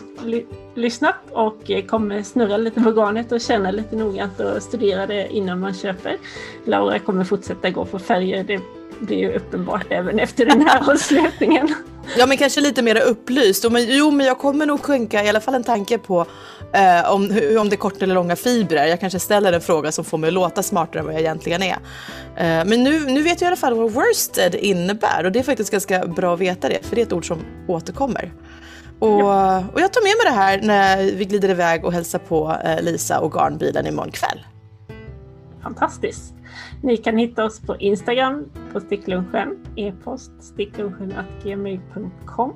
lyssnat 0.79 1.15
och 1.31 1.71
eh, 1.71 1.85
kommer 1.85 2.23
snurra 2.23 2.57
lite 2.57 2.81
på 2.81 2.91
garnet 2.91 3.31
och 3.31 3.41
känna 3.41 3.71
lite 3.71 3.95
noggrant 3.95 4.39
och 4.39 4.63
studera 4.63 5.07
det 5.07 5.27
innan 5.27 5.59
man 5.59 5.73
köper. 5.73 6.17
Laura 6.65 6.99
kommer 6.99 7.23
fortsätta 7.23 7.69
gå 7.69 7.85
på 7.85 7.99
färger, 7.99 8.43
det 8.43 8.61
blir 8.99 9.17
ju 9.17 9.33
uppenbart 9.35 9.85
även 9.89 10.19
efter 10.19 10.45
den 10.45 10.67
här 10.67 10.89
avslutningen. 10.91 11.73
Ja, 12.17 12.25
men 12.25 12.37
kanske 12.37 12.61
lite 12.61 12.81
mer 12.81 13.01
upplyst. 13.01 13.65
Och 13.65 13.71
Men, 13.71 13.85
jo, 13.87 14.11
men 14.11 14.25
jag 14.25 14.37
kommer 14.39 14.65
nog 14.65 14.83
skänka 14.83 15.23
i 15.23 15.29
alla 15.29 15.39
fall 15.39 15.55
en 15.55 15.63
tanke 15.63 15.97
på 15.97 16.25
eh, 16.73 17.11
om, 17.13 17.29
hur- 17.31 17.57
om 17.59 17.69
det 17.69 17.75
är 17.75 17.77
korta 17.77 18.05
eller 18.05 18.15
långa 18.15 18.35
fibrer. 18.35 18.85
Jag 18.85 18.99
kanske 18.99 19.19
ställer 19.19 19.53
en 19.53 19.61
fråga 19.61 19.91
som 19.91 20.05
får 20.05 20.17
mig 20.17 20.27
att 20.27 20.33
låta 20.33 20.63
smartare 20.63 20.99
än 20.99 21.05
vad 21.05 21.13
jag 21.13 21.21
egentligen 21.21 21.63
är. 21.63 21.77
Eh, 22.35 22.65
men 22.65 22.83
nu, 22.83 22.99
nu 23.05 23.21
vet 23.21 23.41
jag 23.41 23.45
i 23.45 23.47
alla 23.47 23.55
fall 23.55 23.73
vad 23.73 23.91
worsted 23.91 24.55
innebär 24.55 25.25
och 25.25 25.31
det 25.31 25.39
är 25.39 25.43
faktiskt 25.43 25.71
ganska 25.71 26.05
bra 26.07 26.33
att 26.33 26.39
veta 26.39 26.69
det, 26.69 26.79
för 26.85 26.95
det 26.95 27.01
är 27.01 27.05
ett 27.05 27.13
ord 27.13 27.27
som 27.27 27.39
återkommer. 27.67 28.31
Och, 28.99 29.19
och 29.73 29.81
jag 29.81 29.93
tar 29.93 30.03
med 30.03 30.15
mig 30.17 30.25
det 30.25 30.35
här 30.41 30.61
när 30.61 31.11
vi 31.11 31.25
glider 31.25 31.49
iväg 31.49 31.85
och 31.85 31.93
hälsar 31.93 32.19
på 32.19 32.55
eh, 32.65 32.81
Lisa 32.81 33.19
och 33.19 33.31
garnbilen 33.33 33.87
imorgon 33.87 34.11
kväll. 34.11 34.39
Fantastiskt! 35.63 36.33
Ni 36.81 36.97
kan 36.97 37.17
hitta 37.17 37.45
oss 37.45 37.59
på 37.59 37.75
Instagram 37.75 38.45
på 38.73 38.79
sticklunchen, 38.79 39.57
e-post 39.75 40.31
sticklunchen.gmail.com 40.39 42.53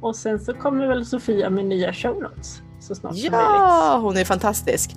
och 0.00 0.16
sen 0.16 0.40
så 0.40 0.54
kommer 0.54 0.86
väl 0.86 1.06
Sofia 1.06 1.50
med 1.50 1.64
nya 1.64 1.92
show 1.92 2.22
notes 2.22 2.62
så 2.80 2.94
snart 2.94 3.12
som 3.12 3.20
möjligt. 3.20 3.32
Ja, 3.32 3.98
hon 4.02 4.16
är 4.16 4.24
fantastisk. 4.24 4.96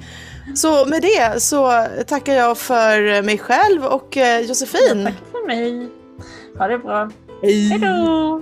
Så 0.55 0.85
med 0.85 1.01
det 1.01 1.41
så 1.41 1.85
tackar 2.07 2.33
jag 2.33 2.57
för 2.57 3.21
mig 3.21 3.37
själv 3.37 3.85
och 3.85 4.17
eh, 4.17 4.39
Josefin. 4.39 5.03
Tack 5.03 5.13
för 5.31 5.47
mig! 5.47 5.89
Ha 6.57 6.67
det 6.67 6.77
bra! 6.77 7.09
Hej 7.41 7.79
då! 7.79 8.41